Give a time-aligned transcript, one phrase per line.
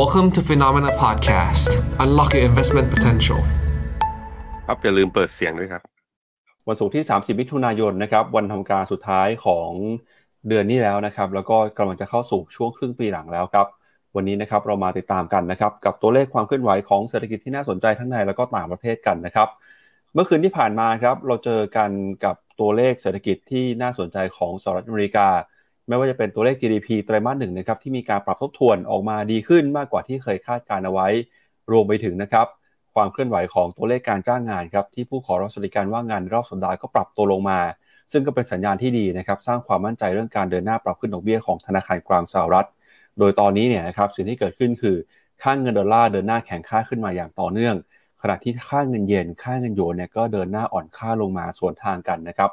[0.00, 1.70] Welcome to Phenomena Podcast.
[2.04, 3.40] Unlock your investment potential.
[4.66, 5.82] ครับอย่าลืมเปิดเสียงด้วยครับ
[6.68, 9.70] วันศุกร์ที่ 30 มิถุนายนนะครับวันทำการสุดท้ายของ
[10.48, 13.66] เดือนนี้แล้วนะครับ แล้วก็กำลังจะเข้าสู่ช่วงครึ่งปีหลังแล้วครับ
[14.16, 19.48] วันนี้นะครับเรามาติดตามกันนะครับ กับตัวเลขความเคลื่อนไหวของเศรษฐกิจที่น่าสนใจทั้งในแล้วก็ต่างประเทศกันนะครับ
[20.14, 21.90] เมื่อคืนที่ผ่านมาครับเราเจอกัน
[22.24, 25.28] กับตัวเลขเศรษฐกิจที่น่าสนใจของสหรัฐอเมริกา
[25.88, 31.08] ไม่ว่าจะเป็นตัวเลข GDP ไตรมาสหนึ่งนะครับที่มีการปรับทบทวนออกมาดีขึ้นมากกว่าที่เคยคาดการเอาไว้
[31.72, 32.46] รวมไปถึงนะครับ
[32.94, 37.60] ความเคลื่อนไหวของตัวเลขการจ้างงานครับที่ผู้ขอรับสวัสดิการว่างงานรอบสัปดาห์ก็ปรับตัวลงมา
[38.12, 42.66] ซึ่งก็เป็นสัญญาณที่ดีนะครับสร้างความมั่นใจเรื่องการเดินหน้าปรับขึ้นดอกเบี้ยของธนาคารกลางสหรัฐ
[43.18, 44.96] โดยตอนนี้เนี่ยนะครับสิ่งที่เกิดขึ้นคือ
[45.42, 47.74] ค่างเงินดอลลาร์เดินหน้าแข็งค่าขึ้นมาอย่างต่อเนื่อง
[48.22, 52.50] ขณะที่ค่าเงินเยนค่าเงินโยนเนี่ยก็เดินหน้าอ่อนค่าลงมาสวนทางกันนะครับ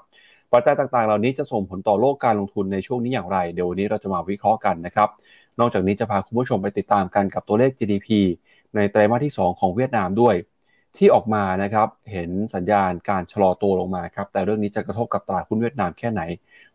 [0.54, 5.10] ปัจจัยต่างๆ เหล่านี้จะส่งผลต่อโลกการลงทุนในช่วงนี้อย่างไร เดี๋ยววันนี้เราจะมาวิเคราะห์กันนะครับ
[5.60, 8.08] นอกจากนี้จะพาคุณผู้ชมไปติดตามกันกับตัวเลข GDP
[8.76, 10.36] ในไตรมาสที่ 2 ของเวียดนามด้วย
[10.98, 16.22] ที่ออกมานะครับเห็นสัญญาณการชะลอตัวลงมาครับแต่เรื่องนี้จะกระทบกับตลาดหุ้นเวียดนามแค่ไหน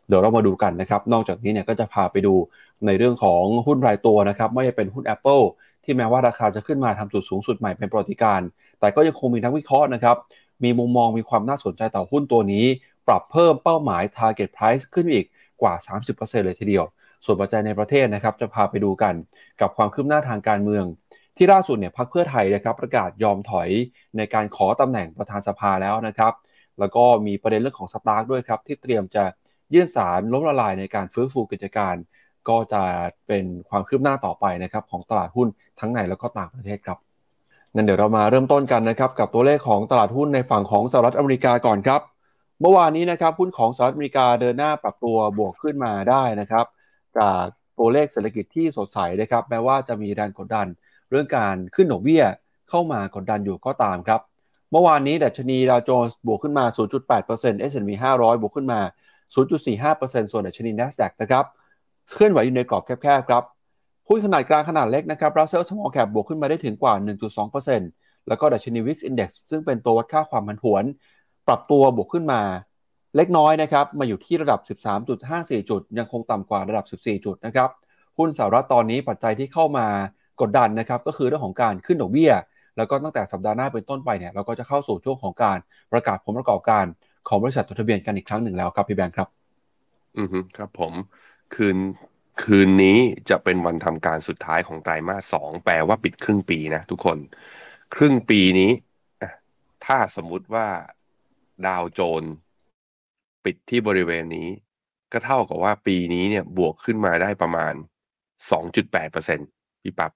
[0.09, 2.35] เดี๋ยวเรามาดูกันนะครับ นอกจากนี้เนี่ยก็จะพาไปดู
[2.87, 5.43] ในเรื่องของหุ้นรายตัวนะครับไม่ว่าจะเป็นหุ้น Apple
[5.85, 8.41] ที่แม้ว่าราคาจะขึ้นมาทำจุดสูงสุดใหม่เป็นประวัติการ
[8.81, 10.17] แต่ก็ยังคงมีนักวิเคราะห์นะครับ
[10.65, 12.65] มีมุมมองมีความน่าสนใจต่อหุ้นตัวนี้
[13.09, 15.27] ปรับเพิ่มเป้าหมาย target price ขึ้นอีก
[15.63, 15.75] กว่า
[16.15, 16.85] 30%เลยทีเดียว
[17.25, 19.15] ส่วนปัจจัยในประเทศนะครับจะพาไปดูกัน
[19.61, 20.85] กับความคืบหน้าทางการเมือง
[21.37, 23.69] ที่ล่าสุดเนี่ยพรรคเพื่อไทยนะครับประกาศยอมถอย
[24.17, 26.33] ในการขอตำแหน่งประธานสภาแล้วนะครับ
[26.79, 29.25] แล้วก็มีประเด็นเรื่องของสตาร์กด้วยครับที่เตรียมจะ
[29.75, 31.95] ยื่นสารล้มละลายในการฟื้นฟูกิจการ
[32.49, 32.83] ก็จะ
[33.27, 35.49] เป็นความคืบหน้าต่อไปนะครับของตลาดหุ้น
[35.81, 36.99] ทั้งในแล้วก็ต่างประเทศครับ
[37.75, 42.01] งั้นเดี๋ยวเรามาเริ่มต้นกันนะครับกับตัวเลขของตลาดหุ้นในฝั่งของสหรัฐอเมริกาก่อนครับ
[42.61, 46.67] เมื่อวานนี้นะครับหุ้นของสหรัฐอเมริกาเดินหน้าปรับตัวบวกขึ้นมาได้นะครับ
[47.19, 47.43] จาก
[47.79, 50.67] ตัวเลขเศรษฐกิจที่สดใสนะครับแม้ว่าจะมีแรงกดดัน
[51.11, 52.25] เรื่องการขึ้นดอกเบี้ย
[52.71, 54.21] เข้ามากดดันอยู่ก็ตามครับ
[54.71, 56.65] เมื่อวานนี้ดัชนีดาวโจนส์บวกขึ้นมา
[57.17, 58.81] 0.8% S&P 500 บวกขึ้นมา
[59.57, 61.45] 0.45%ส่วนดัชนี NASDAQ นะครับ
[62.15, 63.43] เคลื่อนไหวอยู่ในกรอบแคบๆครับ
[64.09, 66.95] หุ้นขนาดกลางขนาดเล็กนะครับ Russell Small Cap บวกขึ้นมาได้ถึงกว่า
[67.61, 70.85] 1.2%แล้วก็ดัชนี Wix Index ซึ่งเป็นตัววัดค่าความผันผวน
[71.49, 72.43] ปรับตัวบวกขึ้นมา
[73.17, 74.61] เล็กน้อยนะครับมาอยู่ที่ระดับ
[75.11, 77.71] 13.54 จุด ยังคงต่ำกว่าระดับ 14 จุดนะครับ
[78.19, 79.87] หุ้นสหรัฐตอนนี้ปัจจัยที่เข้ามา
[80.41, 82.33] กดดันนะครับก็คือเรื่องของการขึ้นดอกเบี้ย
[82.77, 85.59] แล้วก็ตั้งแต่สัปดาห์หน้าเป็นต้นไปเนี่ยเราก็จะเข้าสู่ช่วงของการ
[85.93, 86.85] ประกาศผลประกอบการ
[87.29, 89.29] ของบริษัทจดทะเบียนกันอีกครั้งหนึ่งแล้วครับพี่แบงค์ครับ
[90.19, 90.93] อือฮึครับผม
[91.55, 91.79] คืน
[92.43, 92.99] คืนนี้
[93.31, 97.19] จะเป็นวันทำการสุดท้ายของไตรมาสสองแปลว่าปิดครึ่งปีนะทุกคน
[97.95, 98.71] ครึ่งปีนี้
[99.85, 100.67] ถ้าสมมุติว่า
[101.67, 102.25] ดาวโจน
[103.45, 104.49] ปิดที่บริเวณนี้
[105.13, 107.75] ก็เท่ากับว่าปีนี้เนี่ยบวกขึ้นมาได้ประมาณ
[108.53, 110.13] 2.8%พี่ปับ๊บ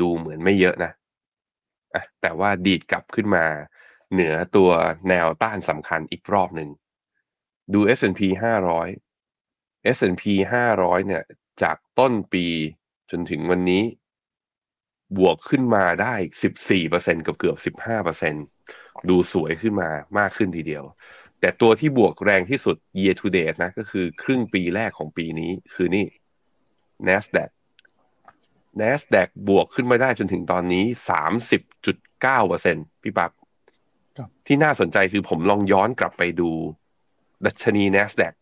[0.00, 0.92] ดูเหมือนไม่เยอะนะ
[1.94, 3.46] อะแต่ว่าดีดกลับขึ้นมา
[4.12, 4.70] เหนือตัว
[5.08, 6.70] แนวต้านสำคัญอีกรอบหนึ่ง
[7.72, 8.20] ดู S&P
[9.02, 10.24] 500 S&P
[10.70, 11.24] 500 เนี่ย
[11.62, 12.46] จากต้นปี
[13.10, 13.82] จนถึงวันนี้
[15.18, 16.14] บวกขึ้นมาได้
[16.70, 18.51] 14%กับเกือบ 15%
[19.10, 20.84] ดูสวยขึ้นมามากขึ้นทีเดียว
[21.40, 26.06] แต่ตัวที่บวกแรงที่สุด year to date นะ ก็คือครึ่งปีแรกของปีนี้คือนี่
[27.06, 27.50] NASDAQ
[28.80, 30.84] NASDAQ บวกขึ้นมาได้จนถึงตอนนี้
[31.54, 33.30] 30.9%พี่ปับ๊บ
[34.46, 36.50] ที่น่าสนใจคือผมลองย้อนกลับไปดู
[37.46, 38.34] ดัชนี NASDAQ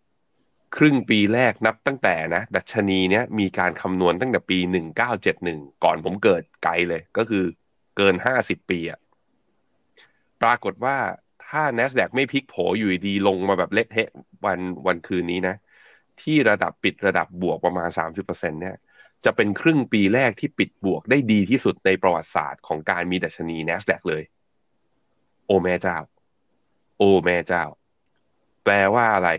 [0.77, 4.59] ครึ่งปีแรกนับตั้งแต่นะ ดัชนีเนี้ยมีการคำนวณตั้งแต่ปี
[5.21, 7.45] 1971 ก่อนผมเกิดไกลเลย ก็คือ
[7.97, 9.01] เกิน 50 ปีอะ
[10.43, 10.97] ปรากฏว่า
[11.49, 14.09] ถ้า NASDAQ ไม่พลิกโผอยู่ดีลงมาแบบเละเทะ
[14.45, 15.55] วันวันคืนนี้นะ
[16.23, 18.77] ที่ระดับปิดระดับบวกประมาณ 30%เนี่ย
[19.25, 24.23] จะเป็นครึ่งปีแรกที่ปิดบวกได้ดีที่สุดในประวัติศาสตร์ของการมีดัชนี NASDAQ เลย
[25.47, 25.97] โอแม่เจ้า
[26.99, 27.65] โอแม่เจ้า
[28.65, 29.31] แปลว่าอะไร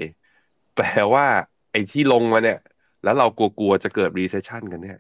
[0.76, 1.26] แปลว่า
[1.72, 2.60] ไอ้ที่ลงมาเนี่ย
[3.04, 5.00] แล้วเรากลัวๆจะเกิด recession กันเนี่ย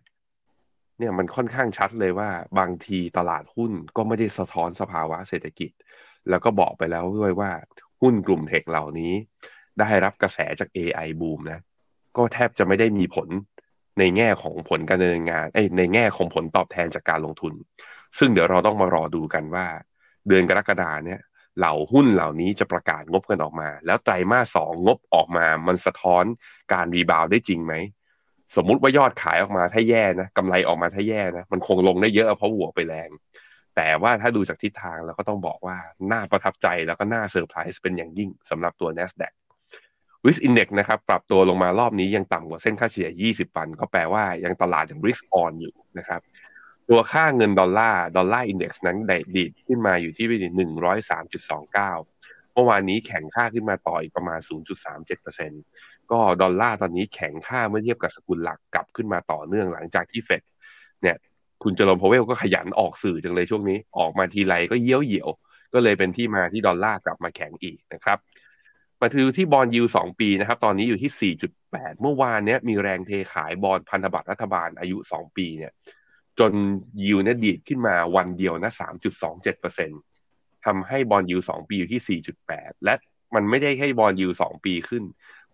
[1.01, 2.29] เนี่ยมันค่อนข้างชัดเลยว่า
[2.59, 5.72] บางทีตลาดหุ้นก็ไม่ได้สะท้อนสภาวะเศรษฐกิจ
[6.29, 7.52] แล้วก็บอกไปแล้วด้วยว่า
[8.02, 9.14] หุ้นกลุ่มเทคเหล่านี้
[9.79, 11.59] ได้รับกระแสจาก AI บูมนะ
[12.17, 13.28] ก็แทบจะไม่ได้มีผล
[13.99, 15.46] ในแง่ของผลการดำเนินงาน
[15.78, 17.53] ในแง่ของผลตอบแทนจากการลงทุน
[18.17, 19.66] ซึ่งเดี๋ยวเราต้องมารอดูกันว่า
[20.28, 21.20] เดือนกรกฎาเนี่ย
[21.58, 26.23] เหล่าหุ้นเหล่านี้จะประกาศงบกันออกมา แล้วไตรมาสสองงบออกมา มันสะท้อน
[26.73, 27.73] การรีบาวได้จริงไหม
[28.56, 33.09] สมมุติว่ายอดขายออกมาถ้าแย่นะกำไรออกมาถ้าแย่นะมันคงลงได้เยอะเพราะหัวไปแรง
[33.76, 35.78] แต่ว่าถ้าดูจากทิศทางเราก็ต้องบอกว่า
[36.12, 39.34] น่าประทับใจแล้วก็น่าเซอร์ไพรส์เป็นอย่างยิ่งสำหรับตัว NASDAQ
[40.26, 46.22] VIX Index นะครับปรับตัวลงมารอบนี้ยังต่ำกว่าเส้นค่าเฉลี่ย 20 วัน ก็แปลว่ายังตลาดยัง risk on อยู่นะครับ
[46.90, 50.26] ตัวค่าเงินดอลลาร์ Dollar Index นั้นได้ดีดขึ้นมาอยู่ที่
[50.58, 51.92] หนึ่งร้อยสามจุดสองเก้า
[52.53, 54.40] เมื่อวานนี้แข็งค่าขึ้นมาต่ออีกประมาณ
[55.02, 60.41] 0.37% ก็ดอลลาร์ตอนนี้แข็งค่าเมื่อเทียบกับสกุลหลักกลับขึ้นมาต่อเนื่องหลังจากที่เฟด
[61.02, 61.17] เนี่ย
[61.63, 65.29] คุณเจอโรมพาวเวลล์ก็ขยันออกสื่อจังเลยช่วงนี้ ออกมาทีไรก็เยี่ยวเหี่ยว
[65.73, 68.17] ก็เลยเป็นที่มาที่ดอลลาร์กลับมาแข็งอีกนะครับ
[68.99, 75.72] มาดูที่ bond yield สองปีนะครับ ตอนนี้อยู่ที่ 4.8 เมื่อวานเนี้ยมีแรงเทขายบอลพันธบัตรรัฐบาลอายุ 2 ปีเนี่ย
[76.40, 76.52] จน
[77.07, 78.72] ยูเนี่ยดีดขึ้นมาวันเดียวนะ
[79.47, 82.93] 3.27%ทำให้ bond yield สองปีอยู่ที่ 4.8 และ
[83.35, 85.03] มันไม่ได้แค่ bond yield สองปีขึ้น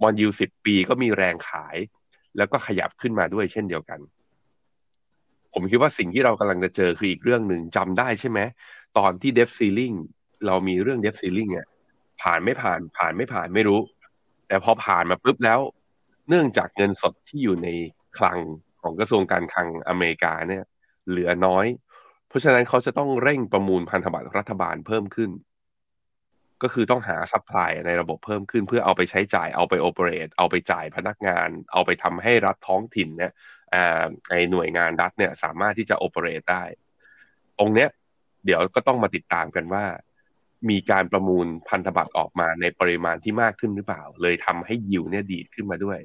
[0.02, 1.78] bond yield 10ปีก็มีแรงขาย
[2.38, 4.00] แล้วก็ขยับขึ้นมาด้วยเช่นเดียวกัน
[5.54, 8.40] ผมคิดว่าสิ่งที่เรากำลังจะเจอคืออีกเรื่องหนึ่งจำได้ใช่ไหม
[8.98, 9.94] ตอนที่ debt ceiling
[10.46, 11.68] เรามีเรื่อง debt ceiling เนี่ย
[12.22, 13.80] ผ่านไม่ผ่านผ่านไม่ผ่านไม่รู้
[14.48, 15.60] แต่พอผ่านมาปุ๊บแล้ว
[16.30, 17.70] เนื่องจากเงินสดที่อยู่ใน
[18.18, 18.40] คลัง
[18.82, 20.64] ของกระทรวงการคลังอเมริกาเนี่ย
[21.10, 21.66] เหลือน้อย
[22.28, 25.30] เพราะฉะนั้นเขาจะต้องเร่งประมูลพันธบัตรรัฐบาลเพิ่มขึ้น
[26.64, 33.32] ก็คือต้องหา supply ในระบบเพิ่มขึ้น เพื่อเอาไปใช้จ่ายเอาไป operate เอาไปจ่ายพนักงาน เอาไปทำให้รัฐท้องถิ่นเนี่ย
[34.30, 36.64] ในหน่วยงานรัฐเนี่ยสามารถที่จะโอเปเรตได้
[37.60, 37.90] ตรงเนี้ย
[38.46, 39.86] เดี๋ยวก็ต้องมาติดตามกันว่า
[40.70, 46.00] มีการประมูลพันธบัตรออกมาในปริมาณที่มากขึ้นหรือเปล่า เลยทำให้ยิวเนี่ยดีดขึ้นมาด้วย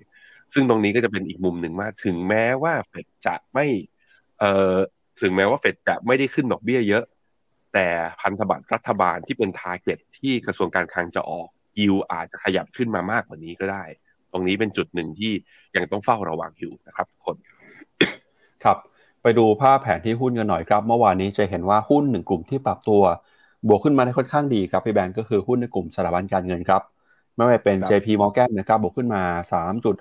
[0.52, 3.66] ซึ่งตรงนี้ก็จะเป็นอีกมุมหนึ่งมากถึงแม้ว่าเฟดจะไม่
[4.38, 4.76] เอ่อ
[5.22, 7.04] ถึงแม้ว่าเฟดจะไม่ได้ขึ้นดอกเบี้ยเยอะ
[7.74, 7.86] แต่
[8.20, 11.48] พันธบัตรรัฐบาลที่เป็นทาร์เก็ตที่กระทรวงการคลังจะออก
[11.78, 13.84] ยิวอาจจะขยับขึ้นมามากกว่านี้ก็ได้
[14.32, 15.32] ตรงนี้เป็นจุดหนึ่งที่
[15.76, 17.36] ยังต้องเฝ้าระวังอยู่นะครับคน
[18.64, 18.78] ครับ
[19.22, 23.02] ไปดูภาพแผนที่หุ้นกันหน่อยครับ เมื่อวานนี้จะเห็นว่าหุ้นหนึ่งกลุ่มที่ปรับตัว
[23.68, 26.82] บวกขึ้นมาได้ค่อนข้างดีครับพี่แบงก์ก็คือหุ้นในกลุ่มสถาบันการเงินครับ
[27.36, 29.22] ไม่ว่าเป็น JP Morgan นะครับบวกขึ้นมา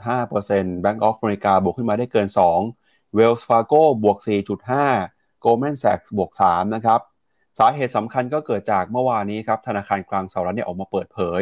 [0.02, 2.28] 3.5% Bank of America บวกขึ้นมาได้เกิน
[2.72, 4.18] 2 Wells Fargo บวก
[4.82, 7.00] 4.5 Goldman Sachs บวก 3 นะครับ
[7.60, 11.42] สาเหตุสำคัญก็เกิดจากเมื่อวานนี้ครับธนาคารกลางสหรัฐเนี่ยออกมาเปิดเผย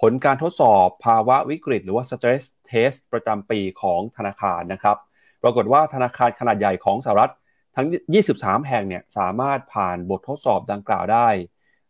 [0.00, 4.96] ผลการทดสอบภาวะวิกฤต หรือว่า stress test ประจำปีของธนาคารนะครับ
[5.42, 7.32] ปรากฏว่าธนาคารขนาดใหญ่ของสหรัฐ
[7.76, 7.86] ทั้ง
[8.26, 11.28] 23 แห่งเนี่ยสามารถผ่านบททดสอบดังกล่าวได้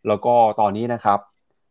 [0.08, 1.18] แล้วก็ตอนนี้นะครับ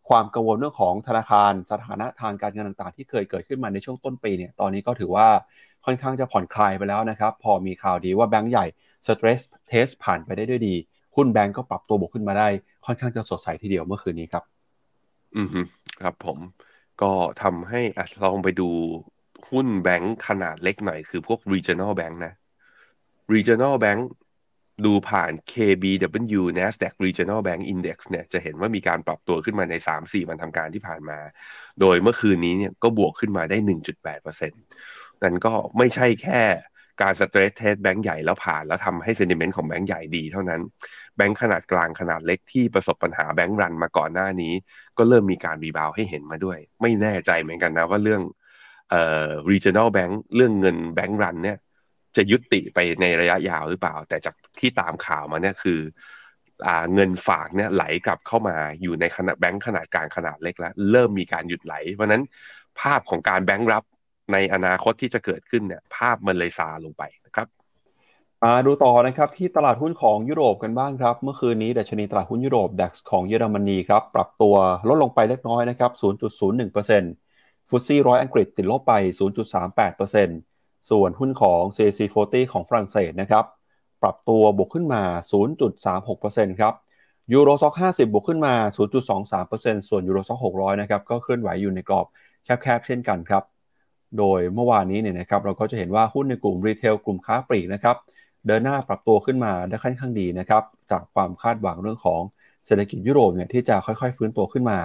[0.10, 5.28] ความกังวลเรื่องของธนาคารสถานะทางการเงินต่างๆ ที่เคยเกิดขึ้นมาในช่วงต้นปีเนี่ยตอนนี้ก็ถือว่า
[5.86, 8.66] ค่อนข้างจะผ่อนคลายไปแล้วนะครับ พอมีข่าวดีว่าแบงก์ใหญ่
[9.06, 9.42] stress
[9.72, 10.76] test ผ่านไปได้ด้วยดี
[11.16, 12.48] หุ้นแบงก์ก็ปรับตัวบวกขึ้นมาได้
[12.86, 14.44] ค่อนข้างจะสดใสทีเดียวเมื่อคืนนี้ครับ
[15.36, 15.50] อืม
[16.02, 16.38] ครับผม
[17.02, 17.12] ก็
[17.42, 18.70] ทำให้เออลองไปดู
[19.50, 22.34] หุ้นแบงก์ขนาดเล็กหน่อย คือพวก regional bank นะ
[23.34, 24.02] regional bank
[24.86, 31.20] ดูผ่าน KBW Nasdaq Regional Bank Index เนี่ยจะเห็นว่ามีการปรับตัวขึ้นมาใน 3-4 วันทำการที่ผ่านมา
[31.82, 33.58] โดยเมื่อคืนนี้เนี่ยก็บวกขึ้นมาได้
[34.06, 34.50] 1.8%
[35.24, 36.42] นั่นก็ไม่ใช่แค่
[37.02, 40.62] การ stress test แบงก์ใหญ่แล้วผ่าน แล้วทำให้ sentiment ของแบงก์ใหญ่ดีเท่านั้น
[41.18, 44.54] แบงก์ขนาดกลางขนาดเล็กที่ประสบปัญหาแบงก์รันมาก่อนหน้านี้
[44.98, 48.22] ก็เริ่มมีการรีบาวให้เห็นมาด้วย ไม่แน่ใจเหมือนกันนะว่าเรื่อง
[48.90, 51.58] เอ่อ regional bank เรื่องเงินแบงก์รันเนี่ย
[52.16, 55.80] จะยุติไปในระยะยาวหรือเปล่า แต่จากที่ตามข่าวมาเนี่ยคือ
[56.94, 62.24] เงินฝากเนี่ยไหลกลับเข้ามาอยู่ในขนาดแบงค์ขนาดกลางขนาดเล็กแล้ว เริ่มมีการหยุดไหล เพราะนั้น
[62.80, 63.84] ภาพของการแบงค์รับ
[64.32, 67.48] ในอนาคตที่จะเกิดขึ้นเนี่ยภาพมันเลยซาลงไปนะครับ
[68.44, 74.56] มาดูต่อนะครับที่ตลาดหุ้นของยุโรปกันบ้างครับ เมื่อคืนนี้ดัชนีตลาดหุ้นยุโรป DAX ของเยอรมนีครับปรับตัว
[74.88, 75.92] ลดลงไปเล็กน้อยนะครับ
[76.62, 78.94] 0.01%ฟุตซี่ร้อยอังกฤษติดลบไป
[79.74, 83.46] 0.38%ส่วนหุ้นของ CAC 40ของฝรั่งเศสนะครับ
[84.02, 85.04] ปรับตัวบวกขึ้นมา
[85.82, 86.74] 0.36%ครับ
[87.34, 88.54] ยูโรซ็อก50 บวกขึ้นมา
[89.22, 92.06] 0.23%ส่วนยูโรซ็อก600 นะครับก็เคลื่อนไหวอยู่ในกรอบ
[92.44, 93.44] แคบๆเช่นกันครับ
[94.18, 97.96] โดยเมื่อวานนี้เนี่ยนะครับเราก็จะเห็นว่าหุ้นในกลุ่มรีเทลกลุ่มค้าปลีกนะครับ
[98.48, 102.22] เดินหน้าปรับตัวขึ้นมาได้ค่อนข้างดีนะครับจากความคาดหวังเรื่องของ
[102.66, 104.80] เศรษฐกิจยุโรปเนี่ยที่จะค่อยๆ ฟื้นตัวขึ้นมา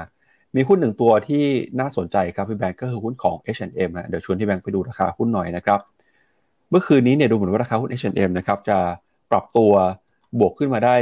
[0.57, 1.45] มีหุ้นหนึ่งตัวที่
[1.81, 5.81] น่าสนใจครับพี่แบงก์ก็คือหุ้นของ H&M ฮะเดี๋ยวชวนที่แบงก์ไปดูราคาหุ้นหน่อยนะครับ
[6.71, 8.79] เมื่อคืนนี้เนี่ยดูเหมือนว่าราคาหุ้น H&M นะครับจะ
[9.31, 9.73] ปรับตัว
[10.39, 10.97] บวกขึ้นมาได้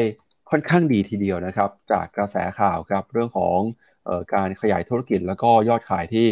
[0.50, 3.58] ค่อนข้างดีทีเดียวนะครับจากกระแสข่าวครับเรื่องของ
[4.08, 6.26] ออการขยายธุรกิจแล้วก็ยอดขายที่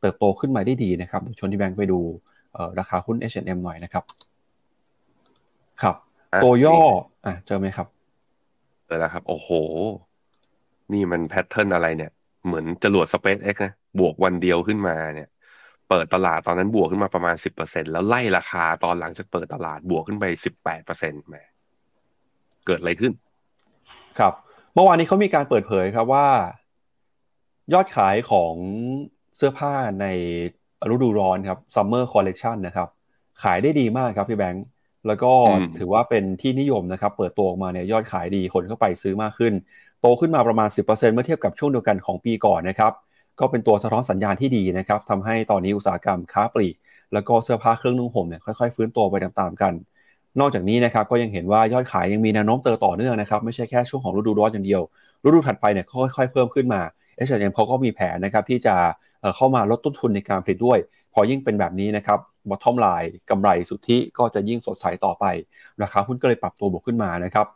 [0.00, 2.00] เติบโตขึ้นมาได้ดีนะครับเดี๋ยวชวนที่แบงก์ไปดู
[2.78, 4.04] ราคาหุ้น H&M หน่อยนะครับ
[5.82, 5.96] ครับ
[6.42, 6.78] ตัวย่อ
[7.26, 7.86] อะเจอไหมครับ
[8.86, 9.48] เจอแล้วครับ โอ้โห
[10.92, 12.10] นี่มันแพทเทิร์นอะไรเนี่ย
[12.46, 15.28] เหมือนจรวด SpaceX นะ บวกวันเดียวขึ้นมาเนี่ย
[15.88, 20.24] เปิดตลาดตอนนั้นบวกขึ้นมาประมาณ 10%แล้วไล่ราคาตอนหลังจากเปิดตลาดบวกขึ้นไป
[20.76, 21.36] 18%แหม
[22.66, 23.12] เกิดอะไรขึ้น
[24.18, 24.32] ครับ
[24.74, 26.26] เมื่อวานนี้เขามีการเปิดเผยครับว่า
[27.72, 28.54] ยอดขายของ
[29.40, 30.06] เสื้อผ้าใน
[30.90, 32.88] ฤดูร้อนครับ Summer Collection นะครับ
[33.42, 34.64] ขายได้ดีมากครับพี่แบงค์
[35.06, 35.32] แล้วก็
[35.78, 39.52] ถือว่าเป็นที่นิยมนะครับ เปิดตัวออกมาเนี่ยยอดขายดีคนเข้าไปซื้อมากขึ้น
[40.00, 42.92] โตขึ้นมาประมาณ 10%เมื่อเทียบกับช่วงเดียวกันของปีก่อนนะครับ
[43.40, 46.76] ก็เป็นตัวสะท้อนสัญญาณที่ดีนะครับทำให้ตอนนี้อุตสาหกรรมค้าปลีก
[47.12, 49.72] แล้วก็เสื้อผ้าเครื่องนุ่งห่มเนี่ยค่อยๆ ฟื้นตัวไปตามๆกัน
[50.40, 54.82] นอกจากนี้นะครับก็ยังเห็นว่ายอดขายยังมีแนวโน้มเติบต่อเนื่องนะครับไม่ใช่แค่ช่วงของฤดูร้อนอย่างเดียว
[55.24, 56.80] ฤดูถัดไปเนี่ยค่อยๆเพิ่มขึ้นมา
[57.28, 58.76] H&M เขาก็มีแผนนะครับที่จะ
[59.36, 60.78] เข้ามาลดต้นทุนในการผลิตด้วย
[61.14, 62.18] พอยิ่งเป็นแบบนี้นะครับ
[62.50, 65.24] bottom line กำไรสุทธิก็จะยิ่งสดใสต่อไป
[65.82, 67.46] ราคาหุ้นก็เลยปรับตัวบวกขึ้นมานะครับ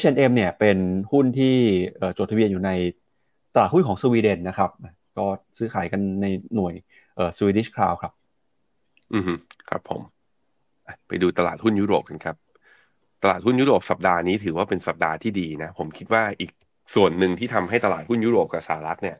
[0.00, 0.78] H&M เนี่ยเป็น
[1.12, 1.56] หุ้นที่
[2.18, 2.70] จดทะเบียนอยู่ใน
[3.54, 4.70] ตลาดหุ้นของสวีเดนนะครับ
[5.18, 5.26] ก็
[5.58, 6.74] ซื้อขายกันในหน่วย
[7.38, 8.12] สวีดิชคราวครับ
[9.12, 9.22] อืม
[9.70, 10.00] ครับผม
[11.08, 12.36] ไปดูตลาดหุ้นยุโรปกันครับ
[13.22, 16.50] ตลาดหุ้นยุโรปสัปดาห์นี้ถือว่าเป็นสัปดาห์ที่ดีนะ ผมคิดว่าอีก
[16.94, 19.16] ส่วนหนึ่งที่ทำให้ตลาดหุ้นยุโรปกับสหรัฐเนี่ย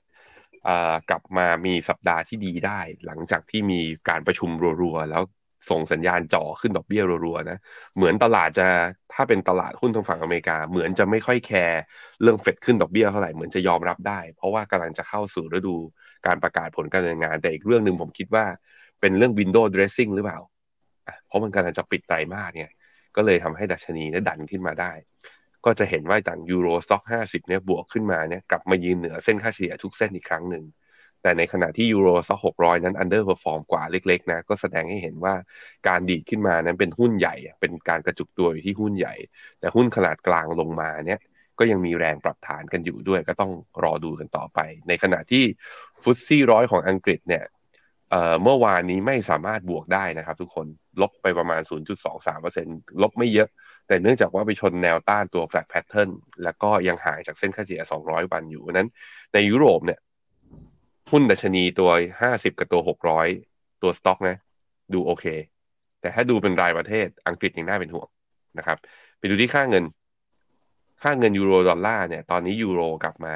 [1.11, 4.51] กลับมามีสัปดาห์ที่ดีได้ หลังจากที่มีการประชุม
[4.83, 5.23] รัวๆ แล้ว
[5.71, 7.59] ส่งสัญญาณจ่อขึ้นดอกเบี้ยรัวๆนะ
[7.97, 8.67] เหมือนตลาดจะ
[9.13, 11.81] ถ้าเป็นตลาดหุ้นทางฝั่งอเมริกา เหมือนจะไม่ค่อยแคร์
[12.23, 15.77] เรื่องเฟดขึ้นดอกเบี้ยเท่าไหร่เหมือนจะยอมรับได้ เพราะว่ากำลังจะเข้าสู่ฤดู
[16.27, 18.45] การประกาศผลการดำเนินงาน แต่อีกเรื่องหนึ่งผมคิดว่า
[19.01, 20.39] เป็นเรื่อง window dressing หรือเปล่า
[21.27, 22.71] เพราะมันกำลังจะปิดไตรมาสเนี่ย
[23.17, 24.93] ก็เลยทำให้ดัชนีเนี่ยดันขึ้นมาได้
[25.65, 30.65] ก็จะเห็นว่าตัว Euro Stoxx ห้าสิบเนี่ยบวกขึ้นมาเนี่ยกลับมายืนเหนือเส้นค่าเฉลี่ยทุกเส้นอีกครั้งหนึ่ง
[31.23, 35.35] แต่ในขณะที่ Euro Stoxx หกร้อยนั้น underperform กว่าเล็กๆนะก็แสดงให้เห็นว่า
[35.89, 39.15] การดีดขึ้นมานั้นเป็นหุ้นใหญ่ เป็นการกระจุกตัวอยู่ที่หุ้นใหญ่
[39.61, 41.21] แต่หุ้นขนาดกลางลงมาเนี่ย
[41.59, 43.53] ก็ยังมีแรงปรับฐานกันอยู่ด้วย ก็ต้อง
[43.85, 45.45] รอดูกันต่อไป ในขณะที่
[46.03, 47.45] ฟุตซี่ร้อยของอังกฤษเนี่ย
[48.43, 50.67] เมื่อวานนี้ไม่สามารถบวกได้นะครับทุกคน
[51.01, 51.61] ลบไปประมาณ
[52.33, 53.49] 0.23%ลบไม่เยอะ
[53.87, 56.11] แต่เนื่องจากว่าไปชนแนวต้านตัว flat pattern
[56.45, 58.89] แล้วก็ยังห่างจากเส้นค่าเฉลี่ย 200 วันอยู่นั้น
[59.35, 60.01] ในยุโรปเนี่ย
[61.11, 62.81] หุ้นดัชนีตัว 50 กับตัว
[63.31, 64.37] 600 ตัวสต็อกนะ
[64.95, 65.25] ดูโอเค
[66.01, 68.09] แต่ถ้าดูเป็นรายประเทศอังกฤษยังน่าเป็นห่วง
[68.59, 68.79] นะครับ
[69.19, 69.85] ไปดูที่ค่าเงิน
[71.03, 73.35] ค่าเงินยูโรดอลลาร์เนี่ย ตอนนี้ยูโรกลับมา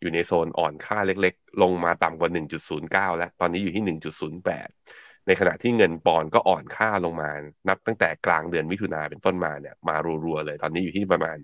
[0.00, 2.30] อยู่ในโซนอ่อนค่าเล็ก ๆ ลงมาต่ำกว่า
[2.74, 7.30] 1.09 แล้ว ตอนนี้อยู่ที่ 1.08 ในขณะที่เงินปอนก็อ่อนค่าลงมา
[7.68, 11.36] นับตั้งแต่กลางเดือนมิถุนาเป็นต้นมาเนี่ยมารัวๆเลย ตอนนี้อยู่ที่ประมาณ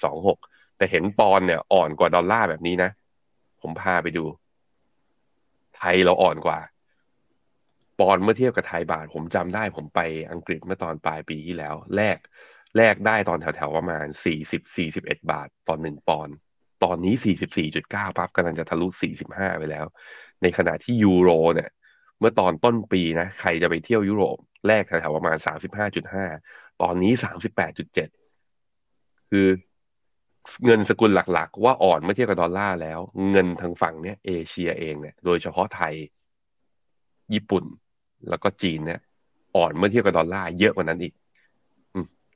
[0.00, 2.90] 1.26 แต่เห็นปอนเนี่ยอ่อนกว่าดอลลาร์แบบนี้นะ
[3.62, 4.24] ผมพาไปดู
[5.76, 6.58] ไทยเราอ่อนกว่า
[8.00, 10.00] ปอนเมื่อเทียบกับไทยบาท ผมจำได้ผมไป
[10.30, 12.18] อังกฤษเมื่อตอนปลายปีที่แล้ว แลก
[12.76, 14.06] แลกได้ตอนแถวๆประมาณ
[14.68, 16.28] 40-41 บาทต่อหนึ่งปอน
[16.84, 17.14] ตอนนี้
[17.66, 18.86] 44.9ปั๊บกำลังจะทะลุ
[19.24, 19.86] 45 ไปแล้ว
[20.42, 21.70] ในขณะที่ยูโรเนี่ย
[22.22, 24.36] เมื่อตอนต้นปีนะใครจะไปเที่ยวยุโรป
[24.68, 26.26] แรกแถวๆประมาณสามสิบห้าจุดห้า
[26.82, 28.08] ตอนนี้สามสิบแปดจุดเจ็ด
[29.30, 29.46] คือ
[30.64, 33.00] เงินสกุลหลักๆ ว่าอ่อนเมื่อเทียบกับดอลลาร์แล้ว
[33.30, 35.94] เงินทางฝั่งเนี้ยเอเชียเองเนี่ยโดยเฉพาะไทย
[37.34, 37.64] ญี่ปุ่น
[38.28, 39.00] แล้วก็จีนเนี่ย
[39.56, 41.14] อ่อนเมื่อเทียบกับดอลลาร์เยอะกว่านั้นอีก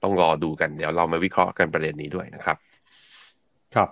[0.03, 2.57] ต้องรอดูกันเดี๋ยวเรามาวิเคราะห์กันประเด็นนี้ด้วยนะครับ
[3.75, 3.89] ครับ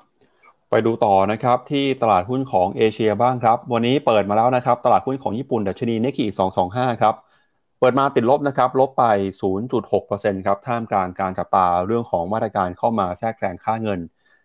[0.77, 6.27] ไปดูต่อนะครับที่ตลาดหุ้นของเอเชียบ้างครับ วันนี้เปิดมาแล้วนะครับ ตลาดหุ้นของญี่ปุ่นดัชนีเนกิ
[6.65, 7.15] 225 ครับ
[7.79, 9.05] เปิดมาติดลบนะครับ ลบไป
[9.73, 14.01] 0.6%ครับ ท่ามกลางการจับตาเรื่องของมาตรการเข้ามาแทรกแซงค่าเงิน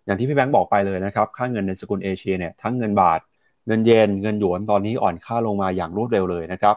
[0.05, 3.19] อย่างที่พี่แบงค์บอกไปเลยนะครับ ค่าเงินในสกุลเอเชียเนี่ยทั้งเงินบาท
[3.67, 6.75] เงินเยนเงินหยวนตอนนี้อ่อนค่าลงมาอย่างรวดเร็วเลยนะครับ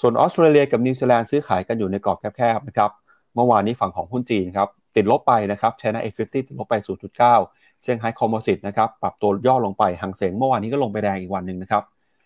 [0.00, 2.90] ส่วนออสเตรเลียกับนิวซีแลนด์ซื้อขายกันอยู่ในกรอบแคบๆนะครับ
[3.34, 11.82] เมื่อวานนี้ฝั่งของหุ้นจีนครับติดลบไปนะครับ China A50ติดลบไป 0.9 เซี่ยงไฮ้ Composite นะครับปรับตัวย่อลงไปฮั่งเส็งเมื่อวานนี้ก็ลงไปแดงอีกวันหนึ่งนะครับ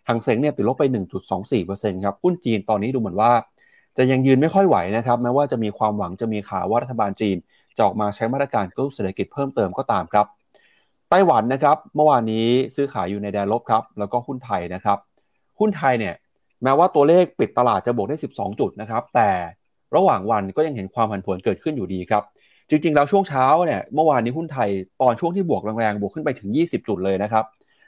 [0.08, 0.84] ฮั่งเส็งเนี่ยติดลบไป
[1.44, 3.30] 1.24%ครับหุ้นจีนตอนนี้ดูเหมือนว่า
[3.96, 7.36] จะยังยืนไม่ค่อยไหวนะครับแม้ว่าจะมีความหวังจะมีข่าวว่ารัฐบาลจีน
[7.76, 10.26] จะออกมาใช้มาตรการกระตุ้นเศรษฐกิจเพิ่มเติมก็ตามครับ
[11.10, 14.98] ไต้หวันนะครับเมื่อวานนี้ซื้อขายอยู่ในแดนลบครับแล้วก็หุ้นไทยนะครับ
[15.60, 16.14] หุ้นไทยเนี่ย
[16.62, 19.30] แม้ว่าตัวเลขปิดตลาดจะบวกได้ 12 จุดนะครับแต่
[19.96, 22.22] ระหว่างวันก็ยังเห็นความผันผวนเกิดขึ้นอยู่ดีครับ
[22.70, 24.70] จริงๆ แล้วช่วงเช้าเนี่ยเมื่อวานนี้หุ้นไทย
[25.02, 27.44] ตอนช่วงที่บวกแรงๆบวกขึ้นไปถึง 20 จุดเลยนะครับ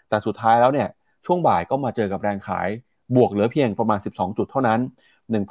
[0.09, 0.88] แต่สุดท้ายแล้วเนี่ย
[1.26, 2.68] ช่วงบ่ายก็มาเจอกับแรงขาย
[3.16, 4.80] บวกเหลือเพียงประมาณ 12 จุดเท่านั้น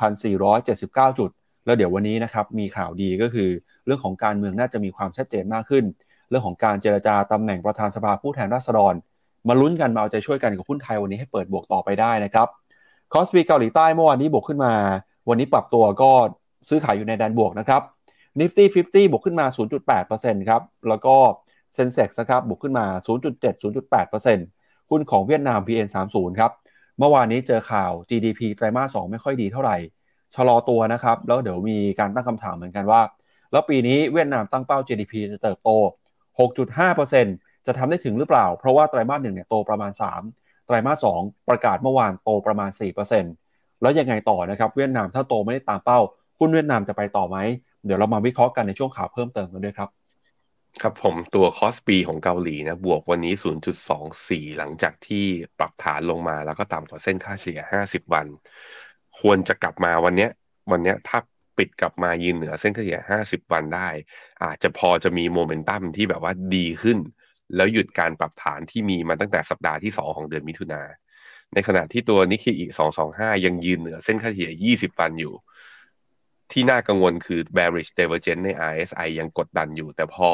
[0.03, 1.29] 1,479 จุด
[1.65, 3.50] แล้วเดี๋ยววันนี้นะครับมีข่าวดีก็คือ
[3.86, 5.84] เรื่องของการเมืองน่าจะมีความชัดเจนมากขึ้น
[6.29, 8.94] เรื่องของการเจรจาตำแหน่งประธานสภาผู้แทนราษฎร
[9.48, 12.48] มาลุ้นกันมาเอาใจช่วยกันกับหุ้นไทยวันนี้ให้เปิดบวกต่อไปได้นะครับ
[13.13, 14.74] คอสปีเกาหลีใต้เมื่อวานนี้บวกขึ้นมา
[15.29, 16.12] วันนี้ปรับตัวก็
[16.67, 17.82] ซื้อขายอยู่ในแดนบวกนะครับ
[18.39, 19.46] Nifty 50 บวกขึ้นมา
[19.98, 21.15] 0.8%ครับ แล้วก็
[21.77, 26.51] Sensex นะครับ บวกขึ้นมา 0.7 0.8%หุ้นของเวียดนาม VN30 ครับ
[27.00, 29.77] เมื่อวานนี้เจอข่าว GDP ไตรมาส 2 ไม่ค่อยดีเท่าไหร่
[30.36, 33.01] ชะลอตัวนะครับ แล้วเดี๋ยวมีการตั้งคำถามเหมือนกันว่า
[33.51, 35.70] แล้วปีนี้เวียดนามตั้งเป้า GDP จะเติบโต
[36.48, 39.92] 6.5%จะทำได้ถึงหรือเปล่า เพราะว่าไตรมาสหนึ่งเนี่ยโตประมาณ
[40.30, 42.70] 3 ไตรมาส 2 ประกาศเมื่อวานโตประมาณ
[43.25, 46.00] 4%แล้วยังไงต่อนะครับ เวียดนามถ้าโตไม่ได้ตามเป้า
[46.39, 47.38] หุ้นเวียดนามจะไปต่อไหม
[47.86, 49.89] เดี๋ยวเรามาวิเคราะห์กันในช่วงข่าวเพิ่มเติมกันด้วยครับ
[50.82, 53.34] ครับผมตัวคอสปีของเกาหลีนะบวกวันนี้
[53.96, 55.25] 0.24 หลังจากที่
[55.60, 58.27] ปรับฐานลงมาแล้วก็ต่ำกว่าเส้นค่าเฉลี่ย 50 วัน
[59.20, 60.32] ควรจะกลับมาวันเนี้ย
[60.72, 61.20] วันเนี้ยถ้า
[61.58, 63.88] ปิดกลับมายืนเหนือเส้นค่าเฉลี่ย 50 วันได้
[64.44, 66.98] อาจจะพอจะมีโมเมนตัมที่แบบว่าดีขึ้น
[67.56, 70.82] แล้วหยุดการปรับฐานที่มีมาตั้งแต่สัปดาห์ที่ 2 ของเดือนมิถุนา
[71.54, 72.65] ในขณะที่ตัวนิกเกอี
[73.06, 75.34] 225 ยังยืนเหนือเส้นค่าเฉลี่ย 20 วันอยู่
[76.51, 80.29] ที่น่ากังวลคือ bearish divergence ใน RSI ยังกดดันอยู่ แต่พอ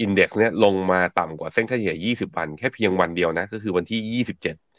[0.00, 4.24] อินเด็กซ์เนี่ยลงมาต่ำกว่าเส้นค่าเฉลี่ย 20 วัน แค่เพียงวันเดียวนะ ก็คือวันที่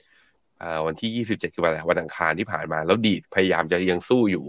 [0.03, 4.46] 27อ่าวันที่ 27 คือวันอะไรวันอังคารที่ผ่านมา แล้วดีดพยายามจะยังสู้อยู่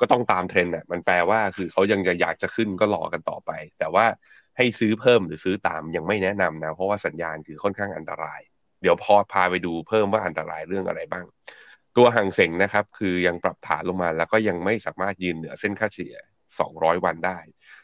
[0.00, 4.04] ก็ต้องตามเทรนด์น่ะมันแปลว่าคือเขายังจะอยากจะขึ้นก็รอกันต่อไป แต่ว่า
[4.56, 8.40] ให้ซื้อเพิ่มหรือซื้อตามยังไม่แนะนำนะ เพราะว่าสัญญาณคือค่อนข้างอันตราย
[8.82, 11.24] เดี๋ยวพอพาไปดูเพิ่มว่าอันตรายเรื่องอะไรบ้าง
[11.96, 16.14] ตัวห่างเสงนะครับ คือยังปรับฐานลงมาแล้วก็ยังไม่สามารถยืนเหนือเส้นค่าเฉลี่ย
[16.60, 17.38] 200 วันได้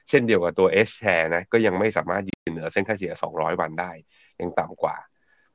[0.09, 3.93] เช่นเดียวกับตัว H share นะก็ยังไม่สามารถยืนเหนือเส้นค่าเฉลี่ย 200 วันได้
[4.41, 4.97] ยังต่ำกว่า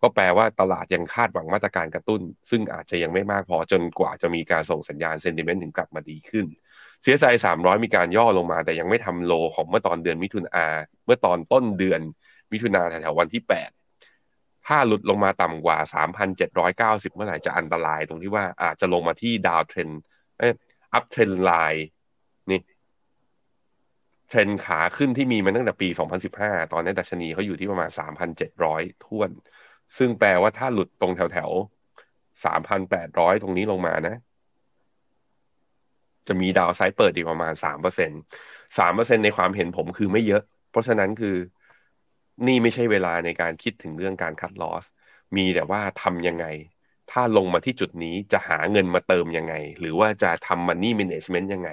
[0.01, 6.45] ก็แปลว่าตลาดยังคาดหวังมาตรการกระตุ้น ซึ่งอาจจะยังไม่มากพอจนกว่าจะมีการส่งสัญญาณเซนติเมนต์ถึงกลับมาดีขึ้น
[7.03, 10.67] CSI 300มีการย่อลงมา แต่ยังไม่ทำโลของเมื่อตอนเดือนมิถุนา
[11.05, 12.01] เมื่อตอนต้นเดือน
[12.51, 13.80] มิถุนาแถวๆวันที่8
[14.73, 15.77] ถ้าหลุดลงมาต่ำกว่า
[16.47, 19.89] 3,790 เมื่อไหร่จะอันตรายตรงที่ว่าอาจจะลงมาที่ดาวเทรน
[20.39, 20.49] เอ้
[20.93, 21.87] uptrend line
[22.49, 22.59] นี่
[24.29, 25.87] เทรนขาขึ้นที่มีมาตั้งแต่ปี
[26.31, 27.89] 2015 ตอนนี้ดัชนีเขาอยู่ที่ประมาณ
[28.47, 29.29] 3,700ถ้วน
[29.97, 31.51] ซึ่งแปลว่าถ้าหลุดตรงแถวแถว
[32.65, 34.15] 3,800 ตรงนี้ลงมานะ
[36.27, 41.35] จะมี downside เปิดอีกประมาณ 3% 3%ในความเห็นผมคือไม่เยอะ เพราะฉะนั้นคือ
[42.47, 44.85] นี่ไม่ใช่เวลาในการคิดถึงเรื่องการ cut loss
[45.35, 46.45] มีแต่ว่าทำยังไง
[47.11, 51.69] ถ้าลงมาที่จุดนี้จะหาเงินมาเติมยังไง หรือว่าจะทำมันนี่ management ยังไง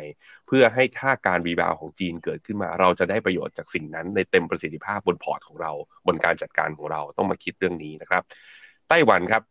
[0.47, 5.73] เพื่อให้ถ้าการ rebound ของจีนเกิดขึ้นมา เราจะได้ประโยชน์จากสิ่งนั้นในเต็มประสิทธิภาพบนพอร์ตของเรา
[6.07, 8.23] บนการจัดการของเราต้องมาคิดเรื่องนี้นะครับ
[8.88, 9.42] ไต้หวันครับ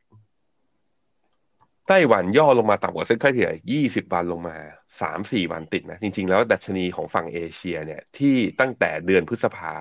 [1.88, 3.52] ไต้หวันย่อลงมาต่ำกว่าเส้นค่าเฉลี่ย
[3.84, 4.58] 20 วันลงมา
[5.04, 9.76] 3-4 วันติดนะ จริง ๆ แล้วดัชนีของฝั่งเอเชียเนี่ยที่ตั้งแต่เดือนพฤษภา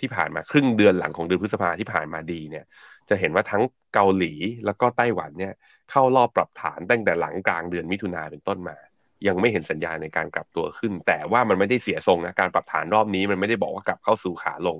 [0.00, 2.64] ที่ผ่านมาครึ่งเดือนหลังของเดือนพฤษภาที่ผ่านมาดีเนี่ย
[3.08, 3.62] จะเห็นว่าทั้ง
[3.94, 4.32] เกาหลี
[4.66, 5.52] แล้วก็ไต้หวันเนี่ย
[5.90, 8.76] เข้ารอบปรับฐานตั้งแต่หลังกลางเดือนมิถุนาเป็นต้นมา
[9.26, 14.78] ยังไม่เห็นสัญญาณในการกลับตัวขึ้น แต่ว่ามันไม่ได้เสียทรงนะการปรับฐานรอบนี้มันไม่ได้บอกว่ากลับเข้าสู่ขาลง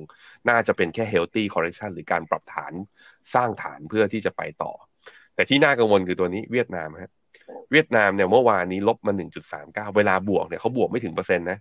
[0.49, 2.73] น่าจะเป็นแค่ healthy correction หรือการปรับฐาน
[3.35, 4.73] สร้างฐานเพื่อที่จะไปต่อ
[5.35, 7.11] แต่ที่น่ากังวลคือตัวนี้เวียดนามครับ
[7.73, 9.13] เวียดนามเนี่ยเมื่อวานนี้ลบมา
[9.55, 11.59] 1.39 เวลาบวกเนี่ยเขาบวกไม่ถึงเปอร์เซ็นต์นะ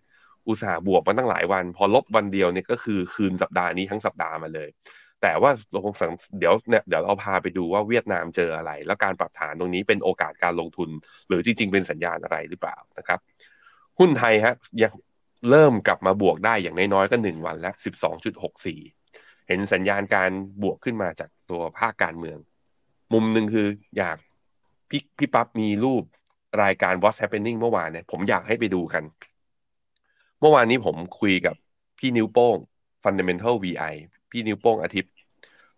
[0.49, 4.69] อุตสาห์บวกมาตั้งหลายวัน พอลบวันเดียวเนี่ยก็คือคืนสัปดาห์นี้ทั้งสัปดาห์มาเลย
[5.21, 10.89] แต่ว่าเราคงสังเดี๋ยวเนี่ยเดี๋ยวเราพาไปดูว่าเวียดนามเจออะไร แล้วการปรับฐานตรงนี้เป็นโอกาสการลงทุน
[11.27, 13.19] หรือจริง ๆ เป็นสัญญาณอะไรหรือเปล่านะครับ
[13.99, 14.93] หุ้นไทยฮะยัง
[15.49, 17.75] เริ่มกลับมาบวกได้อย่างน้อยๆก็หนึ่งวันแล้ว
[18.61, 20.31] 12.64เห็นสัญญาณการ
[20.63, 22.37] บวกขึ้นมาจากตัวภาคการเมือง
[23.13, 24.17] มุมหนึ่งคืออยาก
[24.89, 26.03] พี่พี่ปั๊บมีรูป
[26.63, 29.03] รายการ What's Happening เมื่อวานเนี่ยผมอยากให้ไปดูกัน
[30.39, 31.55] เมื่อวานนี้ผมคุยกับ
[31.97, 32.57] พี่นิ้วโป้ง
[33.03, 33.83] Fundamental VI
[34.31, 35.11] พี่นิ้วโป้งอาทิตย์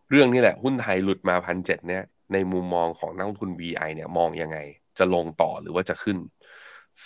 [0.10, 4.58] เรื่องนี้แหละ หุ้นไทยหลุดมาพันเจ็ดเนี่ย ในมุมมองของนักลงทุน VI เนี่ยมองยังไง
[4.98, 6.18] จะลงต่อหรือว่าจะขึ้น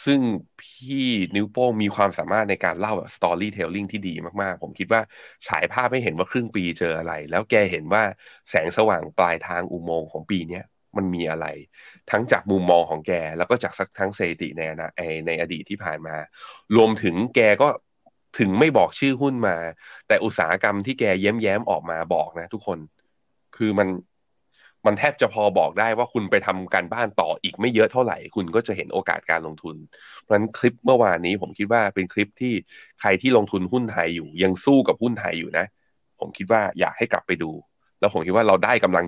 [0.04, 0.22] ซึ่ง
[0.60, 0.96] พี่
[1.36, 4.10] นิ้วโป้งมีความสามารถในการเล่าแบบ storytelling ที่ดี
[4.42, 5.02] มากๆ ผมคิดว่า
[5.48, 8.02] ฉายภาพให้เห็นว่าครึ่งปีเจออะไร แล้วแกเห็นว่า
[8.50, 10.62] แสงสว่างปลายทางอุโมงค์ของปีเนี้ย
[10.98, 11.48] มันมีอะไร
[12.12, 14.90] ทั้งจากมุมมองของแก แล้วก็จากทั้งสถิติในนา
[15.28, 16.16] ในอดีตที่ผ่านมา
[16.76, 17.68] รวมถึงแกก็
[18.40, 19.56] ถึงไม่บอกชื่อหุ้นมา
[20.08, 22.80] แต่อุตสาหกรรมที่แกเย้ยแย้มออกมาบอกนะ ทุกคน
[23.58, 23.88] คือมัน
[24.86, 29.76] มันแทบจะพอบอกได้ว่าคุณไปทำการบ้านต่ออีกไม่เยอะเท่าไหร่ คุณก็จะเห็นโอกาสการลงทุน
[30.22, 32.54] เพราะฉะนั้นคลิปเมื่อวานนี้ผมคิดว่าเป็นคลิปที่
[33.02, 35.66] ใครที่ลงทุนหุ้นไทยอยู่ ยังสู้กับหุ้นไทยอยู่นะ
[36.20, 37.52] ผมคิดว่าอยากให้กลับไปดู
[38.00, 39.06] แล้วผมคิดว่าเราได้กำลัง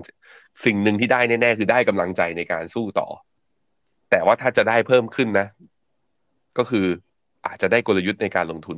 [0.66, 3.08] สิ่งหนึ่งที่ได้แน่ๆคือได้กำลังใจในการสู้ต่อ
[4.10, 5.48] แต่ว่าถ้าจะได้เพิ่มขึ้นนะ
[6.58, 6.86] ก็คือ
[7.46, 8.78] อาจจะได้กลยุทธ์ในการลงทุน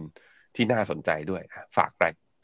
[0.55, 1.41] ที่น่าสนใจด้วย
[1.77, 1.91] ฝาก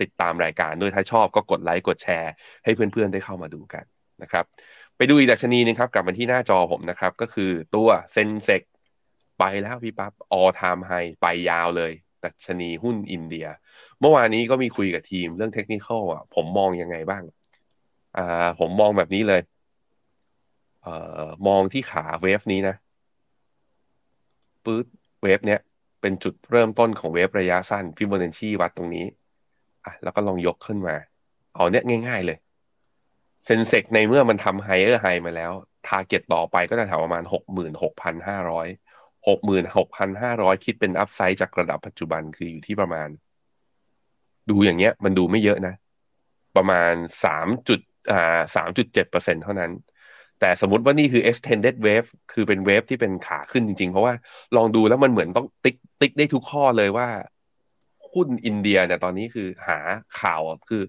[0.01, 2.31] ติดตามรายการด้วยถ้าชอบก็กดไลค์กดแชร์
[2.63, 3.83] ให้เพื่อนๆได้เข้ามาดูกัน
[4.21, 4.45] นะครับ
[4.97, 8.61] ไปดูอีกดัชนีนึงครับ กลับมาที่หน้าจอผมนะครับ ก็คือตัวเซนเซก
[9.39, 10.91] ไปแล้วพี่ปับ๊บออทามไฮ
[11.21, 11.91] ไปยาวเลย
[12.23, 13.47] ดัชนีหุ้นอินเดีย
[13.99, 17.23] เมื่อวานนี้ก็มีคุยกับทีมเรื่องเทคนิคอะผมมองยังไงบ้าง
[18.17, 18.21] อ่า
[18.59, 19.41] ผมมองแบบนี้เลย
[20.81, 20.93] เอ่
[21.23, 22.75] อมองที่ขา wave นี้นะ
[24.63, 24.85] ปื๊ด
[25.23, 25.59] wave เนี้ย
[26.01, 29.05] เป็นจุดเริ่มต้นของ wave ระยะสั้นฟิโบนัชชีวัดตรงนี้
[29.85, 30.95] อะแล้วก็ลองยกขึ้นมา
[31.53, 32.37] เอาเนี้ยง่าย ๆเลย
[33.45, 35.51] Sensex ในเมื่อมันทำ higher high มาแล้ว
[35.87, 38.67] target ต่อไปก็จะแถวประมาณหกหมื่นหกพันห้าร้อย
[39.27, 43.09] หกหมื่นหกพันห้าร้อยคิดเป็น upside จากระดับปัจจุบันคืออยู่ที่ประมาณ
[44.49, 45.73] ดูอย่างเงี้ย มันดูไม่เยอะนะ
[46.55, 46.93] ประมาณ
[47.23, 47.79] สามจุด
[48.11, 49.71] อ่าสามจุดเจ็ดเปอร์เซ็นเท่านั้น
[50.39, 54.13] แต่สมมติว่านี่คือ extended wave คือเป็นเวฟที่เป็นขาขึ้นจริง ๆ เพราะว่า
[54.57, 57.07] ลองดูแล้วมันเหมือนต้องติ๊กติ๊กได้ทุกข้อเลยว่า
[58.13, 59.79] หุ้นอินเดียเนี่ยตอนนี้คือหา
[60.21, 60.83] ข่าวคือ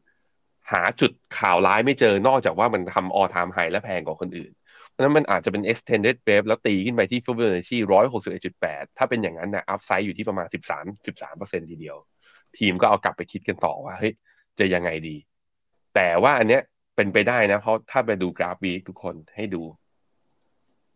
[0.72, 4.53] หาจุดข่าวร้ายไม่เจอนอกจากว่ามันทำ all time high และแพงกว่าคนอื่น
[4.90, 7.79] เพราะฉะนั้นมันอาจจะเป็น extended wave แล้วตีขึ้นไปที่ Fibonacci
[8.40, 11.96] 161.8 ถ้าเป็นอย่างนั้นนะ upside อยู่ที่ประมาณ 13 13%ทีเดียว
[12.59, 14.12] ทีมก็เอากลับไปคิดกันต่อว่าเฮ้ย
[14.59, 15.16] จะยังไงดี
[15.94, 16.62] แต่ว่าอันเนี้ย
[17.03, 19.62] เป็นไปได้นะ เพราะถ้าไปดูกราฟวีทุกคนให้ดู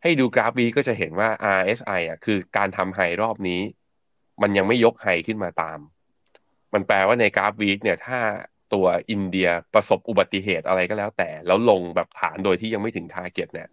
[0.02, 3.60] ให้ดูกราฟวีก็จะเห็นว่า RSI อะคือการทำ high รอบนี้
[4.42, 5.78] มันยังไม่ยก high ขึ้นมาตาม
[6.74, 8.18] มันแปลว่าในกราฟ week เนี่ยถ้า
[8.74, 13.68] ตัวอินเดียประสบอุบัติเหตุอะไรก็แล้วแต่ แล้วลงปรับฐานโดยที่ยังไม่ถึง target เนี่ย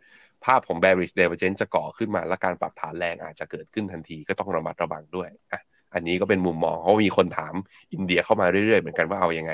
[0.45, 5.61] ภาพของ bearish divergence จะก่อขึ้นมาและการปรับฐานแรงอาจจะเกิดขึ้นทันทีก็ต้องระมัดระวังด้วยอะ
[5.93, 7.53] อันนี้ก็เป็นมุมมองเพราะมีคนถาม
[7.93, 9.53] อินเดียเข้ามาเรื่อยๆ เหมือนกันว่าเอาอย่างไง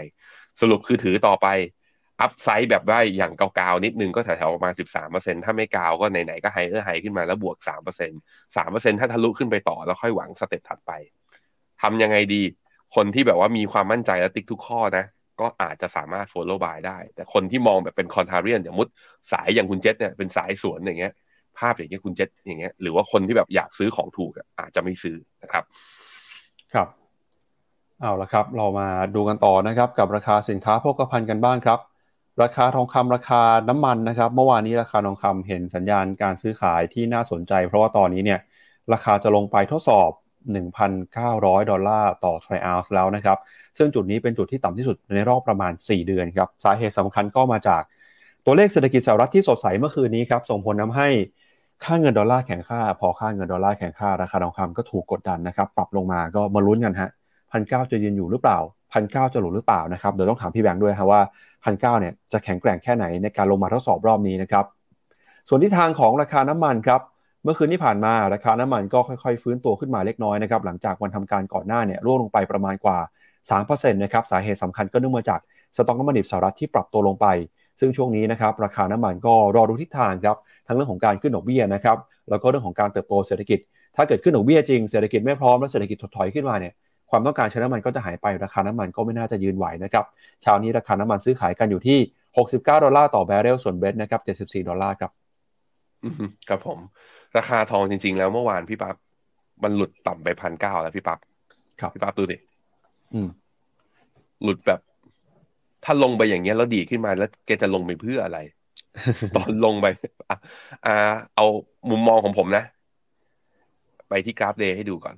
[0.61, 1.47] สรุปคือถือต่อไป
[2.21, 10.91] upside แบบว่าอย่างกาวๆนิดนึงก็แถวๆประมาณ 13%ถ้าไม่กาวก็ไหนๆก็ higher high ขึ้นมาแล้วบวก 3% 3%ถ้าทะลุขึ้นไปต่อแล้วค่อยหวัง step ถัดไป
[11.81, 12.41] ทำยังไงดี
[12.95, 15.05] คนที่แบบว่ามีความมั่นใจและติ๊กทุกข้อนะ
[15.41, 18.87] ก็อาจจะสามารถ follow buy ได้ แต่คนที่มองแบบเป็น contrarian อย่างมุด
[19.31, 21.13] สายอย่างคุณเจษเนี่ยเป็นสายสวนอย่างเงี้ย
[21.59, 25.63] ภาพอย่างเงี้ยคุณเจษอย่างเงี้ยหรือว่าคนที่แบบอยากซื้อของถูกอาจจะไม่ซื้อนะครับ
[26.73, 26.87] ครับ
[28.01, 31.79] เอาละครับ เรามาดูกันต่อนะครับ กับราคาสินค้าโภคภัณฑ์กันบ้างครับ
[32.43, 38.39] ราคาทองคำราคาน้ำมันนะครับ เมื่อวานนี้ราคาทองคำเห็นสัญญาณการซื้อขายที่น่าสนใจ เพราะว่าตอนนี้เนี่ย
[38.93, 40.09] ราคาจะลงไปทดสอบ
[40.89, 43.37] 1,900 ดอลลาร์ต่อทริอัลแล้วนะครับ
[43.77, 47.81] ซึ่งจุดนี้เป็นจุดที่ต่ำที่สุดในรอบประมาณ 4 เดือนครับ สาเหตุสำคัญก็มาจาก
[48.45, 51.07] ตัวเลขเศรษฐกิจสหรัฐที่สดใสเมื่อคืนนี้ครับส่งผลทาให้
[51.83, 57.09] ค่าเงินดอลลาร์แข็งค่า พอค่าเงินดอลลาร์แข็งค่าราคาทองคำก็ถูกกดดันนะครับ ปรับลงมาก็มาลุ้นกันฮะ
[57.51, 58.59] พันเจะยืนอยู่หรือเปล่า
[58.91, 61.21] พันเจะหลุดหรือเปล่านะครับเดี๋ยวต้องถามพี่แบงค์ด้วยครับว่า
[61.63, 64.65] พันเเนี่ยจะแข็งแกร่งแค่ไหนในการลงมาทดสอบรอบนี้นะครับ
[65.49, 67.01] ส่วนที่ทางของราคาน้ำมันครับ
[67.43, 72.97] เมื่อคืนที่ผ่านมาราคาน้ำมันก็ค่อยๆ ฟื้นตัวขึ้นมาเล็กน้อยนะครับหลังจากวันทำการก่อนหน้าเนี่ยร่วงลงไปประมาณกว่า
[73.49, 75.39] 3%นะครับสาเหตุสำคัญก็เนื่องมาจาก
[75.75, 77.27] สต็อกน้ำมันดิบสหรัฐที่ปรับตัวลงไป
[77.79, 81.97] ซึ่งช่วงนี้นะครับราคาน้ำมันก็รอดูทิศทางครับทั้งเรื่องของการขึ้นดอกเบี้ยนะครับ
[82.29, 83.59] แล้วก็เรื่องของการเติบโตเศรษฐกิจ
[83.95, 86.73] ถ้าเกิดขึ้นดอกเบี้ยจริงเศรษฐกิจไม่พร้อมและเศรษฐกิจถดถอยขึ้นมาเนี่ย
[87.09, 90.05] ความต้องการใช้น้ำมันก็จะหายไปราคาน้ำมันก็ไม่น่าจะยืนไหวนะครับ
[90.43, 91.97] เช้านี้ราคาน้ำมันซื้อขายกันอยู่ที่
[92.37, 95.11] 69 ดอลลาร์ต่อแบเรลส่วนเบสนะครับ 74 ดอลลาร์ครับ
[96.49, 96.79] ครับผม
[97.37, 98.95] ราคาทองจริง ๆ แล้วเมื่อวานพี่ปั๊บ
[99.63, 101.19] มันหลุดต่ำไปพันเก้าแล้วพี่ปั๊บ
[101.81, 102.37] ครับพี่ปั๊บดูสิ
[103.13, 103.29] อืม
[104.43, 104.79] หลุดแบบ
[105.85, 108.39] ถ้าลงไปอย่างเงี้ยแล้วดีดขึ้นมาแล้วแกจะลงไปเพื่ออะไร
[109.35, 109.87] ตอนลงไป
[110.29, 110.37] อะ
[110.85, 110.95] อ่า
[111.35, 111.45] เอา
[111.89, 112.63] มุมมองของผมนะ
[114.09, 115.15] ไปที่กราฟ day ให้ดูก่อน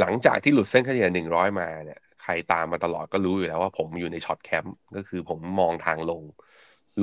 [0.00, 6.22] หลังจากที่หลุดเส้นค่าเฉลี่ยหนึ่งร้อยมาเนี่ยใครตามมาตลอดก็รู้อยู่แล้วว่าผมอยู่ใน short camp ก็คือผมมองทางลง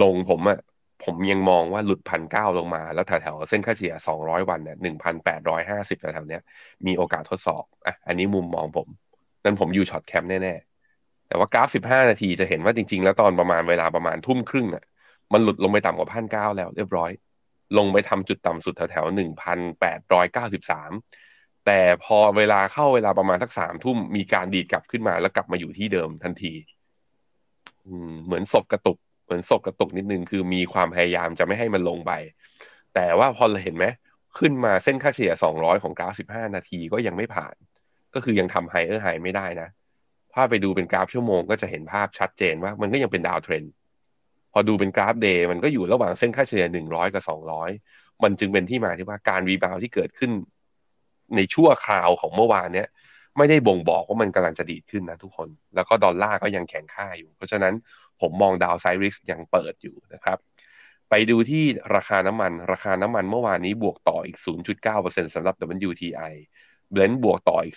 [0.01, 0.59] ลงผมอะ
[1.03, 6.41] ผมยังมองว่าหลุดพันเก้าลงมา แล้วแถวๆเส้นค่าเฉลี่ยสองร้อยวันเนี่ยหนึ่งพันแปดร้อยห้าสิบแถวๆเนี้ย
[6.87, 8.87] มีโอกาสทดสอบอะอันนี้มุมมองผม
[9.43, 14.83] นั่นผมอยู่ช็อตแคมป์แน่ๆ แต่ว่ากราฟสิบห้านาทีจะเห็นว่าจริง ๆ แล้วตอนประมาณเวลาประมาณทุ่มครึ่งอะ
[15.33, 17.11] มันหลุดลงไปต่ำกว่าพันเก้าแล้วเรียบร้อย
[17.77, 20.91] ลงไปทำจุดต่ำสุดแถวๆหนึ่งพันแปดร้อยเก้าสิบสาม
[21.65, 26.53] แต่พอเวลาเข้าเวลาประมาณสักสามทุ่มมีการดีดกลับขึ้นมาแล้วกลับมาอยู่ที่เดิมทันที
[27.85, 32.11] อืม เหมือนศพกระตุก เหมือนศพกระตุกนิดนึงคือมีความพยายามจะไม่ให้มันลงไป
[32.95, 33.85] แต่ว่าพอเราเห็นไหม
[34.39, 37.55] ขึ้นมาเส้นค่าเฉลี่ย200ของกราฟ15นาทีก็ยังไม่ผ่าน
[38.13, 39.69] ก็คือยังทำ higher high ไม่ได้นะ
[40.33, 43.71] ถ้าไปดูเป็นกราฟชั่วโมงก็จะเห็นภาพชัดเจนว่ามันก็ยังเป็น downtrend
[44.53, 47.23] พอดูเป็นกราฟ day มันก็อยู่ระหว่างเส้นค่าเฉลี่ย100กับ
[47.71, 50.31] 200มันจึงเป็นที่มาที่ว่าการ rebound ที่เกิดขึ้น
[51.35, 52.87] ในชั่วคราวของเมื่อวานเนี้ย
[53.37, 57.73] ไม่ได้บ่งบอกว่ามันกำลังจะดีดขึ้นนะทุกคน แล้วก็ดอลลาร์ก็ยังแข็งค่าอยู่ เพราะฉะนั้น
[58.21, 60.37] ผมมองดาวไซริสยังเปิดอยู่นะครับ
[61.09, 61.63] ไปดูที่
[61.95, 64.37] ราคาน้ำมัน ราคาน้ำมันเมื่อวานนี้บวกต่ออีก
[64.85, 65.55] 0.9%สำหรับ
[65.89, 66.33] WTI
[66.91, 67.75] เบลนด์บวกต่ออีก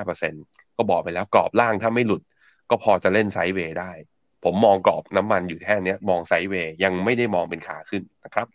[0.00, 2.22] 0.75%ก็บอกไปแล้วกรอบล่างถ้าไม่หลุด
[2.70, 3.92] ก็พอจะเล่นไซด์เวย์ได้
[4.44, 8.46] ผมมองกรอบน้ำมันอยู่แค่นี้มองไซด์เวย์ยังไม่ได้มองเป็นขาขึ้นนะครับ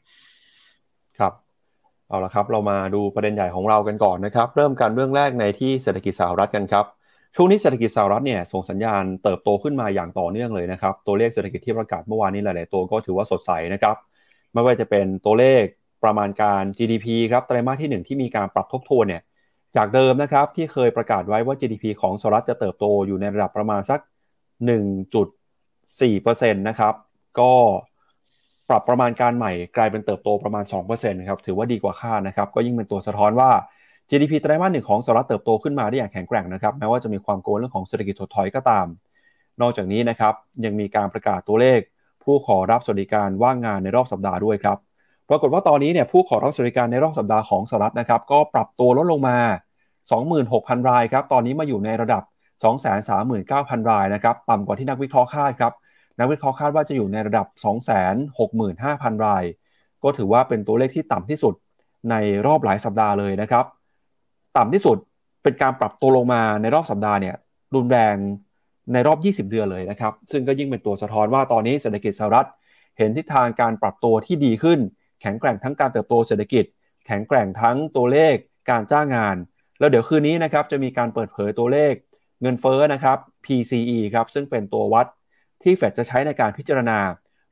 [1.19, 1.33] ครับ
[2.11, 6.85] เอาละครับ เรามาดูประเด็นใหญ่ของเรากันก่อนนะครับ เริ่มกันเรื่องแรกในที่เศรษฐกิจสหรัฐกันครับ
[7.35, 13.95] ช่วงนี้เศรษฐกิจสหรัฐเนี่ยส่งสัญญาณเติบโตขึ้นมาอย่างต่อเนื่องเลยนะครับ ตัวเลขเศรษฐกิจที่ประกาศเมื่อวานนี้หลาย ๆ ตัวก็ถือว่าสดใสนะครับ
[14.53, 15.63] ไม่ว่าจะเป็นตัวเลข
[16.03, 19.21] ประมาณการ GDP ครับไตรมาสที่ 1 ที่มีการปรับทบทวนเนี่ย
[19.75, 23.99] จากเดิมนะครับที่เคยประกาศไว้ว่า GDP ของสหรัฐจะเติบโตอยู่ในระดับประมาณสัก
[24.67, 26.93] 1.4%นะครับ
[27.39, 27.53] ก็
[28.71, 30.63] ปรับประมาณการใหม่กลายเป็นเติบโตประมาณ
[30.95, 33.51] 2%ครับถือว่าดีกว่าคาดนะครับก็ยิ่งเป็นตัวสะท้อนว่า
[34.09, 38.85] GDP ไตรมาสหนึ่งของสหรัฐเติบโตขึ้นมาได้อย่างแข็งแกร่งนะครับแม้ว่าจะมีความโกลเรื่องของเศรษฐกิจถดถอยก็ตาม
[39.61, 40.33] นอกจากนี้นะครับ
[40.65, 41.79] ยังมีการประกาศตัวเลข
[42.23, 44.77] ผู้ขอรับสวัสดิการว่างงานในรอบสัปดาห์ด้วยครับ
[45.29, 49.37] ปรากฏว่าตอนนี้เนี่ยผู้ขอรับสวัสดิการในรอบสัปดาห์ของสหรัฐนะครับก็ปรับตัวลดลงมา
[50.13, 52.23] 26,000 รายครับตอนนี้มาอยู่ในระดับ
[53.07, 55.73] 239,000 รายนะครับต่ำกว่าที่นักวิเคราะห์คาดครับ
[56.21, 57.47] นักวิเคราะห์คาดว่าจะอยู่ในระดับ
[58.35, 59.43] 265,000 ราย
[60.03, 61.53] ก็ถือว่าเป็นตัวเลขที่ต่ำที่สุด
[62.11, 63.65] ในรอบหลายสัปดาห์เลยนะครับ
[64.57, 64.97] ต่ำที่สุด
[65.43, 67.35] เป็นการปรับตัวลงมาในรอบสัปดาห์เนี่ย
[67.75, 68.15] รุนแรง
[68.93, 72.47] ในรอบ 20 เดือนเลยนะครับ ซึ่งก็ยิ่งเป็นตัวสะท้อนว่าตอนนี้เศรษฐกิจสหรัฐ
[72.97, 74.79] เห็นทิศทางการปรับตัวที่ดีขึ้น
[75.21, 76.65] แข็งแกร่งทั้งการเติบโตเศรษฐกิจ
[77.07, 78.35] แข็งแกร่งทั้งตัวเลข
[78.69, 79.35] การจ้างงาน
[79.79, 81.93] แล้วเดี๋ยวคืนนี้นะครับจะมีการเปิดเผยตัวเลข
[82.41, 85.07] เงินเฟ้อนะครับ PCE ครับซึ่งเป็นตัววัด
[85.63, 86.97] ที่เฟดจะใช้ในการพิจารณา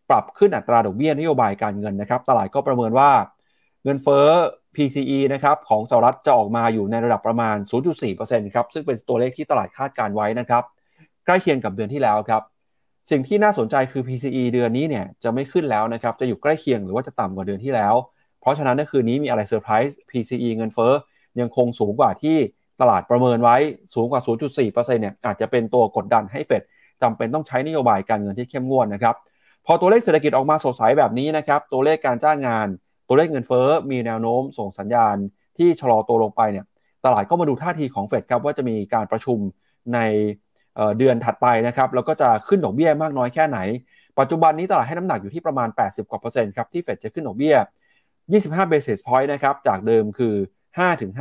[0.09, 3.11] ปรับขึ้นอัตราดอกเบี้ยนโยบายการเงินนะครับตลาดก็ประเมินว่า
[3.83, 4.27] เงินเฟ้อ
[4.75, 7.55] PCE นะครับของสหรัฐจะออกมาอยู่ในระดับประมาณ
[8.05, 10.63] 0.4%ครับซึ่งเป็นตัวเลขที่ตลาดคาดการไว้นะครับ
[11.25, 12.41] ใกล้เคียงกับเดือนที่แล้วครับ
[13.11, 17.95] สิ่งที่น่าสนใจคือ PCE เดือนนี้เนี่ยจะไม่ขึ้นแล้วนะครับจะอยู่ใกล้เคียงหรือว่าจะต่ำกว่าเดือนที่แล้ว
[18.41, 20.93] เพราะฉะนั้นในคืนนี้มีอะไรเซอร์ไพรส์ PCE เงินเฟ้อ
[21.39, 22.37] ยังคงสูงกว่าที่
[22.81, 23.57] ตลาดประเมินไว้
[23.93, 26.63] สูงกว่า 0.4%เนี่ยอาจจะเป็นตัวกดดันให้เฟด
[27.01, 29.15] จำเป็นต้องใช้นโยบายการเงินที่เข้มงวดนะครับ
[29.65, 32.67] พอตัวเลขเศรษฐกิจออกมาสดใสแบบนี้นะครับ ตัวเลขการจ้างงาน
[33.07, 35.15] ตัวเลขเงินเฟ้อมีแนวโน้มส่งสัญญาณ
[35.57, 36.65] ที่ชะลอตัวลงไปเนี่ย
[37.05, 39.37] ตลาดก็มาดูท่าทีของเฟดครับว่าจะมีการประชุม
[39.93, 39.99] ใน
[40.97, 43.59] เดือนถัดไปนะครับแล้วก็จะขึ้นดอกเบี้ยมากน้อยแค่ไหน
[44.19, 47.55] ปัจจุบันนี้ตลาดให้น้ำหนักอยู่ที่ประมาณ 80 กว่าเปอร์เซ็นต์ครับที่เฟดจะขึ้นดอกเบี้ย
[48.13, 50.35] 25 basis point นะครับจากเดิมคือ
[50.67, 51.11] 5 ถึง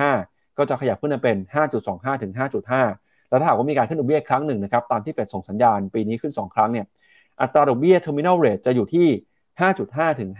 [0.00, 1.36] 5.25 ก็จะขยับขึ้นมาเป็น
[1.80, 6.86] 5.25 ถึง 5.5 แล้วถ้าหากว่ามีการขึ้นดอกเบี้ยครั้งหนึ่งนะครับตามที่เฟดส่งสัญญาณปีนี้ขึ้น 2 ครั้งเนี่ย
[7.40, 9.06] อัตราดอกเบี้ย terminal rate จะอยู่ที่
[9.64, 10.30] 5.5 ถึง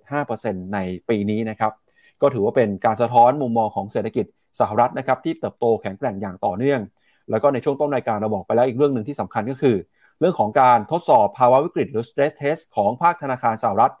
[0.00, 1.72] 5.75%ในปีนี้นะครับ
[2.22, 4.26] ก็ถือว่าเป็นการสะท้อนมุมมองของเศรษฐกิจ
[4.60, 6.80] สหรัฐนะครับที่เติบโตแข็งแกร่งอย่างต่อเนื่อง
[7.30, 9.76] แล้วก็ในช่วงต้นรายการเราบอกไปแล้วอีกเรื่องหนึ่งที่สำคัญก็คือ
[10.20, 13.92] เรื่องของการทดสอบภาวะวิกฤตหรือ stress test ของภาคธนาคารสหรัฐ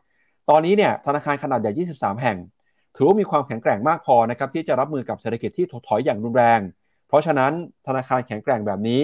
[0.50, 2.38] ตอนนี้เนี่ยธนาคารขนาดใหญ่ 23 แห่ง
[2.96, 6.60] ถือว่ามีความแข็งแกร่งมากพอนะครับที่จะรับมือกับเศรษฐกิจที่ถดถอยอย่างรุนแรง
[7.08, 7.52] เพราะฉะนั้น
[7.86, 9.02] ธนาคารแข็งแกร่งแบบนี้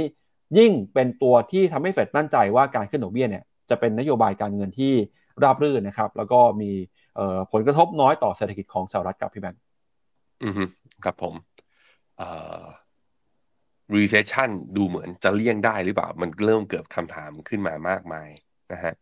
[0.59, 4.93] ยิ่งเป็นตัวที่ทำให้เฟดมั่นใจว่าการขึ้นดอกเบี้ยเนี่ยจะเป็นนโยบายการเงินที่
[5.43, 6.71] ราบรื่นนะครับ แล้วก็มี
[7.53, 9.61] ผลกระทบน้อยต่อเศรษฐกิจของสหรัฐครับพี่แบงค์
[10.43, 10.53] อืม
[11.05, 11.35] ครับผม
[12.19, 12.29] เอ่
[12.61, 12.63] อ
[13.95, 18.29] recession ดูเหมือนจะเลี่ยงได้หรือเปล่า มันเริ่มเกิดคำถามขึ้นมามากมาย
[18.73, 18.95] นะฮะ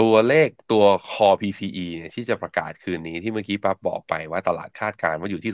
[0.00, 5.52] ตัวเลขตัว core PCE เนี่ยที่จะประกาศคืนนี้ที่เมื่อกี้ปั๊บบอกไปว่าตลาดคาดการณ์ว่าอยู่ที่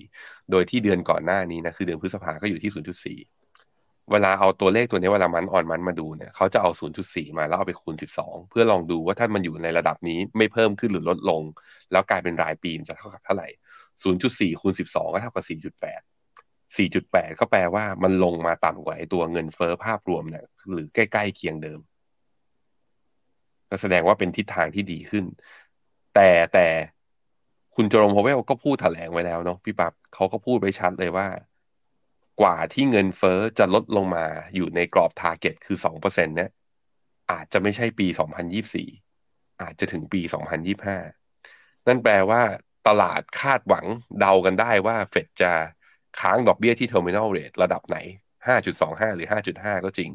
[0.00, 2.70] 0.4 โดยที่เดือนก่อนหน้านี้นะคือเดือนพฤษภาก็อยู่ที่
[3.20, 6.70] 0.4 เวลาเอาตัวเลขตัวนี้เวลามันออนมันมาดูเนี่ยเขาจะเอา
[7.04, 11.42] 0.4 มาแล้วเอาไปคูณ 12 เพื่อลองดูว่าถ้ามันอยู่ในระดับนี้ไม่เพิ่มขึ้นหรือลดลง
[11.92, 13.48] แล้วกลายเป็นรายปีมันจะเท่ากับเท่าไหร่
[14.04, 15.44] 0.4 คูณ 12 ก็เท่ากับ
[16.76, 21.80] 4.8 4.8 ก็แปลว่ามันลงมาต่ำกว่าไอ้ตัวเงินเฟ้อภาพรวมเนี่ยหรือใกล้ๆเคียงเดิม
[23.74, 25.24] ก็แสดงว่าเป็นทิศทางที่ดีขึ้น
[26.14, 26.66] แต่แต่
[27.74, 31.26] คุณ Jerome Powell ก็พูดแถลงไว้แล้วเนาะพี่ปับเขาก็พูดไว้ชัดเลยว่า
[32.40, 36.50] กว่าที่เงินเฟ้อจะลดลงมาอยู่ในกรอบ target คือสองเปอร์เซ็นต์เนี่ย
[37.32, 38.88] อาจจะไม่ใช่ปีสองพันยี่สี่
[39.62, 40.98] อาจจะถึงปีสองพันยี่ห้า
[41.86, 42.42] นั่นแปลว่า
[42.88, 43.86] ตลาดคาดหวัง
[44.20, 45.52] เดากันได้ว่าเฟดจะ
[46.20, 47.98] ค้างดอกเบี้ยที่ terminal rate ระดับไหน
[48.46, 50.10] 5.25 หรือ 5.5 ก็จริง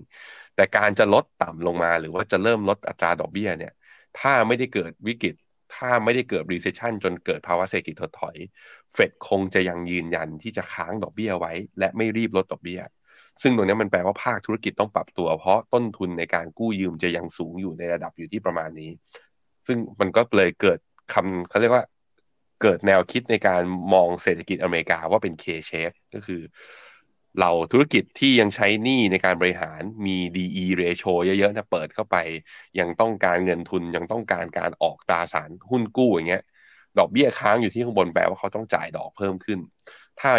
[0.59, 3.73] แต่การจะลดต่ำลงมา หรือว่าจะเริ่มลดอัตราดอกเบี้ยเนี่ย
[4.19, 5.35] ถ้าไม่ได้เกิดวิกฤต
[5.75, 8.35] ถ้าไม่ได้เกิด recession จนเกิดภาวะเศรษฐกิจถดถอย
[8.93, 12.81] เฟดคงจะยังยืนยันที่จะค้างดอกเบี้ยไว้ และไม่รีบลดดอกเบี้ย
[13.41, 18.91] ซึ่งตรงนี้มันแปลว่าภาคธุรกิจต้องปรับตัว เพราะต้นทุนในการกู้ยืมจะยังสูงอยู่ในระดับอยู่ที่ประมาณนี้
[19.67, 20.79] ซึ่งมันก็เลยเกิด
[21.13, 21.85] คำเขาเรียกว่า
[22.61, 23.61] เกิดแนวคิดในการ
[23.93, 26.41] มองเศรษฐกิจอเมริกาว่าเป็น K-shape ก็คือ
[27.37, 32.15] เราธุรกิจที่ยังใช้หนี้ในการบริหารมี DE ratio เยอะๆนะเปิดเข้าไป
[32.79, 36.41] ยังต้องการเงินทุนยังต้องการการออกตราสารหุ้นกู้อย่างเงี้ย
[36.97, 39.59] ดอกเบี้ยค้างอยู่ที่ข้างบนแปลว่าเขาต้องจ่ายดอกเพิ่มขึ้น
[40.19, 40.29] ถ้า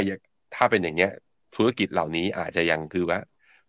[0.55, 1.11] ถ้าเป็นอย่างเงี้ย
[1.55, 3.19] ธุรกิจเหล่านี้อาจจะยังคือว่า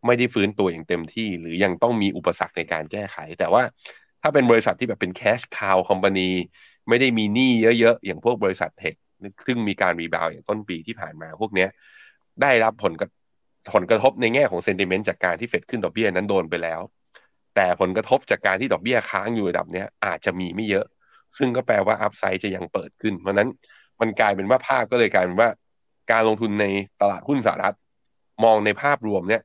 [0.05, 3.63] ไม่ได้ฟื้นตัวอย่างเต็มที่ หรือยังต้องมีอุปสรรคในการแก้ไข แต่ว่า
[4.21, 6.29] ถ้าเป็นบริษัทที่แบบเป็น cash cow company
[6.89, 8.95] ไม่ได้มีหนี้เยอะๆอย่างพวกบริษัท tech
[9.47, 11.69] ซึ่งมีการ rebound อย่างต้นปีที่ผ่านมาพวกเนี้ย
[12.41, 13.09] ได้รับผลกระ
[13.73, 16.81] ผลกระทบในแง่ของ sentiment จากการที่เฟดขึ้นดอกเบี้ยนั้นโดนไปแล้ว
[17.55, 20.85] แต่ผลกระทบจากการที่ดอกเบี้ยค้างอยู่ระดับเนี้ยอาจจะมีไม่เยอะ
[21.37, 23.49] ซึ่งก็แปลว่า upside จะยังเปิดขึ้น เพราะนั้น
[24.01, 25.49] มันกลายเป็นว่าภาพก็เลยกลายเป็นว่า
[26.11, 26.65] การลงทุนใน
[27.01, 27.75] ตลาดหุ้นสหรัฐ
[28.43, 29.41] มองในภาพรวมเนี่ย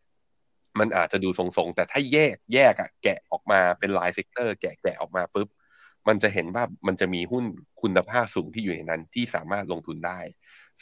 [0.78, 5.48] มันอาจจะดูทรงๆ แต่ถ้าแยกแยกอะแกะออกมาเป็นราย sector แกะแกะออกมาปุ๊บ
[6.08, 7.44] มันจะเห็นว่ามันจะมีหุ้น
[7.82, 10.18] คุณภาพสูงที่อยู่ในนั้นที่สามารถลงทุนได้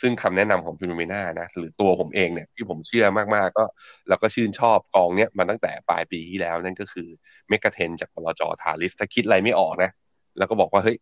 [0.01, 3.65] ซึ่งคำแนะนำของ Finnomena นะหรือตัวผมเองเนี่ยที่ผมเชื่อมาก ๆ ก็
[4.09, 7.09] แล้วก็ชื่นชอบกองเนี้ยมาตั้งแต่ปลายปีที่แล้วนั่นก็คือ
[7.49, 8.43] MEGA10จากบลจ.
[8.63, 9.91] Talis ถ้าคิดอะไรไม่ออกนะ
[10.39, 10.99] แล้วก็บอกว่าเฮ้ย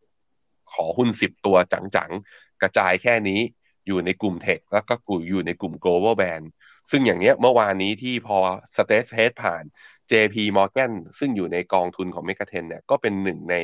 [0.73, 3.41] ขอหุ้นสิบตัวจัง ๆ กระจายแค่นี้
[3.87, 6.47] อยู่ในกลุ่ม tech แล้วก็กูอยู่ในกลุ่ม global band
[6.91, 8.39] ซึ่งอย่างเนี้ยเมื่อวานนี้ที่พอ
[8.77, 9.65] สเตทเฮดผ่าน
[10.11, 13.57] JP Morgan ซึ่งอยู่ในกองทุนของ MEGA10เนี่ยก็เป็นหนึ่งใน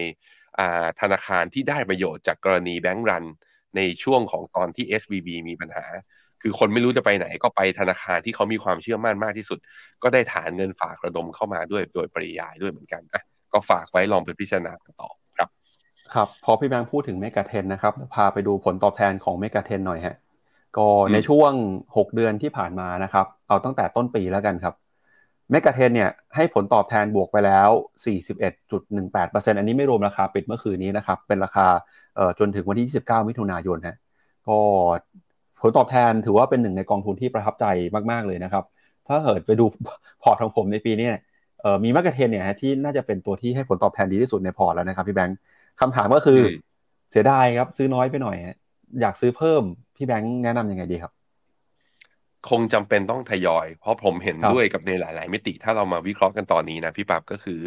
[1.01, 3.25] ธนาคารที่ได้ประโยชน์จากกรณี bank run
[3.79, 5.85] ในช่วงของตอนที่ SVB มีปัญหา
[6.43, 9.59] คือคนไม่รู้จะไปไหนก็ไปธนาคารที่เขามีความเชื่อมั่นมากที่สุด
[10.03, 15.49] ก็ได้ฐานเงินฝากระดมเข้ามาด้วยโดยปริยายด้วยเหมือนกันอะก็ฝากไว้ลองไปพิจารณาต่อครับ
[16.15, 20.17] ครับพอพี่แบงค์พูดถึง MEGA10นะครับพาไปดูผลตอบแทนของ MEGA10หน่อยฮะ
[20.77, 21.53] ก็ในช่วง
[21.97, 24.75] 6 เดือนที่ผ่านมานะครับ เอาตั้งแต่ต้นปีแล้วกันครับ
[25.51, 27.71] MEGA10เนี่ยให้ผลตอบแทนบวกไปแล้ว
[28.45, 31.67] 41.18%อันนี้ไม่รวมราคาปิดเมื่อคืนนี้นะครับ เป็นราคา
[32.39, 33.97] จนถึงวันที่ 29 มิถุนายนฮะ
[34.49, 34.59] ก็
[35.61, 37.65] ผลตอบแทนถือว่าเป็นหนึ่งในกองทุนที่ประทับใจ
[38.11, 38.65] มาก ๆ เลยนะครับ
[39.09, 39.65] ถ้าเกิดไปดู
[40.23, 41.09] พอร์ตของผมในปีนี้
[41.85, 45.39] มี MEGA10เนี่ยที่น่าจะเป็นตัวที่ให้ผลตอบแทนดีที่สุดในพอร์ตแล้วนะครับพี่แบงค์
[45.81, 46.41] คำถามก็คือ
[47.11, 48.37] เสียดายครับซื้อน้อยไปหน่อย
[49.01, 49.63] อยากซื้อเพิ่ม
[49.97, 51.18] พี่แบงค์แนะนํำยังไงดีครับ
[52.45, 57.61] คงจำเป็นต้องทยอย เพราะผมเห็นด้วยกับในหลาย ๆ มิติ ถ้าเรามาวิเคราะห์กันตอนนี้นะพี่ปับก็คือ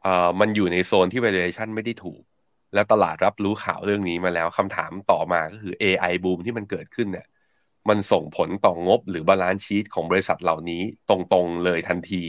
[0.00, 2.22] เอ่อมันอยู่ในโซนที่ valuation ไม่ได้ถูก
[2.74, 7.26] แล้วตลาดรับรู้ข่าวเรื่องนี้มาแล้วคำถามต่อมาก็คือ AI boom ที่มันเกิดขึ้นเนี่ย
[7.88, 12.24] มันส่งผลต่องบหรือ balance sheet ของบริษัทเหล่านี้ตรงๆเลยทันที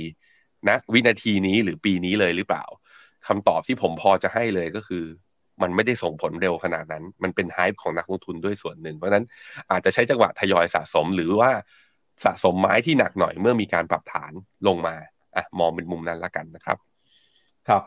[0.70, 2.64] นะวินาทีนี้หรือปีนี้เลยหรือเปล่า
[3.28, 5.06] คำตอบที่ผมพอจะให้เลยก็คือ
[5.62, 9.26] มันไม่ได้ส่งผลเร็วขนาดนั้น มันเป็นไฮป์ของนักลงทุนด้วยส่วนหนึ่ง เพราะนั้น
[9.72, 11.52] อาจจะใช้จังหวะทยอยสะสมหรือว่า
[12.24, 14.32] สะสมไม้ที่หนักหน่อยเมื่อมีการปรับฐาน
[14.68, 14.96] ลงมา
[15.36, 16.78] อะมองเป็นมุมนั้นละกันนะครับ
[17.68, 17.84] ครับ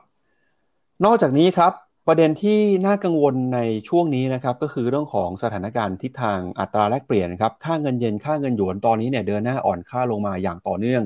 [1.04, 1.72] นอกจากนี้ครับ
[2.06, 11.02] ประเด็นที่น่ากังวลในช่วงนี้นะครับก็คือเรื่องของสถานการณ์ทิศทางอัตราแลกเปลี่ยนครับค่าเงินเยนค่าเงินหยวนตอนนี้เนี่ยเดินหน้าอ่อนค่าลงมาอย่างต่อเนื่อง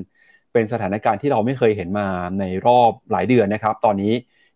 [0.53, 2.07] เป็นสถานการณ์ที่เราไม่เคยเห็นมา
[2.41, 4.13] ในรอบหลายเดือนนะครับ ตอนนี้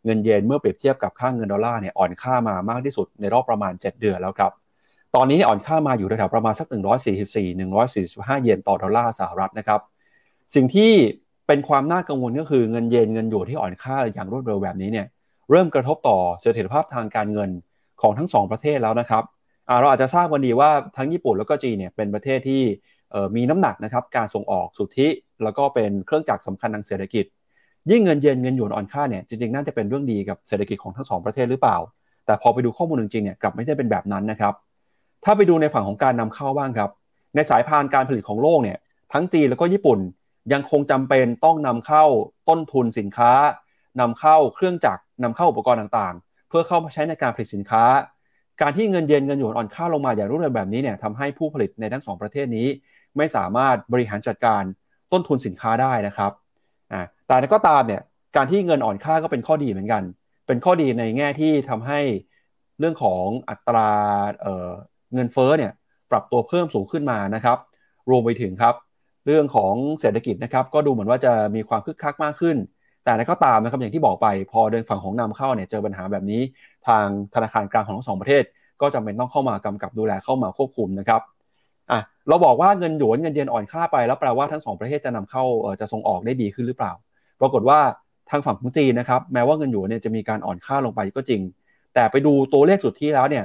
[0.07, 4.53] เงินเยนเมื่อเปรียบเทียบกับค่าเงินดอลลาร์เนี่ยอ่อนค่ามามากที่สุดในรอบประมาณ 7 เดือนแล้วครับ
[5.15, 6.67] ตอนนี้อ่อนค่ามาอยู่แถวประมาณสัก
[7.31, 9.81] 144 145 เยนต่อดอลลาร์สหรัฐนะครับ
[10.55, 10.93] สิ่งที่
[11.47, 15.07] เป็นความน่ากังวลก็คือเงินเยนเงินหยวนที่อ่อนค่าอย่างรวดเร็วแบบนี้เนี่ย
[15.51, 17.51] เริ่มกระทบต่อเสถียรภาพทางการเงิน
[18.03, 19.25] ของทั้ง 2 ประเทศแล้วนะครับ
[19.81, 22.63] เราอาจจะทราบวันดีว่าทั้งญี่ปุ่นแล้วก็จีนเนี่ยเป็นประเทศที่
[23.37, 25.09] มีน้ำหนักนะครับการส่งออกสุทธิ
[25.43, 27.25] แล้วก็เป็นเครื่องจักรสำคัญทางเศรษฐกิจ
[27.91, 31.77] ยิ่งเงินเยนเงินหยวนอ่อนค่าเนี่ยจริงๆน่าจะเป็นเรื่องดีกับเศรษฐกิจของทั้งสองประเทศหรือเปล่า
[32.27, 34.55] แต่พอไปดูข้อมูลจริงๆเนี่ยกลับไม่ใช่เป็นแบบนั้นนะครับ
[35.25, 36.91] ถ้าไปดูในฝั่งของการนำเข้าบ้างครับ
[37.35, 38.79] ในสายพานการผลิตของโลกเนี่ย
[39.13, 39.99] ทั้งจีนแล้วก็ญี่ปุ่น
[40.53, 42.05] ยังคงจำเป็นต้องนำเข้า
[42.49, 43.33] ต้นทุนสินค้า
[44.01, 47.85] นำเข้าเครื่องจักรนำเข้าอุปกรณ์ต่างๆ เพื่อเข้ามาใช้ในการผลิตสินค้า
[48.61, 52.67] การที่เงินเยนเงินหยวนอ่อนค่าลงมาอย่างรวดเร็วแบบนี้เนี่ยทำให้ผู้ผลิตในทั้งสองประเทศนี้
[53.17, 54.63] ไม่สามารถบริหารจัดการ
[55.13, 56.33] ต้นทุนสินค้าได้นะครับ
[57.27, 58.03] แต่ก็ตามเนี่ย
[58.37, 60.03] การที่เงินอ่อนค่าก็เป็นข้อดีเหมือนกัน
[60.47, 62.01] เป็นข้อดีในแง่ที่ทำให้
[62.79, 63.91] เรื่องของอัตรา
[64.41, 65.73] เเงินเฟ้อเนี่ย
[66.11, 67.59] ปรับตัวเพิ่มสูงขึ้นมานะครับ
[68.11, 68.75] รวมไปถึงครับ
[69.27, 72.57] เรื่องของเศรษฐกิจนะครับ ก็ดูเหมือนว่าจะมีความคึกคักมากขึ้น
[73.05, 76.41] แต่ก็ตามนะครับอย่างที่บอกไปพอเดินฝั่งของนำเข้าเนี่ยเจอปัญหาแบบนี้
[76.89, 78.43] ทางธนาคารกลางของทั้งสองประเทศ
[78.81, 81.21] ก็จำเป็นต้องเข้ามากำกับดูแลเข้ามาควบคุมนะครับ
[81.91, 85.45] อะเราบอกว่าเงินหยวนเงินเยนอ่อนค่าไปแล้วแปลว่าทั้งสองประเทศจะนำเข้า
[85.81, 86.93] จะส่งออกได้ดีขึ้นหรือเปล่า
[87.41, 87.81] ปรากฏว่า
[88.31, 91.41] ทางฝั่งของจีนนะครับแม้ว่าเงินหยวนเนี่ยจะมีการอ่อนค่าลงไปก็จริง
[91.95, 93.45] แต่ไปดูตัวเลขสุดที่แล้วเนี่ย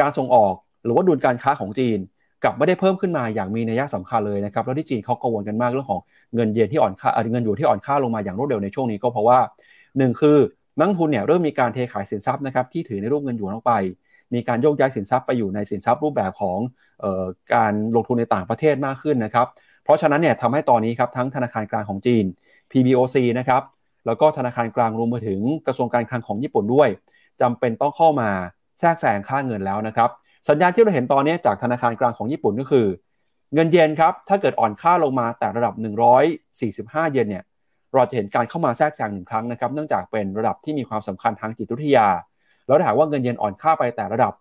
[0.00, 1.98] การส่งออกหรือว่าดุลการค้าของจีน
[2.42, 6.00] กลับไม่ได้เพิ่มขึ้นมาอย่างมีนัยสำคัญเลยนะครับแล้วที่จีนเขากังวลกันมากเรื่องของ
[6.34, 9.38] เงินเยนที่อ่อนค่าเงินหยวนที่อ่อนค่าลงมาอย่างรวดเร็วในช่วงนี้ก็เพราะว่า
[9.78, 10.36] 1 คือ
[10.78, 13.72] นักทุนเนี่ยเริ่มมีการเทขายสินทรัพย์นะครับที่ถือในรูปเงินหยวนออกไป
[14.34, 16.58] มีการโยกย้ายสินทรัพย์ไปอยู่ในสินทรัพย์รูปแบบของ
[17.02, 19.46] ออการลงทุนในต่างประเทศมากขึ้นนะครับ
[19.84, 22.24] เพราะฉะนั้นเนี่ยทำให้ตอนนี้ครับทั้งธนาคารกลางของจีน
[22.70, 23.62] PBOC นะครับ
[24.06, 26.88] แล้วก็ธนาคารกลางรวมไปถึงกระทรวงการคลังของญี่ปุ่นด้วย
[27.40, 28.30] จำเป็นต้องเข้ามา
[28.80, 30.10] แทรกแซงค่าเงินแล้วนะครับ
[30.48, 32.86] สัญญาณที่เราเห็นตอนนี้จากธนาคารกลางของญี่ปุ่นก็คือ
[33.54, 35.74] เงินเยนครับถ้าเกิดอ่อนค่าลงมาแต่ระดับ
[36.44, 37.44] 145 เยนเนี่ย
[37.94, 42.08] เราจะเห็นการเข้ามาแทรกแซงหนึ่งครั้งนะครับ เนื่องจากเป็นระดับที่มีความสำคัญทางจิตวิทยา
[42.66, 44.32] แล้วถ้าหากว่าเงินเยนอ่อนค่าไปแต่ระดับ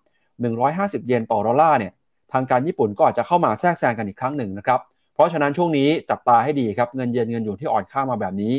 [0.49, 1.93] 150 เยนต่อดอลลาร์เนี่ย
[2.33, 8.53] ทางการญี่ปุ่นก็อาจจะเข้ามาแทรกแซงกันอีกครั้งหนึ่งนะครับเพราะฉะนั้นช่วงนี้จับตาให้ดีครับเงินเยนเงินหยวนที่อ่อนค่ามาแบบนี้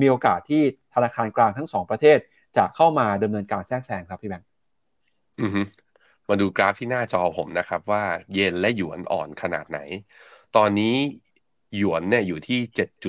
[0.00, 0.62] มีโอกาสที่
[0.94, 2.18] ธนาคารกลางทั้งสองประเทศ
[2.56, 4.46] จะเข้ามาดำเนินการแทรกแซงครับพี่แบงค์
[5.40, 5.62] อือฮึ
[6.28, 8.02] มาดูกราฟที่หน้าจอผมนะครับว่า
[8.32, 9.78] เยนและหยวนอ่อนขนาดไหน
[10.56, 10.96] ตอนนี้
[11.76, 12.60] หยวนเนี่ยอยู่ที่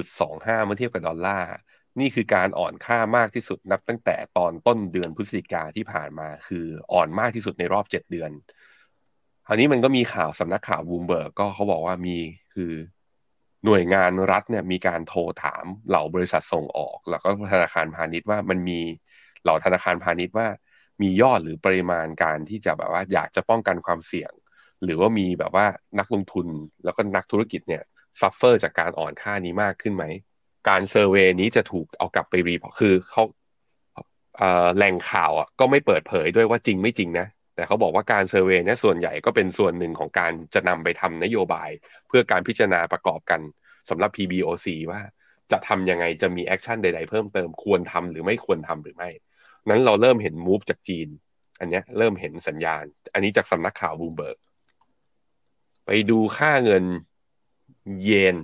[0.08, 1.52] 7.25 เมื่อเทียบกับดอลลาร์
[2.00, 8.32] นี่คือการอ่อนค่ามากที่สุดนับตั้งแต่ตอนต้นเดือนพฤศจิกาที่ผ่านมาคืออ่อนมากที่สุดในรอบเจ็ดเดือน
[9.48, 12.18] คราวนี้มันก็มีข่าวสำนักข่าวบูมเบิร์กก็เขาบอกว่ามี
[12.60, 12.76] คือ
[13.66, 18.80] หน่วยงานรัฐเนี่ยมีการโทรถามเหล่าบริษัทส่งออก แล้วก็ธนาคารพาณิชย์ว่ามันมี
[19.44, 20.48] เหล่าธนาคารพาณิชย์ว่า
[21.02, 24.32] มียอดหรือปริมาณการที่จะแบบว่าอยากจะป้องกันความเสี่ยง
[24.84, 25.66] หรือว่ามีแบบว่า
[26.00, 26.48] นักลงทุน
[26.84, 27.84] แล้วก็นักธุรกิจเนี่ย
[28.20, 30.06] suffer จากการอ่อนค่านี้มากขึ้นไหม
[30.70, 33.24] การ survey นี้จะถูกเอากลับไป report คือเขา
[34.76, 37.28] แหล่งข่าวอะก็ไม่เปิดเผยด้วยว่าจริงไม่จริงนะ
[37.60, 41.70] แต่เขาบอกว่าการ survey เนี่ยส่วนใหญ่ก็เป็นส่วนหนึ่งของการจะนำไปทำนโยบาย
[42.08, 43.42] เพื่อการพิจารณาประกอบกัน
[43.90, 45.02] สำหรับ PBOC ว่า
[45.52, 49.10] จะทำยังไงจะมี action ใด ๆ เพิ่มเติมควรทำหรือไม่ควรทำหรือไม่
[49.70, 51.08] นั้นเราเริ่มเห็น move จากจีน
[51.60, 52.84] อันนี้เริ่มเห็นสัญญาณ
[53.14, 54.38] อันนี้จากสำนักข่าวบูมเบิร์ก
[55.86, 56.84] ไปดูค่าเงิน
[58.04, 58.36] เยน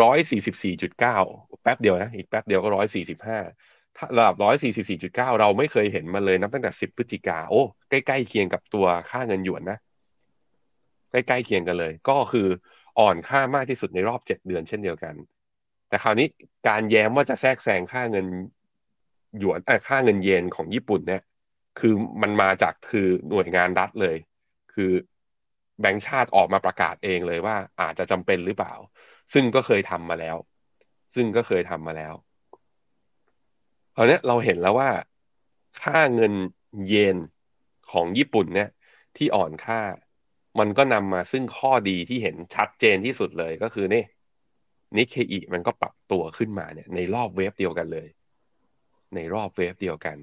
[0.00, 1.18] ร้อยสี่สิบสี่จุดเก้า
[1.62, 3.38] แป๊บเดียวนะ อีกแป๊บเดียวก็ร้อยสี่สิบห้า
[4.16, 9.78] ระดับร้อยสี่สิบสี่จุดเก้าเราไม่เคยเห็นมาเลยนับตั้งแต่สิบพฤศจิกาโอ้ใกล้ๆเคียงกับตัวค่าเงินหยวนนะ
[11.10, 12.48] ใกล้ๆเคียงกันเลย ก็คือ
[12.98, 15.14] อ่อนค่ามากที่สุดในรอบเจ็ดเดือนเช่นเดียวกัน
[15.88, 16.26] แต่คราวนี้
[16.68, 18.26] การแย้มว่าจะแทรกแซงค่าเงิน
[19.38, 21.22] หยวนค่าเงินเยนของญี่ปุ่นเนี่ย
[21.78, 24.16] คือมันมาจากคือหน่วยงานรัฐเลย
[24.74, 24.90] คือ
[25.80, 28.74] แบงก์ชาติออกมาประกาศเองเลยว่าอาจจะจำเป็นหรือเปล่า
[29.32, 30.36] ซึ่งก็เคยทำมาแล้ว
[31.14, 32.14] ซึ่งก็เคยทำมาแล้ว
[33.96, 34.90] ตอนนี้เราเห็นแล้วว่า
[35.82, 36.32] ค่าเงิน
[36.86, 37.16] เยน
[37.90, 38.70] ของญี่ปุ่นเนี่ย
[39.16, 39.80] ที่อ่อนค่า
[40.58, 44.04] มันก็นำมาซึ่งข้อดีที่เห็นชัดเจนที่สุดเลยก็คือนี่
[44.96, 48.08] นิเคอีมันก็ปรับตัวขึ้นมาเนี่ย ในรอบเวฟเดียวกันเลย
[49.14, 50.16] ในรอบเวฟเดียวกัน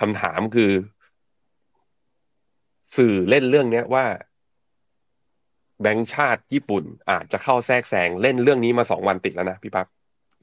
[0.00, 0.72] คำถามคือ
[2.96, 4.06] สื่อเล่นเรื่องเนี้ยว่า
[5.80, 9.86] แบงก์ชาติญี่ปุ่น อาจจะเข้าแทรกแซงเล่นเรื่องนี้มาสองวันติดแล้วนะพี่ปั๊บ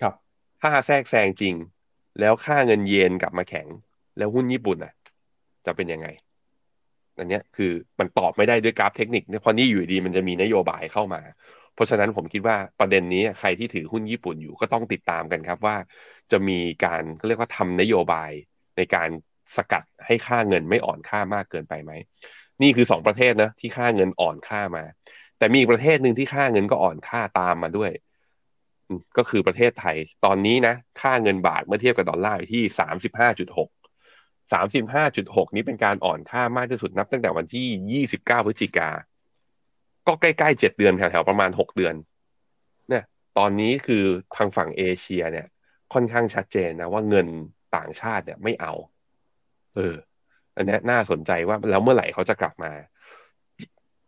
[0.02, 0.14] ครับ
[0.62, 1.56] ถ้าแทรกแซงจริง
[2.20, 3.68] แล้วค่าเงินเยนกลับมาแข็ง
[4.18, 4.94] แล้วหุ้นญี่ปุ่นอะ
[5.66, 6.08] จะเป็นยังไง
[7.18, 11.22] อันนี้คือมันตอบไม่ได้ด้วยกราฟเทคนิคเพราะนี่อยู่ดีมันจะมีนโยบายเข้ามา
[11.74, 15.76] เพราะฉะนั้นผมคิดว่าประเด็นนี้ใครที่ถือหุ้นญี่ปุ่นอยู่ก็ต้องติดตามกันครับว่า
[16.32, 18.32] จะมีการเขาเรียกว่าทำนโยบาย
[18.78, 19.10] ในการ
[19.56, 21.92] สกัดให้ค่าเงินไม่อ่อนค่ามากเกินไปไหม
[22.62, 24.84] นี่คือสองประเทศนะที่ค่าเงินอ่อนค่ามา
[25.38, 27.92] แต่มีประเทศหนึ่งที่ค่าเงินก็อ่อนค่าตามมาด้วย
[29.18, 33.70] ก็คือประเทศไทย ตอนนี้นะ ค่าเงินบาทเมื่อเทียบกับดอลลาร์อยู่ที่สามสิบห้าจุดหก
[34.54, 38.90] สามสิบห้าจุดหกนี้เป็นการอ่อนค่ามากที่สุดนับตั้งแต่วันที่ยี่สิบเก้าพฤศจิกา
[40.08, 41.96] ก็ใกล้ๆเจ็ดเดือนแถวๆประมาณหกเดือน
[42.90, 43.04] เนี่ย
[43.38, 44.04] ตอนนี้คือ
[44.36, 45.48] ทางฝั่งเอเชียเนี่ย
[45.94, 47.28] ค่อนข้างชัดเจนนะว่าเงิน
[47.76, 48.74] ต่างชาติเนี่ยไม่เอา
[49.76, 49.96] เออ
[50.56, 52.72] อันนี้น่าสนใจว่าแล้วเมื่อไหร่เขาจะกลับมา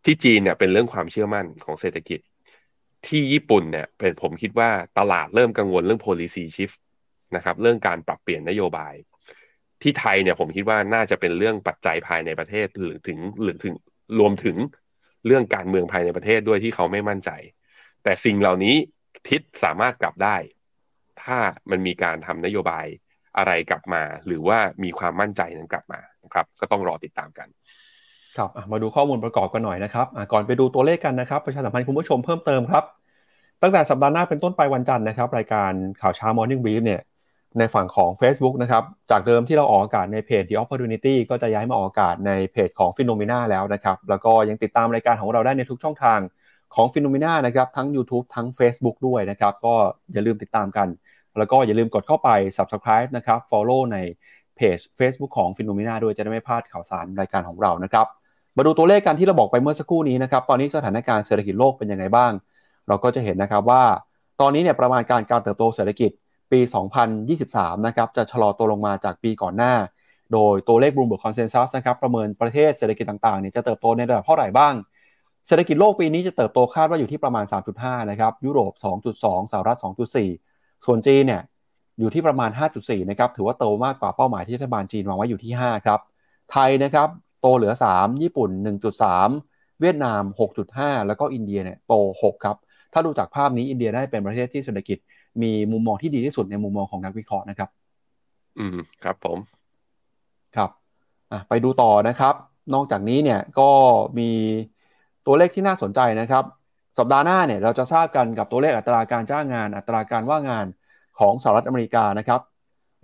[0.04, 2.20] ที่จีนเนี่ยเป็นเรื่องความเชื่อมั่นของเศรษฐกิจ
[3.06, 6.78] ที่ญี่ปุ่นเนี่ยเป็นผมคิดว่าตลาดเริ่มกังวลเรื่อง policy shift
[7.36, 8.94] นะครับเรื่องการปรับเปลี่ยนนโยบาย
[9.82, 13.74] ที่ไทยเนี่ยผมคิดว่าน่าจะเป็นเรื่องปัจจัยภายในประเทศหรือถึงหรือถึง
[14.18, 14.56] รวมถึง
[15.26, 17.30] เรื่องการเมืองภายในประเทศด้วยที่เขาไม่มั่นใจ
[18.04, 18.76] แต่สิ่งเหล่านี้
[19.28, 20.36] ทิศสามารถกลับได้
[21.22, 21.38] ถ้า
[21.70, 22.86] มันมีการทำนโยบาย
[23.38, 27.48] อะไรกลับมา หรือว่ามีความมั่นใจนั้นกลับมานะครับ ก็ต้องรอติดตามกัน
[28.36, 32.84] ครับมาดูข้อมูลประกอบกันหน่อยนะครับก่อนไปดูตัวเลขกันนะครับ ประชาสัมพันธ์คุณผู้ชมเพิ่มเติมครับ
[33.62, 37.00] ตั้งแต่สัปดาห์หน้าเป็นต้นไปวันจันทร์นะครับ รายการข่าวเช้า Morning Brief เนี่ย
[37.58, 43.96] ในฝั่งของ Facebook นะครับจากเดิมที่เราออกอากาศในเพจ The Opportunity ก็จะย้ายมาออกอากาศในเพจของ p h e n o m e n a แล้วนะครับ
[44.08, 46.20] แล้วก็ยังติดตามรายการของเราได้ในทุกช่องทาง
[46.74, 49.74] ของ p h e n o m e n a นะครับทั้ง YouTube ทั้ง Facebook ด้วยนะครับ ก็
[50.12, 50.88] อย่าลืมติดตามกัน
[51.38, 53.98] แล้วก็อย่าลืมกดเข้าไป subscribe นะครับ follow ใน
[54.56, 58.06] เพจ Facebook ของ p h e n o m e n a ด้วยจะได้ไม่พลาดข่าวสารรายการของเรานะครับ
[58.56, 62.32] มาดูตัวเลขกันที่เราบอกไปเมื่อสักครู่นี้นะครับ ตอนนี้สถานการณ์เศรษฐกิจโลกเป็นยังไงบ้าง
[62.88, 63.82] เราก็จะเห็นนะครับว่า
[64.40, 66.10] ตอนนี้เนี่ยประมาณการการเติบโตเศรษฐกิจ
[66.52, 66.60] ปี
[67.22, 69.74] 2023 นะครับ จะชะลอตัวลงมาจากปีก่อนหน้า
[70.32, 74.74] โดยตัวเลข Bloomberg Consensus นะครับ ประเมินประเทศเศรษฐกิจต่างๆเนี่ยจะเติบโตในระดับเท่าไหร่บ้าง
[75.46, 77.44] เศรษฐกิจโลกปีนี้จะเติบโตคาดว่าอยู่ที่ประมาณ
[77.78, 78.72] 3.5 นะครับ ยุโรป
[79.12, 79.78] 2.2 สหรัฐ
[80.32, 81.42] 2.4 ส่วนจีนเนี่ย
[81.98, 82.50] อยู่ที่ประมาณ
[82.80, 86.00] 5.4 นะครับ ถือว่าโตมากกว่าเป้าหมายที่รัฐบาลจีนวางไว้อยู่ที่ 5 ครับ
[86.52, 87.08] ไทยนะครับ
[87.42, 88.50] โตเหลือ 3 ญี่ปุ่น
[89.14, 90.22] 1.3 เวียดนาม
[90.66, 92.56] 6.5 แล้วก็อินเดียเนี่ยโต 6 ครับ
[92.92, 94.98] ถ้าดูจากภาพนี้อินเดียได้เป็นประเทศที่เศรษฐกิจ
[95.42, 97.68] มีมุมมองที่ดีที่สุดในมุมมองของนักวิเคราะห์นะครับ
[98.58, 99.38] อืมครับผม
[100.56, 100.70] ครับ
[101.48, 102.34] ไปดูต่อนะครับ
[102.74, 103.70] นอกจากนี้เนี่ยก็
[104.18, 104.30] มี
[105.26, 106.44] ตัวเลขที่น่าสนใจนะครับ
[106.98, 110.66] สัปดาห์หน้าเนี่ยเราจะทราบกันกับตัวเลขอัตราการจ้างงาน อัตราการว่างงาน
[111.18, 112.40] ของสหรัฐอเมริกานะครับ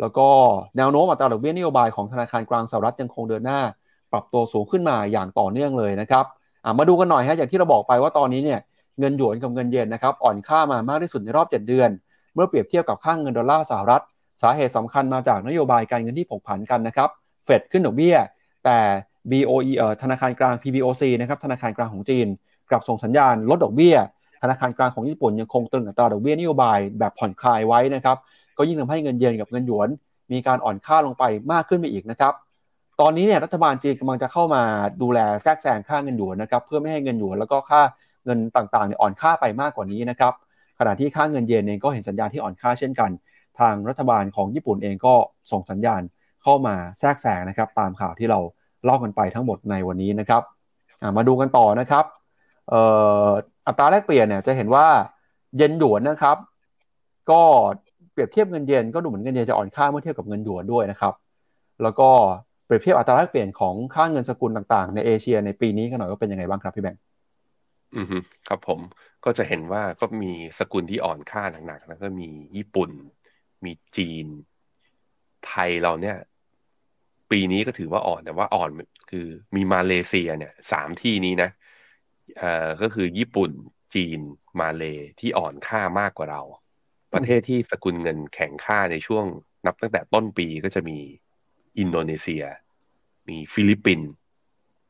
[0.01, 0.28] แล้วก็
[0.76, 3.61] แนวโน้มอัตราดอกเบี้ยนโยบายของธนาคารกลางสหรัฐยังคงเดินหน้า
[4.12, 6.24] ปรับตัวสูงขึ้นมาอย่างต่อเนื่องเลยนะครับ
[6.78, 8.61] มาดูกันหน่อยฮะอย่างที่เราบอกไปว่าตอนนี้เนี่ย
[8.98, 11.90] เงินหยวนกับเงินเยนนะครับอ่อนค่ามามากที่สุดในรอบ 7 เดือน
[12.34, 14.02] เมื่อเปรียบเทียบกับค่างเงินดอลลาร์สหรัฐ
[14.42, 17.09] สาเหตุสำคัญมาจากนโยบายการเงินที่ผกผันกันนะครับ
[17.44, 18.16] เฟดขึ้นดอกเบี้ย
[18.64, 18.78] แต่
[19.30, 22.26] BOE เอ่อธนาคารกลาง PBOC นะครับธนาคารกลางของจีน
[22.70, 23.96] กลับส่งสัญญาณลดดอกเบี้ย
[24.42, 28.16] ธนาคารกลางของญี่ปุ่นยังคงตรึงอัตราดอกเบี้ยนโยบายแบบผ่อนคลายไว้นะครับ
[28.59, 29.88] ก็ยิ่งทำให้เงินเยนกับเงินหยวน
[30.32, 32.32] มีการอ่อนค่าลงไปมากขึ้นไปอีกนะครับ
[33.03, 34.62] ตอนนี้เนี่ยรัฐบาลจีนกำลังจะเข้ามา
[35.03, 37.82] ดูแลแทรกแซงค่าเงินหยวนนะครับเพื่อไม่ให้เงินหยวนแล้วก็ค่า
[38.24, 40.32] เงินต่างๆเนี่ยอ่อนค่าไปมากกว่านี้นะครับ
[40.78, 43.11] ขณะที่ค่าเงินเยนเองก็เห็นสัญญาณที่อ่อนค่าเช่นกัน
[43.59, 45.14] ทางรัฐบาลของญี่ปุ่นเองก็
[45.53, 46.03] ส่งสัญญาณ
[46.42, 48.38] เข้ามาแทรกแซงนะครับตามข่าวที่เรา
[48.84, 50.42] เล่ากันไปทั้งหมดในวันนี้นะครับ
[51.16, 52.05] มาดูกันต่อนะครับ
[53.66, 54.86] อัตราแลกเปลี่ยนเนี่ยจะเห็นว่า
[55.57, 56.36] เยนหยวนนะครับ
[57.30, 57.40] ก็
[58.12, 61.14] เปรียบเทียบเงินเยนก็ดูเหมือนเงินเยนจะอ่อนค่าเมื่อเทียบกับเงินหยวนด้วยนะครับ
[61.82, 62.11] แล้วก็
[62.68, 67.00] เปรียบเทียบอัตราแลกเปลี่ยนของค่าเงินสกุลต่างๆ ในเอเชียในปีนี้กันหน่อยว่าเป็นยังไงบ้างครับพี่แบงค์
[67.96, 68.06] อืม
[68.48, 68.80] ครับผม
[69.24, 72.90] ก็จะเห็นว่าก็มีสกุลที่อ่อนค่าหนักๆแล้วก็มีญี่ปุ่น
[73.64, 74.26] มีจีน
[75.46, 76.16] ไทยเราเนี่ย
[77.30, 78.70] ปีนี้ก็ถือว่าอ่อนแต่ว่าอ่อน
[79.10, 81.50] คือมีมาเลเซียเนี่ยสามที่นี้นะ
[82.38, 83.50] เอ่อก็คือญี่ปุ่น
[83.94, 84.20] จีน
[84.60, 84.84] มาเล
[85.20, 86.42] ที่อ่อนค่ามากกว่าเรา
[87.12, 89.26] ประเทศที่สกุลเงินแข็งค่าในช่วง
[89.66, 90.98] นับตั้งแต่ต้นปีก็จะมี
[91.78, 92.42] อินโดนีเซีย
[93.28, 94.10] มีฟิลิปปินส์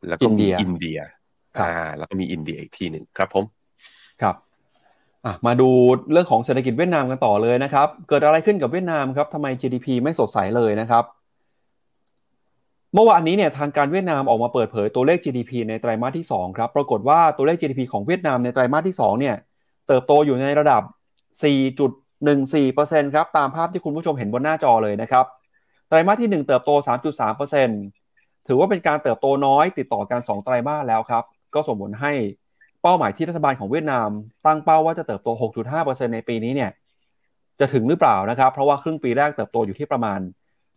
[0.09, 0.99] แล้วก็มีอินเดีย
[1.59, 3.45] อ่าแล้วก็มีอินเดียอีกที่หนึ่งครับผม
[4.23, 4.37] ครับ
[5.47, 5.71] มาดู
[6.13, 11.05] เรื่องของเศรษฐกิจเวียดนามกันต่อเลยนะครับ เกิดอะไรขึ้นกับเวียดนามครับทำไม GDP ไม่สดใสเลยนะครับ
[12.95, 19.37] เมื่อวานนี้เนี่ยทางการเวียดนามออกมาเปิดเผยตัวเลข GDP ในไตรมาสที่2ครับปรากฏว่าตัวเลข GDP ของเวียดนามในไตรมาสที่2เนี่ย
[19.89, 20.83] เติบโตอยู่ในระดับ
[21.93, 25.25] 4.14%ครับตามภาพที่คุณผู้ชมเห็นบนหน้าจอเลยนะครับ
[25.89, 26.71] ไตรมาสที่ 1 เติบโต
[27.79, 31.25] 3.3%ถือว่าเป็นการเติบโตน้อยติดต่อกัน 2 ไตรมาสแล้วครับ
[31.55, 32.13] ก็ส่งผลให้
[32.83, 34.09] เป้าหมายที่รัฐบาลของเวียดนาม
[34.47, 35.29] ตั้งเป้าว่าจะเติบโต
[35.73, 36.71] 6.5%ในปีนี้เนี่ย
[37.61, 40.21] จะถึงหรือเปล่านะครับ เพราะว่าครึ่งปีแรกเติบโตอยู่ที่ประมาณ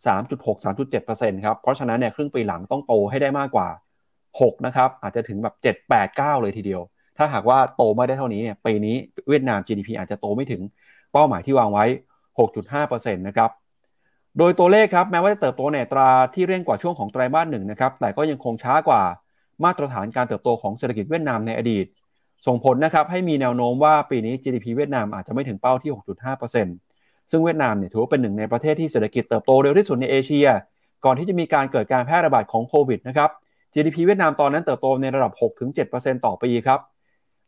[0.06, 3.68] 3.6-3.7%ครับ เพราะฉะนั้นเนี่ยครึ่งปีหลังต้องโตให้ได้มากกว่า
[4.20, 6.82] 6 นะครับ อาจจะถึงแบบ 7 8 9 เลยทีเดียว
[7.18, 8.96] ถ้าหากว่าโตไม่ได้เท่านี้เนี่ยปีนี้
[9.28, 10.62] เวียดนาม GDP อาจจะโตไม่ถึง
[11.12, 11.84] เป้าหมายที่วางไว้
[12.38, 13.50] 6.5%นะครับ
[14.38, 19.02] โดยตัวเลขครับแม้ว่าจะเติบโตในตราที่เร่งกว่าช่วงของไตรมาสหนึ่งนะครับแต่ก็ยังคงช้ากว่า
[19.64, 21.86] มาตรฐานการเติบโตของเศรษฐกิจเวียดนามในอดีต
[22.46, 25.92] ส่งผลนะครับให้มีแนวโน้มว่าปีนี้ GDP เวียดนามอาจจะไม่ถึงเป้าที่
[26.60, 30.46] 6.5%ซึ่งเวียดนามเนี่ยถือว่าเป็นหนึ่งในประเทศที่เศรษฐกิจเติบโตเร็วที่สุดในเอเชีย
[31.04, 33.30] ก่อนที่จะมีการเกิดการแพร่ระบาดของโควิดนะครับ
[33.74, 35.32] GDP เวียดนามตอนนั้นเติบโตในระดับ
[35.78, 36.80] 6-7%ต่อปีครับ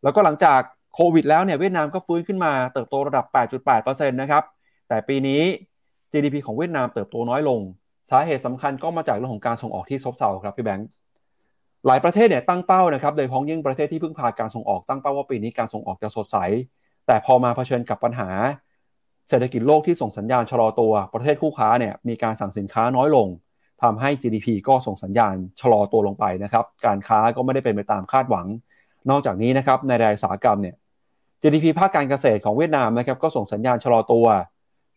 [0.02, 0.60] แล้วก็หลังจาก
[0.94, 3.24] โควิดแล้วเนี่ยเวียดนามก็ฟื้นขึ้นมาเติบโตระดับ
[3.68, 4.44] 8.8%นะครับ
[4.88, 5.42] แต่ปีนี้
[6.14, 7.60] GDP ของเวียดนามเติบโตน้อยลง
[8.10, 10.88] สาเหตุสำคัญก็มาจากเรื่องของการส่งออกที่ซบเซาครับพี่แบงค์
[11.86, 16.36] หลายประเทศเนี่ยตั้งเป้านะครับโดยพ้องยิ่งประเทศที่พึ่งพาการส่งออกตั้งเป้าว่าปีนี้การส่งออกจะสดใส
[17.06, 18.28] แต่พอมาเผชิญกับปัญหา
[19.28, 23.28] เศรษฐกิจโลกที่ส่งสัญญาณชะลอตัว ประเทศคู่ค้าเนี่ยมีการสั่งสินค้าน้อยลง
[23.82, 28.46] ทำให้ GDP ก็ส่งสัญญาณชะลอตัวลงไปนะครับการค้าก็ไม่ได้เป็นไปตามคาดหวัง
[29.10, 30.74] นอกจากนี้นะครับในรายสาหกรรมเนี่ย
[31.42, 34.26] GDP ภาคการเกษตรของเวียดนามนะครับก็ส่งสัญญาณชะลอตัว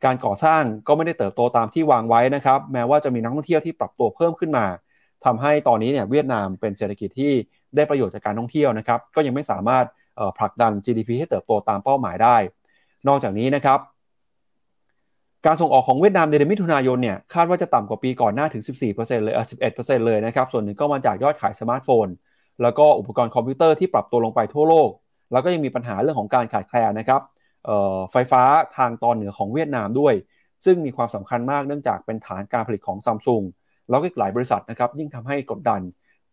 [0.06, 4.66] การก่อสร้างก็ไม่ได้เติบโตตามที่วางไว้นะครับ แม้ว่าจะมีนักท่องเที่ยวที่ปรับตัวเพิ่มขึ้นมา
[5.26, 7.32] ทำให้ตอนนี้เนี่ยเวียดนามเป็นเศรษฐกิจที่
[7.76, 9.86] ได้ประโยชน์จากการท่องเที่ยวนะครับ ก็ยังไม่สามารถ
[10.40, 12.38] ผลักดัน GDP ให้เติบโตตามเป้าหมายได้
[13.08, 13.80] นอกจากนี้นะครับ
[15.46, 19.46] การส่งออกของเวียดนามในเดือนมิถุนายนเนี่ยคาดว่าจะต่ำกว่าปีก่อนหน้าถึง 14%เลยเออ
[19.76, 22.08] 11%เลยนะครับ ส่วนหนึ่งก็มาจากยอดขายสมาร์ทโฟน
[22.62, 24.90] แล้วก็อุปกรณ์คอมพิวเตอร์ที่ปรับตัวลงไปทั่วโลก
[25.32, 27.22] แล้วก็ยังมีปัญหาเรื่องของการขาดแคลนนะครับ
[28.12, 28.44] ไฟฟ้า
[28.78, 30.14] ทางตอนเหนือของเวียดนามด้วย
[30.66, 33.44] ซึ่งมีความสำคัญมากเนื่องจากเป็นฐานการผลิตของซัมซุง
[33.90, 35.82] แล้วก็อีกหลายบริษัทนะครับยิ่งทำให้กดดัน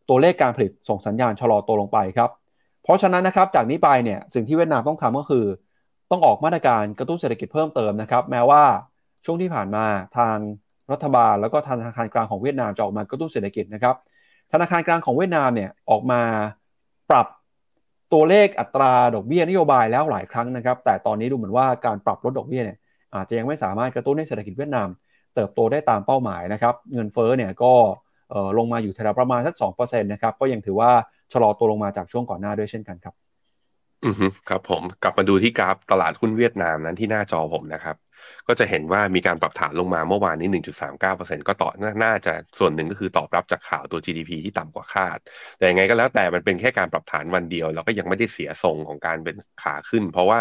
[0.08, 2.30] ตัวเลขการผลิตส่งสัญญาณชะลอตัวลงไปครับ
[2.82, 5.44] เพราะฉะนั้นนะครับจากนี้ไปเนี่ยสิ่งที่เวียดนามต้องทำก็คือ
[6.10, 8.62] ต้องออกมาตรการกระตุ้นเศรษฐกิจเพิ่มเติมนะครับแม้ว่า
[9.24, 9.84] ช่วงที่ผ่านมา
[10.18, 10.36] ทาง
[10.92, 13.94] รัฐบาลแล้วก็ธนาคารกลางของเวียดนามจะออกมากระตุ้นเศรษฐกิจนะครับ
[14.52, 16.22] ธนาคารกลางของเวียดนามเนี่ยออกมา
[17.10, 17.26] ปรับ
[18.14, 22.78] ตัวเลขอัตราดอกเบี้ยนโยบายแล้วหลายครั้งนะครับ แต่ตอนนี้ดูเหมือนว่าการปรับลดดอกเบี้ยเนี่ย
[23.14, 24.88] อาจจะยังไม่สามารถกระตุ้นให้เศรษฐกิจเวียดนาม
[25.34, 27.72] เติบโตได้ตามเป้าหมายนะครับ เงินเฟ้อเนี่ยก็
[28.58, 30.90] ลงมาอยู่แถวประมาณสักสองเปอร์เซ็นต์นะครับ ก็ยังถือว่า
[31.32, 33.14] ชะลอตัวลงมาจากช่วงก่อนหน้าด้วยเช่นกันครับ
[34.04, 34.14] อือ
[34.48, 37.96] ครับผมกลับมาดูที่กราฟตลาดหุ้นเวียดนามนั้นที่หน้าจอผมนะครับ
[38.48, 40.48] ก็จะเห็นว่ามีการปรับฐานลงมาเมื่อวานนี้
[40.98, 41.70] 1.39%ก็ต่อ
[42.04, 45.18] น่าจะส่วนหนึ่งก็คือตอบรับจากข่าวตัว GDP ที่ต่ำกว่าคาด
[45.56, 50.40] แต่ยังไงก็แล้วแต่มันเป็นแค่การปรับฐานวันเดียว เราก็ยังไม่ได้เสียทรงของการเป็นขาขึ้น เพราะว่า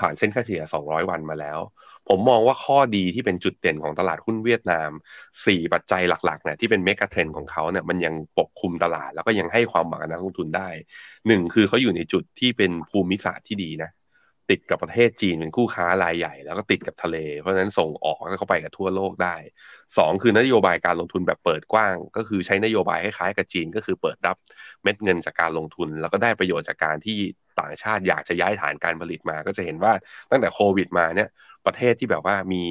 [0.00, 1.60] ผ่านเส้นค่าเฉลี่ย 200 วันมาแล้ว
[2.08, 4.90] ผมมองว่าข้อดีที่เป็นจุดเด่นของตลาดหุ้นเวียดนาม
[5.32, 10.68] 4 ปัจจัยหลักๆเนี่ยที่เป็นเมกะเทรนของเขาเนี่ยมันยังปกคลุมตลาดแล้วก็ยังให้ความหวังกับนักลงทุนได้
[11.26, 13.90] หนึ่งคือเขาอยู่ในจุดที่เป็นภูมิศาสตร์ที่ดีนะ
[14.50, 19.36] ติดกับประเทศจีนเป็นคู่ค้ารายใหญ่ แล้วก็ติดกับทะเล เพราะฉะนั้นส่งออกแล้วเขาไปกับทั่วโลกได้
[19.98, 24.36] สองคือนโยบายการลงทุนแบบเปิดกว้าง ก็คือใช้นโยบายคล้ายๆกับจีน ก็คือเปิดรับ
[24.82, 27.18] เม็ดเงินจากการลงทุน แล้วก็ได้ประโยชน์จากการที่
[27.60, 29.92] ต่างชาติอยากจะย้ายฐานการผลิตมา ก็จะเห็นว่า
[30.30, 31.28] ตั้งแต่โควิดมาเนี่ย
[31.66, 32.64] ประเทศที่แบบว่ามี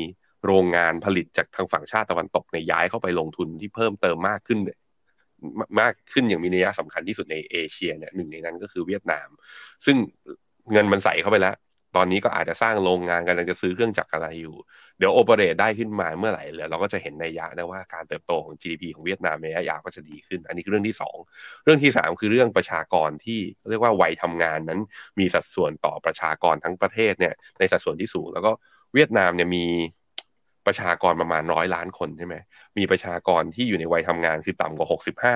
[0.45, 4.59] โรงงานผลิตจากทางฝั่งชาติตะวันตกในย้ายเข้าไปลงทุนที่เพิ่มเติมมากขึ้น
[5.81, 9.27] มากขึ้นอย่างมีนัยสำคัญที่สุดในเอเชียเนี่ยหนึ่งในนั้นก็คือเวียดนาม
[9.85, 9.97] ซึ่ง
[10.71, 11.55] เงินมันใส่เข้าไปแล้ว
[11.95, 14.55] ตอนนี้ก็อาจจะสร้างโรงงานกำลังจะซื้อเครื่องจักรอะไรอยู่
[14.97, 21.17] เดี๋ยวโอเปเรตได้ขึ้นมาเมื่อไหร่เราก็จะเห็นในยะนะว่าการเติบโตของ GDP ของเวียดนามในระยะยาวก็จะดีขึ้น อันนี้คือเรื่องที่ 2
[21.63, 23.39] เรื่องที่ 3 คือเรื่องประชากรที่
[23.69, 24.79] เรียกว่าวัยทำงานนั้น
[25.19, 28.51] มีสัดส่วนต่อประชากรทั้งประเทศเนี่ยในสัดส่วนที่สูง แล้วก็
[28.93, 29.65] เวียดนามเนี่ยมี
[30.67, 32.35] ประชากรประมาณร้อยล้านคนใช่ไหม
[32.77, 34.87] มีประชากรที่อยู่ในวัยทำงานคือต่ำกว่า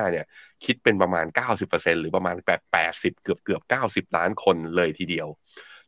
[0.05, 0.25] 65 เนี่ย
[0.65, 1.25] คิดเป็นประมาณ
[1.63, 2.61] 90%หรือประมาณแปด
[2.91, 3.61] 80 เกือบเกือบ
[4.09, 5.27] 90 ล้านคนเลยทีเดียว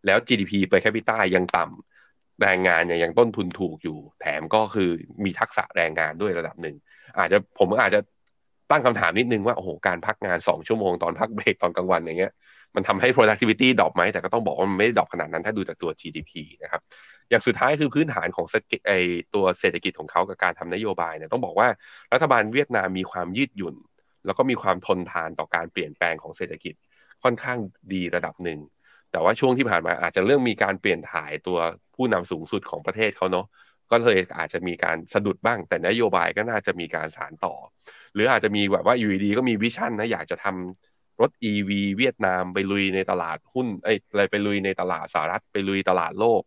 [0.06, 4.90] แล้ว GDP per capita ยังต่ำแรงงานเนี่ยยังต้นทุนถูกอยู่ แถมก็คือ
[5.26, 6.76] มีทักษะแรงงานด้วยระดับหนึ่ง
[7.18, 8.00] อาจจะผมอาจจะ
[8.72, 12.34] ตั้งคำถามนิดนึงว่าโอ้โหการพักงาน 2 ชั่วโมงตอนพักเบรกตอนกลางวันอย่างเงี้ย
[12.76, 16.32] มันทำให้ productivity drop ไหมแต่ก็ต้องบอกว่ามันไม่ได้ drop ขนาดนั้นถ้าดูจากตัว GDP
[16.64, 16.82] นะครับ
[17.30, 18.46] อย่างสุดท้ายคือพื้นฐานของ
[18.88, 18.92] ไอ
[19.36, 21.68] ตัวเศรษฐกิจของเขากับการทำนโยบายเนี่ยต้องบอกว่า
[22.14, 23.76] รัฐบาลเวียดนามมีความยืดหยุ่น
[24.26, 26.74] แล้วก็มีความทนทานต่อการเปลี่ยนแปลงของเศรษฐกิจ
[27.24, 27.58] ค่อนข้าง
[27.94, 28.60] ดีระดับหนึ่ง
[29.12, 31.58] แต่ว่าช่วงที่ผ่านมาอาจจะเริ่มมีการเปลี่ยนถ่ายตัว
[31.96, 33.46] ผู้นำสูงสุดของประเทศเขาเนาะ
[33.92, 37.56] ก็เลยอาจจะมีการสะดุดบ้าง แต่นโยบายก็น่าจะมีการสานต่อ
[38.14, 46.42] หรืออาจจะมีแบบว่าอยู่ดีก็มีวิชั่นนะอยากจะทำรถ e ีเวียดนามไปลุยในตลาดหุ้นเอ้ยอะไรไปลุยในตลาดสหรัฐไปลุยตลาดโลก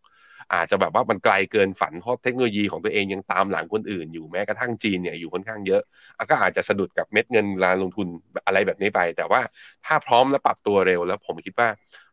[0.53, 5.81] อาจจะแบบว่ามันไกลเกินฝันเพราะเทคโนโลยีของตัวเองยังตามหลังคนอื่นอยู่แม้กระทั่งจีนเนี่ยอยู่ค่อนข้างเยอะ
[6.29, 8.07] ก็อาจจะสะดุดกับเม็ดเงินการลงทุน
[8.45, 9.41] อะไรแบบนี้ไป แต่ว่า
[9.85, 11.69] ถ้าพร้อมและปรับตัวเร็ว แล้วผมคิดว่า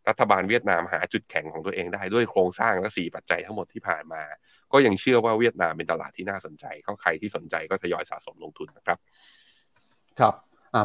[0.08, 4.22] รัฐบาลเวียดนามหาจุดแข็งของตัวเองได้ด้วยโครงสร้างและสี่ปัจจัยทั้งหมดที่ผ่านมา
[4.72, 8.98] ก็ยังเชื่อว่าเวียดนามเป็นตลาดที่น่าสนใจก็ใครที่สนใจก็ทยอยสะสมลงทุนนะครับ
[10.20, 10.34] ครับ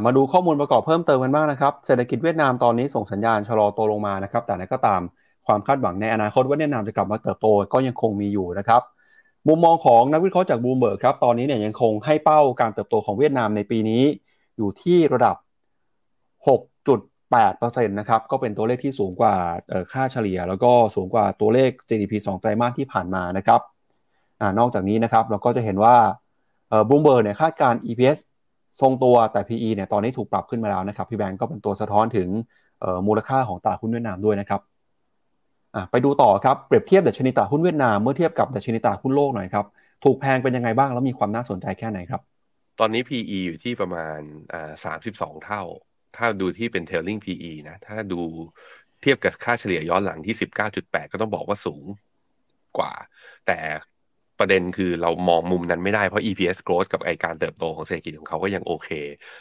[0.05, 5.01] มาดูข้อมูลประกอบเพิ่มเติมกันบ้างนะครับ เศรษฐกิจเวียดนามตอนนี้ส่งสัญญาณชะลอตัวลงมานะครับ แต่นั้นก็ตาม
[5.47, 8.81] ความคาดหวังในอนาคตว่าเวียดนามจะกลับมาเติบโตก็ยังคงมีอยู่นะครับ
[9.47, 14.03] มุมมองของนักวิเคราะห์จากบูมเบิร์กครับตอนนี้เนี่ยยังคงให้เป้าการเติบโตของเวียดนามในปีนี้
[14.57, 15.35] อยู่ที่ระดับ
[16.47, 19.35] 6.8%นะครับก็เป็นตัวเลขที่สูงกว่า
[19.91, 23.61] ค่าเฉลี่ย แล้วก็สูงกว่าตัวเลข GDP 2 ไตรมาสที่ผ่านมานะครับ
[24.41, 25.95] นอกจากนี้นะครับเราก็จะเห็นว่า
[26.89, 28.17] บูมเบิร์กเนี่ยคาดการณ์ EPS
[28.81, 32.29] ทรงตัวแต่ PE เนี่ยตอนนี้ถูกปรับขึ้นมาแล้วนะครับพี่แบงก์ก็เป็นตัวสะท้อนถึง
[33.07, 34.61] มูลค่าของตลาดหุ้นเวียดนามด้วยนะครับ
[35.91, 39.65] ไปดูต่อครับเปรียบเทียบดัชนีตลาดหุ้นเวียดนามเมื่อเทียบกับดัชนีตลาดหุ้นโลกหน่อยครับ
[40.03, 42.21] ถูกแพงเป็นยังไงบ้างแล้วมีความน่าสนใจแค่ไหนครับ
[42.79, 44.19] ตอนนี้ PE อยู่ที่ประมาณ
[44.53, 45.63] อ่าสามสิบสองเท่า
[46.17, 48.21] ถ้าดูที่เป็น trailing PE นะถ้าดู
[49.01, 51.83] เทียบกับค่าเฉลี่ยย้อนหลังที่สิบเก้าจุดแปดก็ต้องบอกว่าสูง
[52.77, 52.93] กว่า
[53.47, 53.59] แต่
[54.39, 58.89] ประเด็นคือเรามองมุมนั้นไม่ได้ เพราะ EPS growth กับไอการเติบโตของเศรษฐกิจของเขาก็ยังโอเค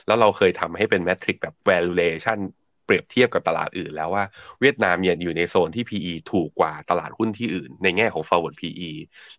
[0.06, 2.38] แล้วเราเคยทำให้เป็นแมทริกแบบ valuation
[2.84, 4.24] เปรียบเทียบกับตลาดอื่นแล้วว่า
[4.60, 8.90] เวียดนามเนี่ยอยู่ในโซนที่ PE ถูกกว่าตลาดหุ้นที่อื่น ในแง่ของ forward PE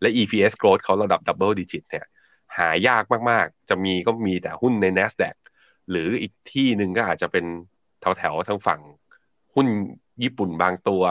[0.01, 2.05] และ EPS growth เขาระดับ double digit เนี่ย
[2.57, 5.35] หายากมากๆ จะมีก็มีแต่หุ้นใน NASDAQ
[5.89, 7.45] หรืออีกที่หนึ่งก็อาจจะเป็น
[8.17, 8.81] แถวๆทางฝั่ง
[9.53, 9.67] หุ้น
[10.23, 11.03] ญี่ปุ่นบางตัว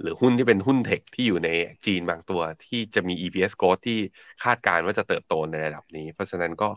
[0.00, 1.48] หรือหุ้นที่เป็นหุ้นเทคที่อยู่ใน
[1.86, 3.98] จีนบางตัวที่จะมี EPS growth ที่
[4.42, 6.68] คาดการณ์ว่าจะเติบโตในระดับนี้ เพราะฉะนั้นก็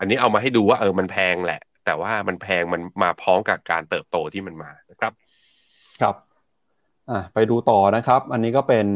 [0.00, 5.12] อันนี้เอามาให้ดูว่าเออมันแพงแหละ แต่ว่ามันแพงมันมาพร้อมกับการเติบโตที่มันมานะครับ
[6.00, 6.14] ครับ
[7.10, 8.86] อ่าไปดูต่อนะครับ อันนี้ก็เป็น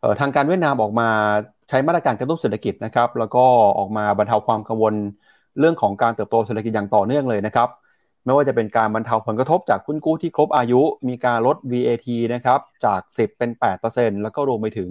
[0.00, 1.08] เทางการเวียดนามออกมา
[1.68, 3.44] ใช้มาตรการกระตุ้นเศรษฐกิจนะครับ แล้วก็
[3.78, 4.94] ออกมาบรรเทาความกังวล
[5.58, 7.68] เรื่องของการเติบโตเศรษฐกิจอย่างต่อเนื่องเลยนะครับ
[8.24, 13.50] ไม่ว่าจะเป็นการบรรเทาผลกระทบจากคุณกู้ที่ครบอายุ มีการลด VAT นะครับจาก 10 เป็น
[13.86, 14.90] 8%แล้วก็รวมไปถึง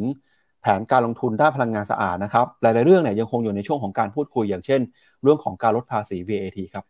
[0.62, 4.82] แผนการลงทุนด้านพลังงานสะอาดนะครับ หลาย ๆ เรื่องเนี่ยยังคงอยู่ในช่วงของการพูดคุยอย่างเช่น
[5.24, 6.86] เรื่องของการลดภาษี VAT ครับ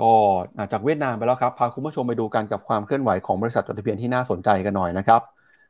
[0.00, 0.12] ก็
[0.72, 5.20] จากเวียดนามไปแล้วครับ พาคุณผู้ชมไปดูกันกับความเคลื่อนไหวของบริษัทจดทะเบียนที่น่าสนใจกันหน่อยนะครับ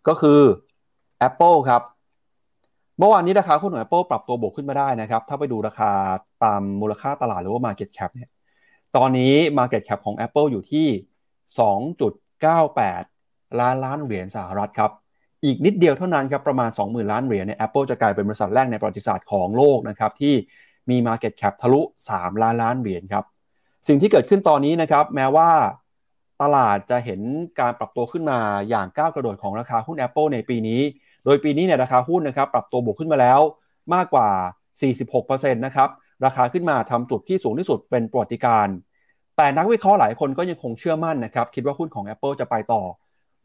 [0.09, 0.41] ก็คือ
[1.29, 1.83] Apple ครับ
[2.99, 5.91] เมื่อวานนี้ราคาหุ้นของ Apple ปรับตัวบวกขึ้นมาได้นะครับ ถ้าไปดูราคา
[6.45, 8.29] ตามมูลค่าตลาดหรือว่า Market Cap เนี่ย
[8.97, 10.87] ตอนนี้ Market Cap ของ Apple อยู่ที่
[12.63, 14.91] 2.98 ล้านล้านเหรียญสหรัฐครับ
[15.45, 20.35] อีกนิดเดียวเท่านั้นครับ ประมาณ 20,000 ล้านเหรียญเนี่ย Apple จะกลายเป็นบริษัทแรกในประวัติศาสตร์ของโลกนะครับที่
[20.91, 23.25] มี Market Cap ทะลุ 3 ล้านล้านเหรียญครับ
[23.87, 25.51] สิ่งที่เกิดขึ้นตอนนี้นะครับ แม้ว่า
[26.43, 27.21] ตลาดจะเห็น
[27.61, 30.81] การปรับตัวขึ้นมาอย่างก้าวกระโดดของราคาหุ้น Apple ในปีนี้
[31.25, 33.41] โดยปีนี้เนี่ยราคาหุ้นนะครับปรับตัวบวกขึ้นมาแล้ว
[33.95, 34.29] มากกว่า
[34.93, 35.89] 46%นะครับ
[36.25, 38.69] ราคาขึ้นมาทำจุดที่สูงที่สุดเป็นประวัติการ
[39.37, 42.83] แต่นักวิเคราะห์หลายคนก็ยังคงเชื่อมั่นนะครับ คิดว่าหุ้นของ Apple จะไปต่อ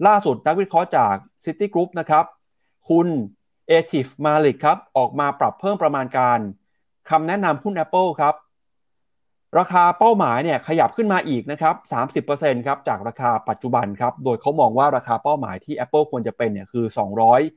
[0.07, 2.25] ล่าสุดนักวิเคราะห์จาก City Group นะครับ
[2.89, 3.07] คุณ
[3.67, 6.39] เอทิฟมาลิกครับ ออกมาปรับเพิ่มประมาณการ
[7.09, 8.35] คำแนะนำหุ้น Apple ครับ
[9.60, 11.76] ราคาเป้าหมายเนี่ยขยับขึ้นมาอีกนะครับ
[12.26, 16.86] 30%ครับจากราคาปัจจุบันครับ โดยเขามองว่าราคาเป้าหมายที่ Apple ควรจะเป็นเนี่ยคือ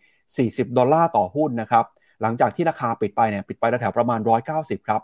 [0.02, 1.84] 240 ดอลลาร์ต่อหุ้นนะครับ
[2.22, 4.20] หลังจากที่ราคาปิดไปเนี่ยปิดไปแถวประมาณ
[4.54, 5.00] 190 ครับ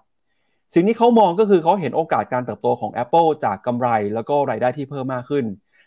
[0.75, 5.45] สิ่งที่เขามองก็คือเขาเห็นโอกาสการเติบโตของ Apple จากกำไรแล้วก็รายได้ที่เพิ่มมากขึ้น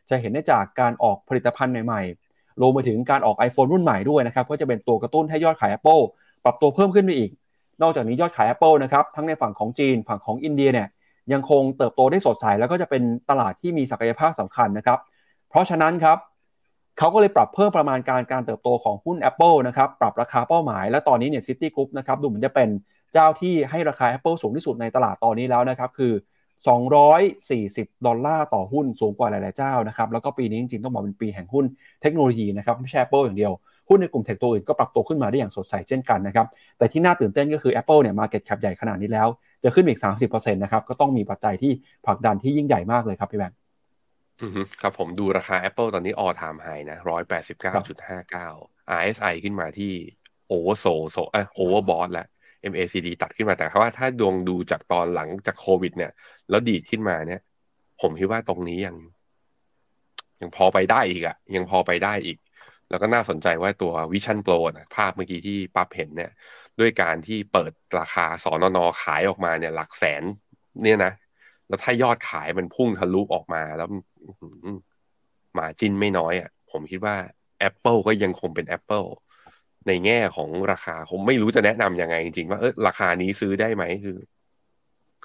[0.10, 6.04] จะเห็นได้จากการออกผลิตภัณฑ์ใหม่ๆรวมไปถึงการออก iPhone รุ่นใหม่ด้วยนะครับก็จะเป็นตัวกระตุ้นให้ยอดขาย Apple
[6.44, 7.30] ปรับตัวเพิ่มขึ้นไปอีก
[7.84, 10.88] นอกจากนี้ยอดขาย Apple นะครับทั้งในฝั่งของจีนฝั่งของอินเดียเนี่ย
[11.34, 15.00] ยังคงเติบโตได้สดใส แล้วก็จะเป็นตลาดที่มีศักยภาพสำคัญนะครับ
[15.50, 16.18] เพราะฉะนั้นครับ
[16.98, 22.70] เขาก็เลยปรับเพิ่มประมาณการการเติบโตของหุ้น Apple นะครับปรับราคาเป้าหมาย และตอนนี้เนี่ย Citigroup นะครับดูเหมือนจะเป็น
[23.14, 26.14] เจ้าที่ให้ราคา Apple สูงที่สุดในตลาดตอนนี้แล้วนะครับคือ
[27.50, 31.66] 240 ดอลลาร์ต่อหุ้นสูงกว่าหลาย ๆ เจ้านะครับแล้วก็ปีนี้จริงๆต้องบอกเป็นปีแห่งหุ้น
[32.02, 33.54] tech โนโลยีนะครับไม่ใช่ Apple อย่างเดียว
[33.90, 39.28] หุ้นในกลุ่มเทคตัวอื่นก็ปรับตัวขึ้นมาได้อย่างสดใสเช่นกันนะครับ แต่ที่น่าตื่นเต้นก็คือ Apple เนี่ย Market Cap ใหญ่ขนาดนี้แล้ว
[39.64, 41.72] จะขึ้นอีก 30%นะครับ ก็ต้องมีปัจจัยที่
[42.06, 43.58] ผลักดันที่ยิ่งใหญ่มากเลยครับพี่แบงค์
[44.82, 48.48] ครับผมดูราคา Apple ตอนนี้ all time high นะร้อยแปดสิบเก้าจุดห้าเก้า
[48.98, 49.92] RSI ขึ้นมาที่
[50.52, 52.28] over so โซโซเออ overbought แล้ว
[52.72, 56.12] MACD ตัดขึ้นมาแต่ว่าถ้าดวงดูจากตอนหลังจากโควิด เนี่ย
[56.50, 57.42] แล้วดีดขึ้นมาเนี่ย
[58.02, 58.96] ผมคิดว่าตรงนี้ยัง
[60.42, 62.38] ยังพอไปได้อีกอะยังพอไปได้อีก
[62.94, 66.32] แล้วก็น่าสนใจว่าตัว Vision Pro นะภาพเมื่อกี้ที่ปั๊บเห็นเนี่ย
[66.80, 70.24] ด้วยการที่เปิดราคาสอนอนอขายออกมาเนี่ยหลักแสน
[70.84, 71.14] เนี่ยนะ
[71.68, 73.90] แล้วถ้ายอดขายมันพุ่งทะลุออกมาแล้ว
[75.58, 77.16] มาจิ้นไม่น้อยอะ่ะ ผมคิดว่า
[77.70, 79.08] Apple ก็ยังคงเป็น Apple
[79.88, 84.20] ในแง่ของราคาผมไม่รู้จะแนะนำยังไงจริงๆว่าเออราคานี้ซื้อได้ไหมคือ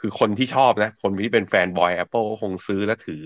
[0.01, 3.23] คือคนที่ชอบนะ คนที่เป็นแฟนบอย Apple ก็คงซื้อและถือ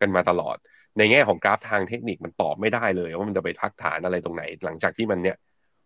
[0.00, 0.56] กันมาตลอด
[0.98, 5.36] ในแง่ของกราฟทางเทคนิคมันตอบไม่ได้เลย ว่ามันจะไปทักฐานอะไรตรงไหน หลังจากที่มันเนี่ย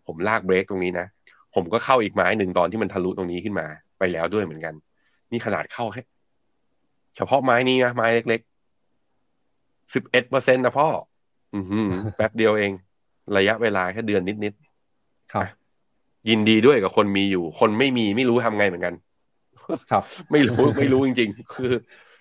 [0.07, 1.07] ผมลากเบรกตรงนี้นะ
[1.54, 3.66] ผมก็เข้าอีกไม้หนึ่งตอนที่มันทะลุตรงนี้ขึ้นมา
[3.98, 4.74] ไปแล้วด้วยเหมือนกัน
[5.32, 6.02] นี่ขนาดเข้าแค่
[7.16, 10.88] เฉพาะไม้นี้นะไม้เล็กๆสิบเอ็ดเปอร์เซ็นต์นะพ่อ
[11.54, 12.72] อือแป๊บเดียวเอง
[13.36, 15.46] ระยะเวลาแค่เดือนนิดๆครับ
[16.28, 18.94] ยินดีด้วยกับคนมีอยู่ คนไม่มีไม่รู้ทำไงเหมือนกัน
[19.90, 21.72] ครับ ไม่รู้ไม่รู้จริง ๆ คือ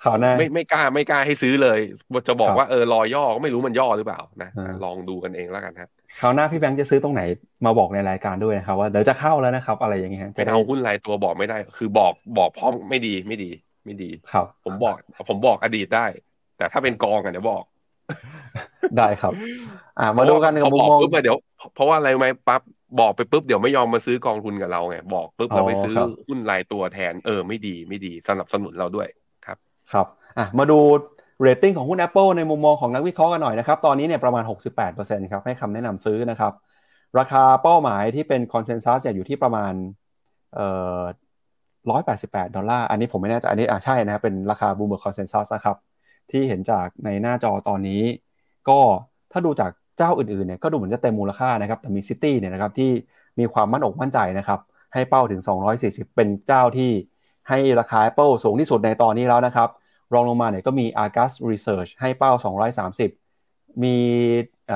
[0.06, 1.80] ข่าวหน้าไม่ไม่กล้าไม่กล้าให้ซื้อเลย
[2.28, 4.49] จะบอกว่าเออรอย่อก็ไม่รู้มันย่อหรือเปล่านะ
[4.84, 5.89] ลองดูกันเองแล้วกันครับ
[6.20, 7.22] คราวหน้าพี่แบงค์จะซื้อตรงไหน
[7.66, 13.49] มาบอกในรายการด้วยนะครับว่าเดี๋ยวจะเข้าแล้วนะครับอะไรอย่างเงี้ยไปเอาหุ้นรายตัวบอกไม่ได้ คือบอกบอกพร้อมไม่ดีไม่ดี
[13.86, 14.95] ไม่ดีครับ ผมบอก
[15.30, 16.06] ผมบอกอดีตได้
[16.58, 17.64] แต่ถ้าเป็นกองอะเดี๋ยวบอก
[18.97, 19.34] ได้ครับ
[19.99, 21.38] อ่ามาดูกันกับมุมมองปุ๊บเดี๋ยว
[21.76, 22.62] เพราะว่าอะไรไหมปั๊บ
[22.99, 25.95] บอกไปปุ๊บเดี๋ยวไม่ยอมมาซื้อกองทุนกับเราไงบอกปุ๊บเราไปซื้อ
[26.28, 29.08] หุ้นรายตัวแทนเออไม่ดีไม่ดีสนับสนุนเราด้วย
[29.93, 30.07] ครับ
[30.38, 30.79] อะมาดู
[31.41, 34.43] เรตติ้งของหุ้น Apple ในมุมมองของนักวิเคราะห์กันหน่อยนะครับ ตอนนี้เนี่ยประมาณ
[34.88, 36.53] 68%ครับให้คำแนะนำซื้อนะครับ
[37.19, 39.73] ราคาเป้าหมายที่เป็น consensus อยู่ที่ประมาณ
[40.55, 40.67] เอ่
[40.99, 41.01] อ
[41.89, 45.77] 188 ดอลลาร์ อันนี้ผมไม่แน่ใจอันนี้อะใช่นะเป็นราคา Bloomberg consensus นะครับ
[46.31, 48.01] ที่เห็นจากในหน้าจอตอนนี้
[48.69, 48.79] ก็
[49.31, 52.91] ถ้าดูจากเจ้าอื่นๆเนี่ยก็ดูเหมือนจะเต็มมูลค่านะครับ แต่มีซิตี้เนี่ยนะครับที่
[53.39, 54.59] มีความมั่นอกมั่นใจนะครับ
[54.93, 55.41] ให้เป้าถึง
[55.79, 56.91] 240 เป็นเจ้าที่
[57.50, 59.70] ให้ราคา Apple สูงที่สุดในตอนนี้แล้วนะครับ
[60.14, 62.32] รองลงมาเนี่ยก็มี Argus Research ให้เป้า
[63.08, 63.96] 230 มี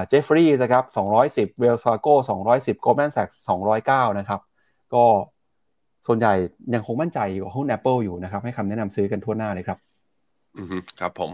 [0.07, 0.83] เจฟฟรีย์นะครับ
[1.23, 2.13] 210 Wells Fargo
[2.49, 3.35] 210 Goldman Sachs
[3.77, 4.41] 209 นะครับ
[4.93, 5.05] ก็
[6.07, 6.33] ส่วนใหญ่
[6.73, 9.77] ยังคงมั่นใจอยู่หุ้น Apple อยู่นะครับ ให้คำแนะนำซื้อกันทั่วหน้าเลยครับ
[10.57, 10.67] อืม
[10.99, 11.31] ครับผม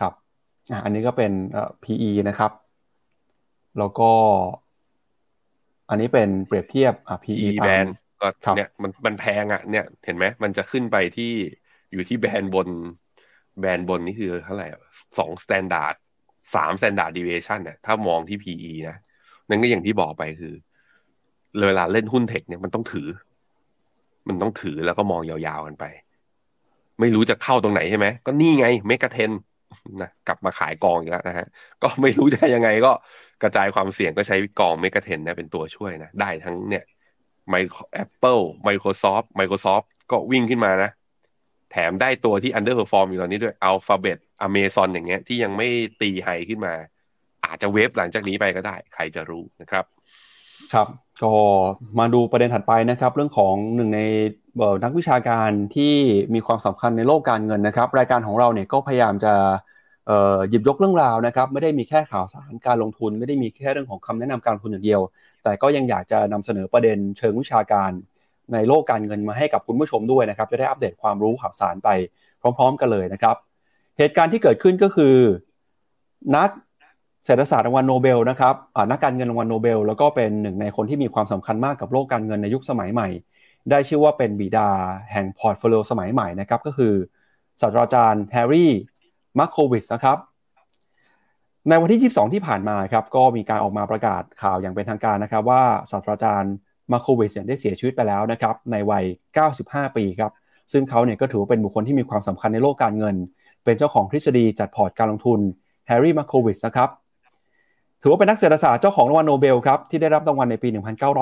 [0.00, 0.12] ครับ
[0.70, 1.32] อะอันนี้ก็เป็น
[1.84, 2.52] PE นะครับ
[3.78, 4.10] แล้วก็
[5.88, 7.86] อันนี้เป็นเปรียบเทียบอะ PE band
[8.20, 11.32] ก็เนี่ยมันมันแพงอะเนี่ยเห็นไหมมันจะขึ้นไปที่
[11.92, 12.68] อยู่ที่ band บน
[13.60, 14.66] band บนนี่คือเท่าไหร่
[15.18, 15.94] สอง standard
[16.54, 18.96] สาม standard deviation เนี่ยถ้ามองที่ PE นะ
[19.48, 20.54] นั่นก็อย่างที่บอกไปคือ
[21.66, 23.08] เวลาเล่นหุ้น tech เนี่ยมันต้องถือ
[24.28, 25.84] มันต้องถือแล้วก็มองยาวๆกันไป
[27.00, 29.30] ไม่รู้จะเข้าตรงไหนใช่ไหมก็นี่ไง MEGA10
[30.02, 31.46] นะกลับมาขายกองอีกแล้วนะฮะ
[31.82, 32.92] ก็ไม่รู้จะยังไงก็
[33.42, 36.84] กระจายความเสี่ยงก็ใช้กอง MEGA10นะเป็นตัวช่วยนะ ได้ทั้งเนี่ย
[37.94, 40.90] Apple Microsoft Microsoft ก็วิ่งขึ้นมานะ
[41.70, 45.68] แถมได้ตัวที่ underperform อยู่ตอนนี้ด้วย Alphabet Amazon อย่างเงี้ยที่ยังไม่
[46.00, 46.74] ตีไฮขึ้นมา
[47.44, 49.84] อาจจะเวฟหลังจากนี้ไปก็ได้ ใครจะรู้นะครับ
[50.72, 50.88] ครับ
[51.22, 51.32] ก็
[51.98, 54.00] มาดูประเด็นถัดไปนะครับ เรื่องของหนึ่งใน
[54.84, 55.94] นักวิชาการที่
[56.34, 59.34] มีความสำคัญในโลกการเงินนะครับ รายการของเราเนี่ยก็พยายามจะ
[60.48, 65.00] หยิบยกเรื่องราวนะครับไม่ได้มีแค่ข่าวสารการลงทุน ไม่ได้มีแค่เรื่องของคำแนะนำการลงทุนอย่างเดียว
[65.44, 67.90] แต่ก็ยังอยากจะนำเสนอประเด็นเชิงวิชาการ
[68.52, 71.88] ในโลกการเงินมาให้กับคุณผู้ชมด้วยนะครับจะได้อัปเดตความรู้ข่าวสารไป
[72.40, 73.36] พร้อม ๆ กันเลยนะครับ
[73.98, 75.16] เหตุการณ์ที่เกิดขึ้นก็คือ
[76.36, 76.50] นัก
[77.24, 78.54] เศรษฐศาสตร์รางวัลโนเบลนะครับ
[78.90, 83.08] นักการเงินรางวัลโนเบล แล้วก็เป็นหนึ่งในคนที่มีความสำคัญมากกับโลกการเงินในยุคสมัยใหม่
[83.70, 84.68] ได้ชื่อว่าเป็นบิดา
[85.12, 86.94] แห่งพอร์ตโฟลิโอสมัยใหม่นะครับก็คือ
[87.60, 88.72] ศาสตราจารย์แฮร์รี่
[89.38, 90.18] มาร์โควิชนะครับ
[91.68, 96.54] ในวันที่ 22 ที่ผ่านมาครับก็มีการออกมาประกาศข่าวอย่างเป็นทางการนะครับ ว่าศาสตราจารย์
[96.92, 99.04] มาโควิชได้เสียชีวิตไปแล้วนะครับในวัย
[99.50, 100.32] 95 ปีครับ
[100.72, 103.16] ซึ่งเขาเนี่ยก็ถือเป็นบุคคลที่มีความสำคัญในโลกการเงิน
[103.64, 105.40] เป็นเจ้าของทฤษฎีจัดพอร์ตการลงทุน
[105.86, 106.90] แฮร์รี่มาโควิชนะครับ
[108.02, 110.68] ถือว่าเป็นนักเศรษฐศาสตร์เจ้าของรางวัลโนเบลครับที่ได้รับรางวัลในปี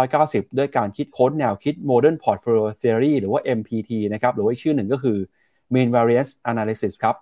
[0.03, 5.19] 1990 ด้วยการคิดค้นแนวคิด Modern Portfolio Theory หรือว่า MPT นะครับหรือว่าชื่อหนึ่งก็คือ
[5.73, 7.17] Mean Variance Analysis ครับ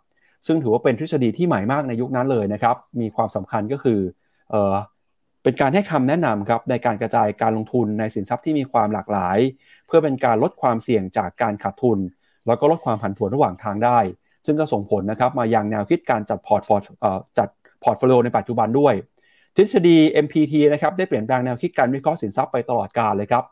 [0.47, 4.01] ซึ่งถือว่าเป็นทฤษฎีที่ใหม่มากในยุคนั้นเลยนะครับ มีความสำคัญก็คือ
[4.51, 4.75] เออ
[5.43, 9.39] เป็นการให้คำแนะนำครับในการกระจายการลงทุนในสินทรัพย์ที่มีความหลากหลาย
[9.87, 11.99] เพื่อเป็นการลดความเสี่ยงจากการขาดทุน
[12.47, 13.99] แล้วก็ลดความผันผวนระหว่างทางได้
[14.47, 16.77] ซึ่งก็ส่งผลนะครับมายังแนวคิดการจัดพอร์ตฟอ
[17.39, 17.49] จัด
[17.83, 18.95] พอร์ตโฟลิโอในปัจจุบันด้วย
[19.57, 23.45] ทฤษฎี MPT นะครับได้เปลี่ยนแปลงแนวคิดการวิเคราะห์สินทรัพย์ไปตลอดกาลเลยครับ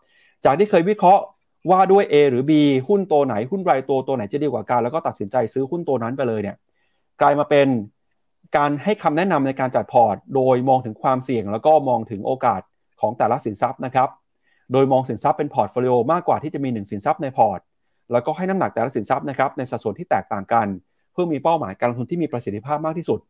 [0.44, 1.22] จากที่เคยวิเคราะห์
[1.70, 2.52] ว่าด้วย A หรือ B
[2.88, 6.56] หุ้นตัวไหนหุ้นรายตัวตัวไหนจะดีกว่ากันแล้วก็ตัดสินใจซื้อหุ้นตัวนั้นไปเลยเนี่ย
[7.20, 7.68] กลายมาเป็น
[8.56, 12.60] การให้คำแนะนำในการจัดพอร์ต โดยมองถึงความเสี่ยง แล้วก็มองถึงโอกาส
[13.00, 14.08] ของแต่ละสินทรัพย์นะครับ
[14.72, 17.60] โดยมองสินทรัพย์เป็นพอร์ตโฟลิโอมากกว่าที่จะมี 1 สินทรัพย์ในพอร์ต
[18.12, 20.66] แล้วก็ให้น้ำหนักแต่ละสินทรัพย์นะครับในสัดส่วนที่แตกต่างกัน
[21.12, 23.20] เพื่อมีเป้าหมายการลงทุนที่มีประสิทธิภาพมากที่สุด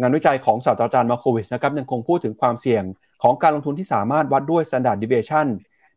[0.00, 2.84] งานวิจัยของศาสตราจารย์มาโควิชนะครับยังคงพูดถึงความเสี่ยง
[3.22, 5.46] ของการลงทุนที่สามารถวัดด้วย standard deviation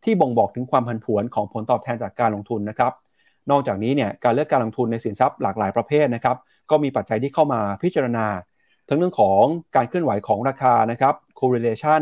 [0.03, 2.93] ที่บ่งบอกถึงความผันผวนของผลตอบแทนจากการลงทุนนะครับ
[3.51, 6.37] นอกจากนี้เนี่ยการเลือกการลงทุนในสินทรัพย์หลากหลายประเภทนะครับ
[6.71, 8.27] ก็มีปัจจัยที่เข้ามาพิจารณา
[8.89, 9.41] ทั้งเรื่องของ
[9.75, 12.01] การเคลื่อนไหวของราคานะครับ correlation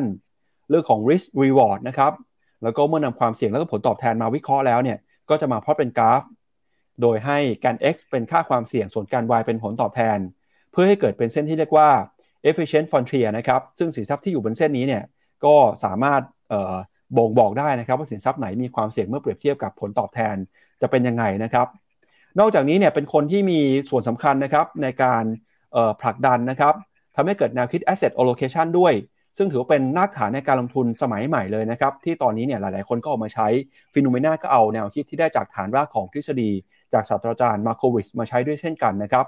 [0.69, 2.13] เรื่องของ risk reward นะครับ
[2.63, 4.97] แล้วก็เมื่อนำความเสี่ยงแล้วก็ผลตอบแทนมาวิเคราะห์แล้วเนี่ย
[5.29, 6.21] ก็จะมาพลอตเป็นกราฟ
[7.01, 10.17] โดยให้การ x เป็นค่าความเสี่ยงส่วนการ y เป็นผลตอบแทน
[10.71, 11.89] เพื่อให้เกิดเป็นเส้นที่เรียกว่า
[12.49, 15.03] efficient frontier นะครับซึ่งสินทรัพย์ที่อยู่บนเส้นนี้เนี่ย
[15.45, 16.21] ก็สามารถ
[17.17, 20.35] บ่งบอกได้นะครับว่าสินทรัพย์ไหนมีความเสี่ยงเมื่อเปรียบเทียบกับผลตอบแทน
[20.81, 21.67] จะเป็นยังไงนะครับ
[22.39, 23.59] นอกจากนี้เนี่ยเป็นคนที่มี
[23.89, 25.23] ส่วนสำคัญนะครับในการ
[26.01, 26.73] ผลักดันนะครับ
[27.15, 28.93] ทำให้เกิดแนวคิด asset allocation ด้วย
[29.37, 33.47] ซึ่งถือว่าเป็นรากฐานในการลงทุนสมัยใหม่เลยนะครับ ที่ตอนนี้เนี่ยหลาย ๆ คนก็ออกมาใช้
[33.93, 36.51] Finnomena ก็เอาแนวคิดที่ได้จากฐานรากของทฤษฎี
[36.93, 39.25] จากศาสตราจารย์มาโควิชมาใช้ด้วยเช่นกันนะครับ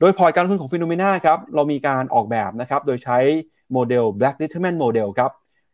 [0.00, 3.18] โดยพอร์ตการลงทุนของ Finnomena ครับเรามีการออกแบบนะครับโดยใช้
[3.72, 5.32] โมเดล Black-Litterman Model ครับ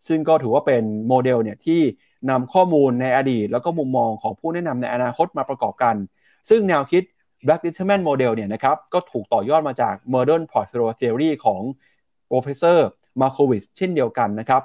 [0.09, 1.81] ซึ่งก็ถือว่าเป็นโมเดลเนี่ยที่
[2.31, 5.95] นำข้อมูลในอดีต แล้วก็มุมมองของผู้แนะนำในอนาคตมาประกอบกัน
[6.49, 7.03] ซึ่งแนวคิด
[7.47, 11.61] Black Determinant Model เนี่ยนะครับก็ถูกต่อยอดมาจาก Modern Portfolio Theory ของ
[12.31, 12.79] Professor
[13.21, 14.63] Markowitz เช่นเดียวกันนะครับ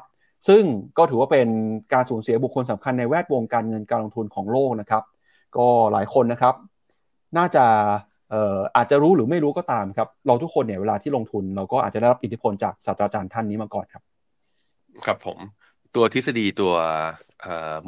[0.48, 0.64] ซึ่ง
[0.98, 1.48] ก็ถือว่าเป็น
[1.94, 5.04] การสูญเสียบุคคลสำคัญในแวดวงการเงินการลงทุนของโลกนะครับ
[5.58, 6.56] ก็หลายคนนะครับ
[7.38, 7.66] น่าจะ
[8.76, 14.04] อาจจะรู้หรือไม่รู้ก็ตามครับ เราทุกคนเนี่ยเวลาที่ลงทุน เราก็อาจจะได้รับอิทธิพลจากศาสตราจารย์ท่านนี้มาก่อนครับ
[15.06, 15.38] ครับผม
[15.96, 16.74] ตัวทฤษฎีตัว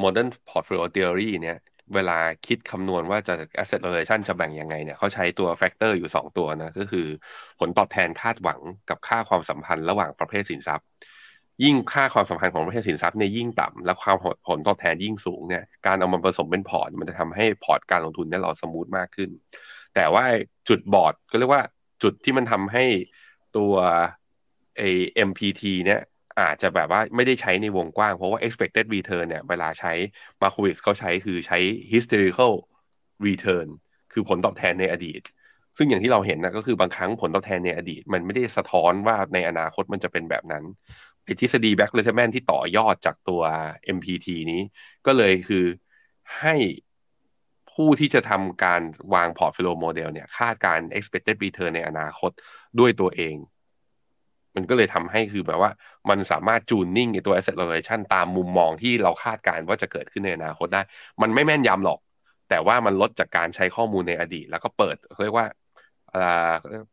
[0.03, 1.57] modern portfolio theory เนี่ย
[1.95, 2.17] เวลา
[2.47, 7.07] คิดคำนวณว่าจะ asset allocation จะแบ่งยังไงเนี่ยเขาใช้ตัว factor อยู่ 2 ตัวนะ ก็คือ
[7.59, 10.85] ผลตอบแทนคาดหวังกับค่าความสัมพันธ์ระหว่างประเภทสินทรัพย์
[11.63, 14.17] ยิ่งค่าความสัมพันธ์ของประเภทสินทรัพย์เนี่ยยิ่งต่ำและความ
[14.47, 19.29] ผลตอบแทนยิ่งสูงเนี่ยการเอามาผสมเป็นพอร์ตมันจะทำให้พอร์ตการลงทุนเนี่ยเรา smooth มากขึ้น
[19.95, 20.25] แต่ว่า
[20.69, 21.63] จุดบอดก็เรียกว่า
[22.03, 22.85] จุดที่มันทำให้
[23.57, 23.73] ตัว
[24.77, 24.81] ไอ
[25.27, 26.01] MPT เนี่ย
[26.39, 29.93] อาจจะแบบว่าไม่ได้ใช้ในวงกว้าง เพราะว่า expected return เนี่ย เวลาใช้
[30.41, 31.59] m a r k o w i t เขาใช้คือใช้
[31.93, 32.53] historical
[33.27, 33.67] return
[34.13, 35.21] คือผลตอบแทนในอดีต
[35.77, 40.63] ซึ่งอย่างที่เราเห็นนะก็คือบางครั้งผลตอบแทนในอดีต มันไม่ได้สะท้อนว่าในอนาคตมันจะเป็นแบบนั้น
[41.23, 43.41] ไอ้ทฤษฎี back letterman ที่ต่อยอดจากตัว
[43.97, 44.61] MPT นี้
[45.05, 45.65] ก็เลยคือ
[46.39, 46.55] ให้
[47.73, 48.81] ผู้ที่จะทำการ
[49.13, 52.31] วาง portfolio model เนี่ยคาดการ expected return ในอนาคต
[52.79, 53.35] ด้วยตัวเอง
[54.55, 55.71] มันก็เลยทำให้คือแบบว่า
[56.09, 60.81] มันสามารถ tuning ในตัว asset allocation ตามมุมมองที่เราคาดการณ์ว่าจะเกิดขึ้นในอนาคตได้
[61.21, 61.99] มันไม่แม่นยำหรอก
[62.49, 65.47] แต่ว่ามันลดจากการใช้ข้อมูลในอดีต แล้วก็เปิดเรียกว่า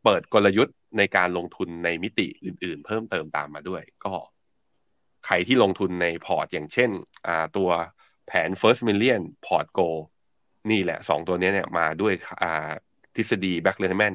[0.03, 4.13] เปิดกลยุทธ์ในการลงทุนในมิติอื่น ๆ เพิ่มเติมตามมาด้วย ก็
[5.25, 6.89] ใครที่ลงทุนในพอร์ตอย่างเช่น
[7.57, 7.69] ตัว
[8.27, 9.89] แผน first million พอร์ต go
[10.71, 12.13] นี่แหละสองตัวนี้เนี่ยมาด้วย
[13.15, 14.13] ทฤษฎี back l e n m a n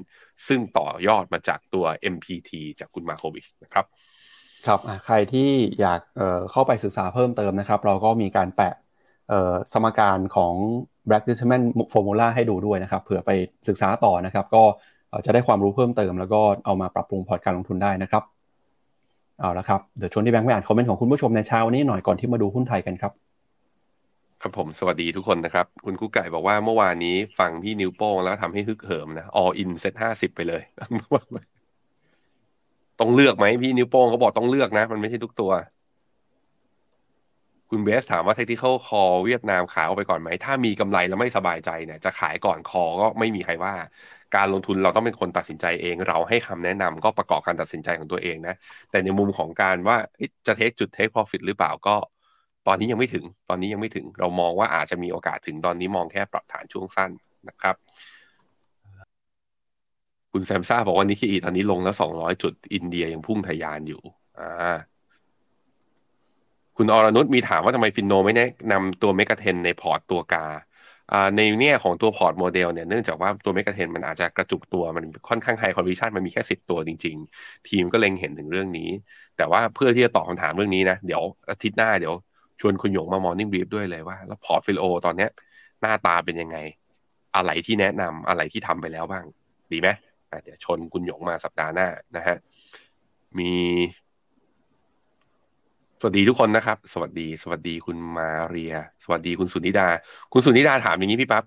[0.49, 3.85] ซึ่งต่อยอดมาจากตัว MPT จากคุณมาโควิชนะครับ
[4.67, 8.75] ครับใครที่อยากเเข้าไปศึกษาเพิ่มเติมนะครับ เราก็มีการแปะ
[9.73, 10.55] สมการของ
[11.09, 13.31] Black Determinant Formula ให้ดูด้วยนะครับเผื่อไป
[13.69, 14.65] ศึกษาต่อนะครับ ก็
[15.27, 18.23] จะได้ความรู้เพิ่มเติม แล้วก็เอามาปรับปรุงพอร์ตการลงทุนได้นะครับ
[19.41, 23.13] เอาละครับเดี๋ยวชวนที่แบงค์ไปอ่านคอมเมนต์ของคุณผู้ชมในเช้านี้หน่อยก่อนที่มาดูหุ้นไทยกันครับ
[24.47, 30.63] ครับผมสวัสดีทุกคนนะครับ คุณกุ๊กไก่บอกว่าเมื่อวานนี้ฟังพี่นิวโป้งแล้วทำให้ฮึกเหิมนะ all in เซ็ตห้าสิบไปเลย
[33.01, 35.53] ต้องเลือกไหมพี่นิ้วโป้งเขาบอกต้องเลือกนะ มันไม่ใช่ทุกตัว
[37.71, 43.75] คุณเบสถามว่า technical call เวียดนามขายออกไปก่อนไหม ถ้ามีกำไรแล้วไม่สบายใจเนี่ย จะขายก่อนคอก็ไม่มีใครว่า
[44.37, 48.55] การลงทุนเราต้องเป็นคนตัดสินใจเอง เราให้คำแนะนำก็ประกอบการตัดสินใจของตัวเองนะ
[48.91, 49.97] แต่ในมุมของการว่า
[50.47, 51.97] จะเทคจุดเทค profit หรือเปล่าก็
[52.67, 57.11] ตอนนี้ยังไม่ถึง ตอนนี้ยังไม่ถึง เรามองว่าอาจจะมีโอกาสถึงตอนนี้มองแค่ปรับฐานช่วงสั้น
[57.49, 57.77] นะครับ
[60.33, 64.03] คุณแซมซ่าบอกว่านิกเกิอีตอนนี้ลงแล้วสองร้อยจุด อินเดียยังพุ่งทะยานอยู่
[64.39, 64.77] อ่า
[66.77, 70.47] คุณอรนุชมีถามว่าทำไม Finno ไม่แนะนำตัว MEGA10ในพอร์ตตัวกา
[71.13, 78.89] อ่าในแง่ของตัวพอร์ตโมเดลเนี่ยเนื่องจากว่าตัว MEGA10มันอาจจะกระจุกตัวมันค่อนข้าง high conviction มันมีแค่สิบตัวจริง ๆ ทีมก็เล็งเห็นถึงเรื่องนี้
[79.37, 82.15] แต่ว่าเพื่อที่จะตอบคำถามเรื่องนี้นะ เดี๋ยวอาทิตย์หน้าเดี๋ยว
[82.61, 85.31] ชวนคุณหยงมา Morning Brief ด้วยเลยว่า แล้ว portfolio ตอนเนี้ย
[85.81, 86.57] หน้าตาเป็นยังไง
[87.37, 89.25] อะไรที่แนะนำอะไรที่ทำไปแล้วบ้าง
[89.73, 89.89] ดีไหม
[90.43, 92.37] เดี๋ยวชวนคุณหยงมาสัปดาห์หน้านะฮะ
[93.39, 93.53] มี
[96.01, 98.75] สวัสดีทุกคนนะครับ สวัสดี สวัสดีคุณมาเรีย
[99.05, 99.89] สวัสดีคุณสุนิดา
[100.33, 101.45] คุณสุนิดาถามอย่างนี้พี่ปั๊บ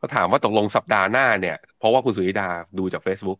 [0.00, 2.48] ก็ถามว่าตกลงสัปดาห์หน้าเนี่ย เพราะว่าคุณสุนิดา
[2.78, 3.38] ดูจาก Facebook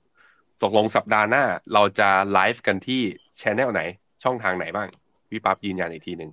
[0.63, 3.01] ตกลงสัปดาห์หน้า เราจะไลฟ์กันที่
[3.41, 3.83] channel ไหน
[4.25, 4.89] ช่องทางไหนบ้าง
[5.31, 6.31] พี่ปั๊บยืนยันอีกทีหนึ่ง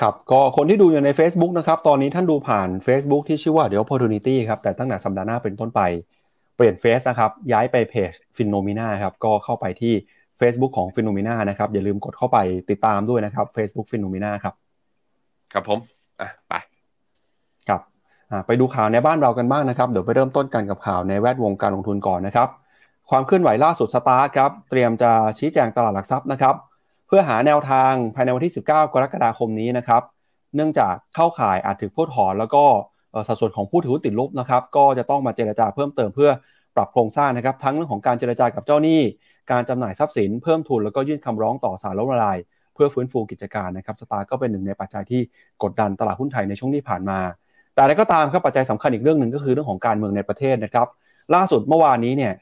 [0.00, 5.80] ครับก็คนที่ดูอยู่ใน Facebook นะครับ ตอนนี้ท่านดูผ่าน Facebook ที่ชื่อว่า The Opportunity ครับ แต่ตั้งแต่สัปดาห์หน้าเป็นต้นไป
[6.56, 9.94] เปลี่ยนเพจนะครับ ย้ายไปเพจ Finnomena ครับ ก็เข้าไปที่
[10.40, 12.38] Facebook ของ Finnomena นะครับ อย่าลืมกดเข้าไป
[12.70, 14.54] ติดตามด้วยนะครับ Facebook Finnomena ครับ
[15.52, 15.78] ครับผม
[16.20, 16.54] อะ ไป
[17.68, 17.80] ครับ
[18.46, 22.48] ไปดูข่าวในบ้านเรากันบ้างนะครับ เดี๋ยวไปเริ่มต้นกันกับข่าวในแวดวงการลงทุนก่อนนะครับ
[23.10, 30.02] ความเคลื่อนไหวล่าสุดสตาร์ทครับ เตรียมจะชี้แจงตลาดหลักทรัพย์นะครับเพื่อหาแนวทางภายในวันที่ 19 กรกฎาคมนี้นะครับ
[30.56, 32.64] เนื่องจากเข้าข่ายอาจถือผู้ถอนแล้วก็
[33.28, 36.30] สัดส่วนของผู้ถือหุ้นติดลบนะครับ ก็จะต้องมาเจรจาเพิ่มเติมเพื่อ
[36.76, 39.00] ปรับโครงสร้างนะครับ ทั้งเรื่องของการเจรจากับเจ้าหนี้
[39.50, 42.38] การจำหน่ายทรัพย์สินเพิ่มทุนแล้วก็ยื่นคำร้องต่อศาลล้มละลาย
[42.74, 45.20] เพื่อฟื้นฟูกิจการนะครับสตาร์ก็เป็นหนึ่งในปัจจัยที่
[45.62, 47.18] กดดันตลาดหุ้นไทยในช่วงที่ผ่านมา
[47.74, 50.88] แต่อะไรก็ตามครับปัจจัยสำคัญอีกเรื่องหนึ่งก็คือเรื่องของการเมืองในประเทศนะครับ
[51.34, 52.34] ล่าสุดเมื่อวานนี้เนี่ย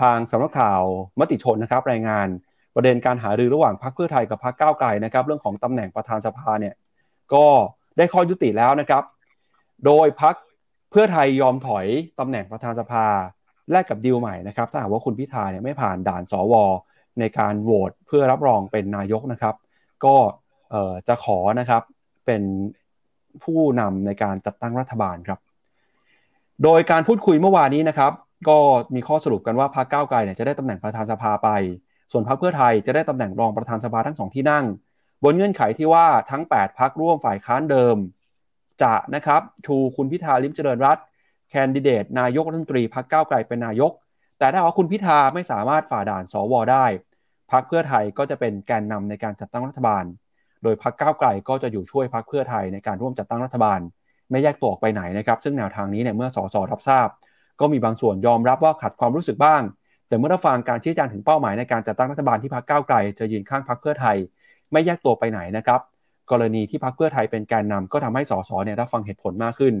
[0.00, 0.80] ทางสำนักข่าว
[1.18, 2.26] มติชนนะครับรายงาน
[2.76, 6.74] ประเด็นการหารือระหว่างพรรคเพื่อไทยกับพรรคก้าวไกลนะครับ เรื่องของตำแหน่งประธานสภาเนี่ย
[7.34, 7.46] ก็
[7.96, 9.02] ได้ข้อยุติแล้วนะครับ
[9.86, 10.34] โดยพรรค
[10.90, 11.86] เพื่อไทยยอมถอย
[12.20, 13.06] ตำแหน่งประธานสภา
[13.70, 16.54] แลกกับดีลใหม่นะครับถ้าหากว่าคุณพิธาเนี่ยไม่ผ่านด่านสว
[17.20, 19.54] ในการโหวตเพื่อรับรองเป็นนายกนะครับ
[20.04, 20.16] ก็
[21.08, 21.82] จะขอนะครับ
[22.26, 22.42] เป็น
[23.44, 25.38] ผู้นำในการจัดตั้งรัฐบาลครับ
[26.64, 28.12] โดยการพูดคุยเมื่อวานนี้นะครับ
[28.48, 28.58] ก็
[28.94, 31.48] มีข้อสรุปกันว่าพรรคก้าวไกลเนี่ยจะได้ตำแหน่งประธานสภาไป
[32.12, 34.64] ส่วนพรรคเพื่อไทยจะได้ตำแหน่งรองประธานสภาทั้งสองที่นั่ง
[35.24, 37.96] บนเงื่อนไขที่ว่าทั้ง 8พักร่วมฝ่ายค้านเดิม
[38.82, 40.98] จะนะครับชูคุณพิธาลิมเจริญรัต
[41.50, 43.92] แคนดิเดตนายกรัฐมนตรีพรรคก้าวไกลเป็นนายก
[44.38, 46.86] แต่ถ้าว่าคุณพิธาไม่สามารถฝ่าด่านสวได้
[47.52, 50.04] พรรคเพื่อไทยก็จะเป็นแกนนำในการจัดตั้งรัฐบาล
[50.62, 53.80] โดยพรรคก้าวไกลก็จะอยู่ช่วยพรรคเพื่อไทยในการร่วมจัดตั้งรัฐบาล
[54.30, 57.08] ไม่แยกตัวออกไปไหนนะครับ ซึ่งแนวทางนี้เนี่ยเมื่อสสรับทราบ
[57.60, 59.62] ก็มีบางส่วนยอมรับว่าขัดความรู้สึกบ้าง
[60.08, 64.16] แต่เมื่อรับฟังการชี้แจงถึงเป้าหมายในการจัดตั้งรัฐบาลที่พรรคก้าวไกล จะยืนข้างพรรคเพื่อไทย
[64.72, 65.80] ไม่แยกตัวไปไหนนะครับ
[66.30, 69.74] กรณีที่พรรคเพื่อไทยเป็นแกนนำก็ทำให้สสเนี่ยรับฟังเหตุผลมากขึ้น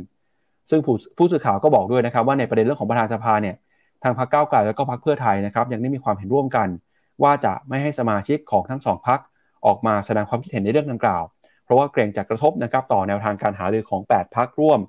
[0.70, 3.56] ซึ่งผู้ผู้สื่อข่าวก็บอกด้วยนะครับ ว่าในประเด็นเรื่องของประธานสภาเนี่ย
[4.02, 6.68] ทางพรรคก้าวไกลแล้วก็พรรคเพื่อไทยนะครับยังได้มีความเห็นร่วมกัน
[7.22, 9.20] ว่าจะไม่ให้สมาชิกของทั้งสองพรรค
[9.66, 11.24] ออกมาแสดงความคิดเห็นในเรื่องดังกล่าว
[11.64, 14.80] เพราะว่าเกรงจะกระทบนะครับต่อแนวทางการหารือของ 8พรรคร่วม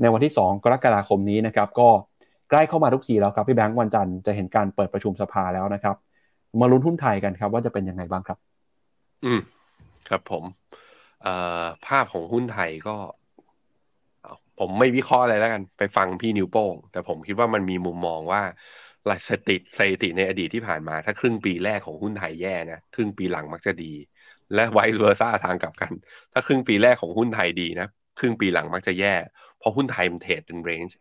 [0.00, 1.88] ในวันที่ 2 กรกฎาคมนี้นะครับก็
[2.50, 5.96] ใกล้เข้ามาทุกทีแล้วครับพี่แบงค์วันจันทร์จะเห็นการเปิดประชุมสภาแล้วนะครับ
[6.60, 8.38] มาลุ้นหุ้นไทยกันครับว่าจะเป็นยังไงบ้างครับ
[9.24, 9.40] อืม
[10.08, 10.44] ครับผม
[11.86, 12.96] ภาพของหุ้นไทยก็
[14.58, 18.42] ผมไม่วิเคราะห์อะไรแล้วกัน ไปฟังพี่นิวโป้ง แต่ผมคิดว่ามันมีมุมมองว่า
[19.28, 23.92] สถิติสถิติในอดีตที่ผ่านมา ถ้าครึ่งปีแรกของหุ้นไทยแย่นะครึ่งปีหลังมักจะดี
[24.54, 25.92] และ vice versa ทางกลับกัน
[26.32, 27.88] ถ้าครึ่งปีแรกของหุ้นไทยดีนะ
[28.18, 29.14] ครึ่งปีหลังมักจะแย่
[29.58, 30.98] เพราะหุ้นไทยมันเทรดเป็น range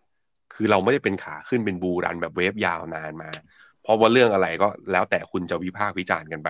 [0.54, 3.30] คือเราไม่ได้เป็นขาขึ้นเป็น bull run แบบ wave ยาวนานมา
[3.84, 6.50] เพราะว่าเรื่องอะไรก็แล้วแต่คุณจะวิพากษ์วิจารณ์กันไป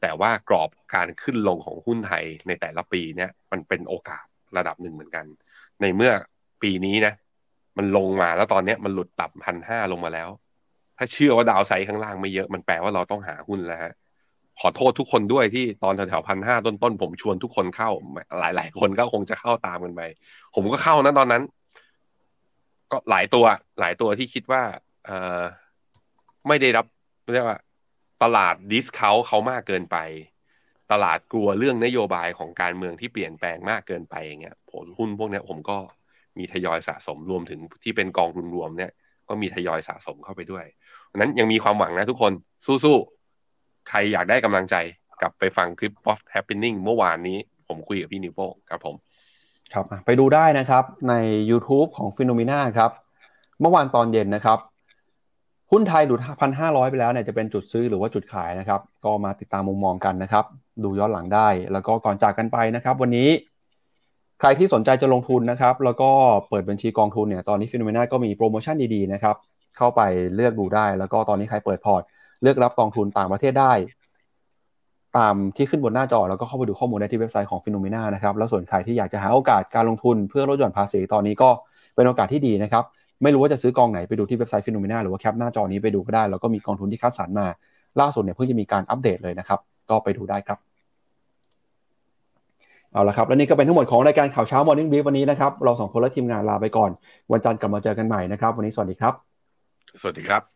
[0.00, 4.24] แต่ว่ากรอบการขึ้นลงของหุ้นไทยในแต่ละปีเนี่ยมันเป็นโอกาส
[4.56, 5.24] ระดับหนึ่งเหมือนกัน
[5.80, 6.12] ในเมื่อ
[6.62, 7.14] ปีนี้นะ
[7.78, 10.28] มันลงมาแล้วตอนนี้มันหลุดต่ำพันห้าลงมาแล้ว
[10.98, 13.92] ถ้าเชื่อว่าดาวไซด์ข้างล่างไม่เยอะมันแปลว่าเราต้องหาหุ้นแล้วฮะ
[14.60, 17.90] ขอโทษทุกคนด้วยที่ตอนแถวๆพันห้าต้นๆผมชวนทุกคนเข้า
[18.40, 20.02] หลาย ๆ คนก็คงจะเข้าตามกันไป
[20.54, 21.42] ผมก็เข้านะตอนนั้น
[22.92, 23.44] ก็หลายตัว
[23.80, 24.62] หลายตัวที่คิดว่า
[25.06, 25.10] เอ
[25.40, 25.42] อ
[26.48, 26.86] ไม่ได้รับ
[27.32, 27.58] เรียกว่า
[28.22, 29.96] ตลาดดิสเคาเขามากเกินไป
[30.92, 35.78] ตลาดกลัวเรื่องนโยบายของการเมืองที่เปลี่ยนแปลงมากเกินไปอย่างเงี้ยผลหุ้นพวกนี้ผมก็
[36.38, 38.92] มีทยอยสะสมรวมถึงที่เป็นกองทุนรวมเนี่ย
[39.28, 40.64] ก็มีทยอยสะสมเข้าไปด้วย
[41.16, 42.32] นั้นยังมีความหวังนะทุกคน
[42.66, 44.76] สู้ๆใครอยากได้กำลังใจ
[45.20, 48.94] กลับไปฟังคลิป What Happening เมื่อวานนี้ ผมคุยกับพี่นิวโป้ครับผม
[49.74, 51.14] ครับไปดูได้นะครับใน
[51.50, 52.90] YouTube ของ FINNOMENA ครับ
[53.60, 54.58] เมื่อวานตอนเย็นนะครับ
[55.72, 60.44] หุ้นไทยหลุดพันห้าร้อยไปแล้วเนี่ยจะเป็นจุดซื้อหรือว่าจุดขายนะครับ ก็มาติดตามมุมมองกันนะครับ
[60.84, 63.28] ดูย้อนหลังได้ แล้วก็ก่อนจากกันไปนะครับ วันนี้
[64.40, 66.10] ใครที่สนใจจะลงทุนนะครับ แล้วก็
[66.48, 69.36] เปิดบัญชีกองทุนเนี่ยตอนนี้ FINNOMENA ก็มีโปรโมชั่นดีๆนะครับ
[69.76, 70.00] เข้าไป
[70.34, 72.02] เลือกดูได้ แล้วก็ตอนนี้ใครเปิดพอร์ต
[72.42, 73.72] เลือกรับกองทุนต่างประเทศได้
[75.18, 81.48] ตามที่ขึ้นบนหน้าจอ แล้วก็เข้าไปดูข้อมูลได้ที่เว็บไซต์ของ FINNOMENA นะครับแล้วส่วนใครที่อยากจะหาโอกาสการลงทุนเพื่อลดหย่อนภาษีตอนนี้ก็
[81.94, 82.84] เป็นโอกาสที่ดีนะครับ
[83.22, 87.46] ไม่รู้ว่าจะซื้อกองไหนไปดูที่เว็บไซต์ฟิโนเมนาหรือว่าแคปหน้าจอนี้ไปดูก็ได้แล้วก็มีกองทุนที่คัดสรรมา
[88.00, 89.60] ล่าสุดเนี่ยเพิ่งจะมีการอัปเดตเลยนะครับ
[89.90, 90.58] ก็ไปดูได้ครับ
[92.92, 96.90] เอาละครับและนี่ก็เป็นทั้งหมดของรายการข่าวเช้า Morning Brief วันนี้นะครับ เราสองคนและทีมงานลาไปก่อน
[97.32, 99.14] วันจันทร์กลับมาเจอกันใหม่นะครับ วันนี้สวัสดีครับ
[100.00, 100.55] สวัสดีครับ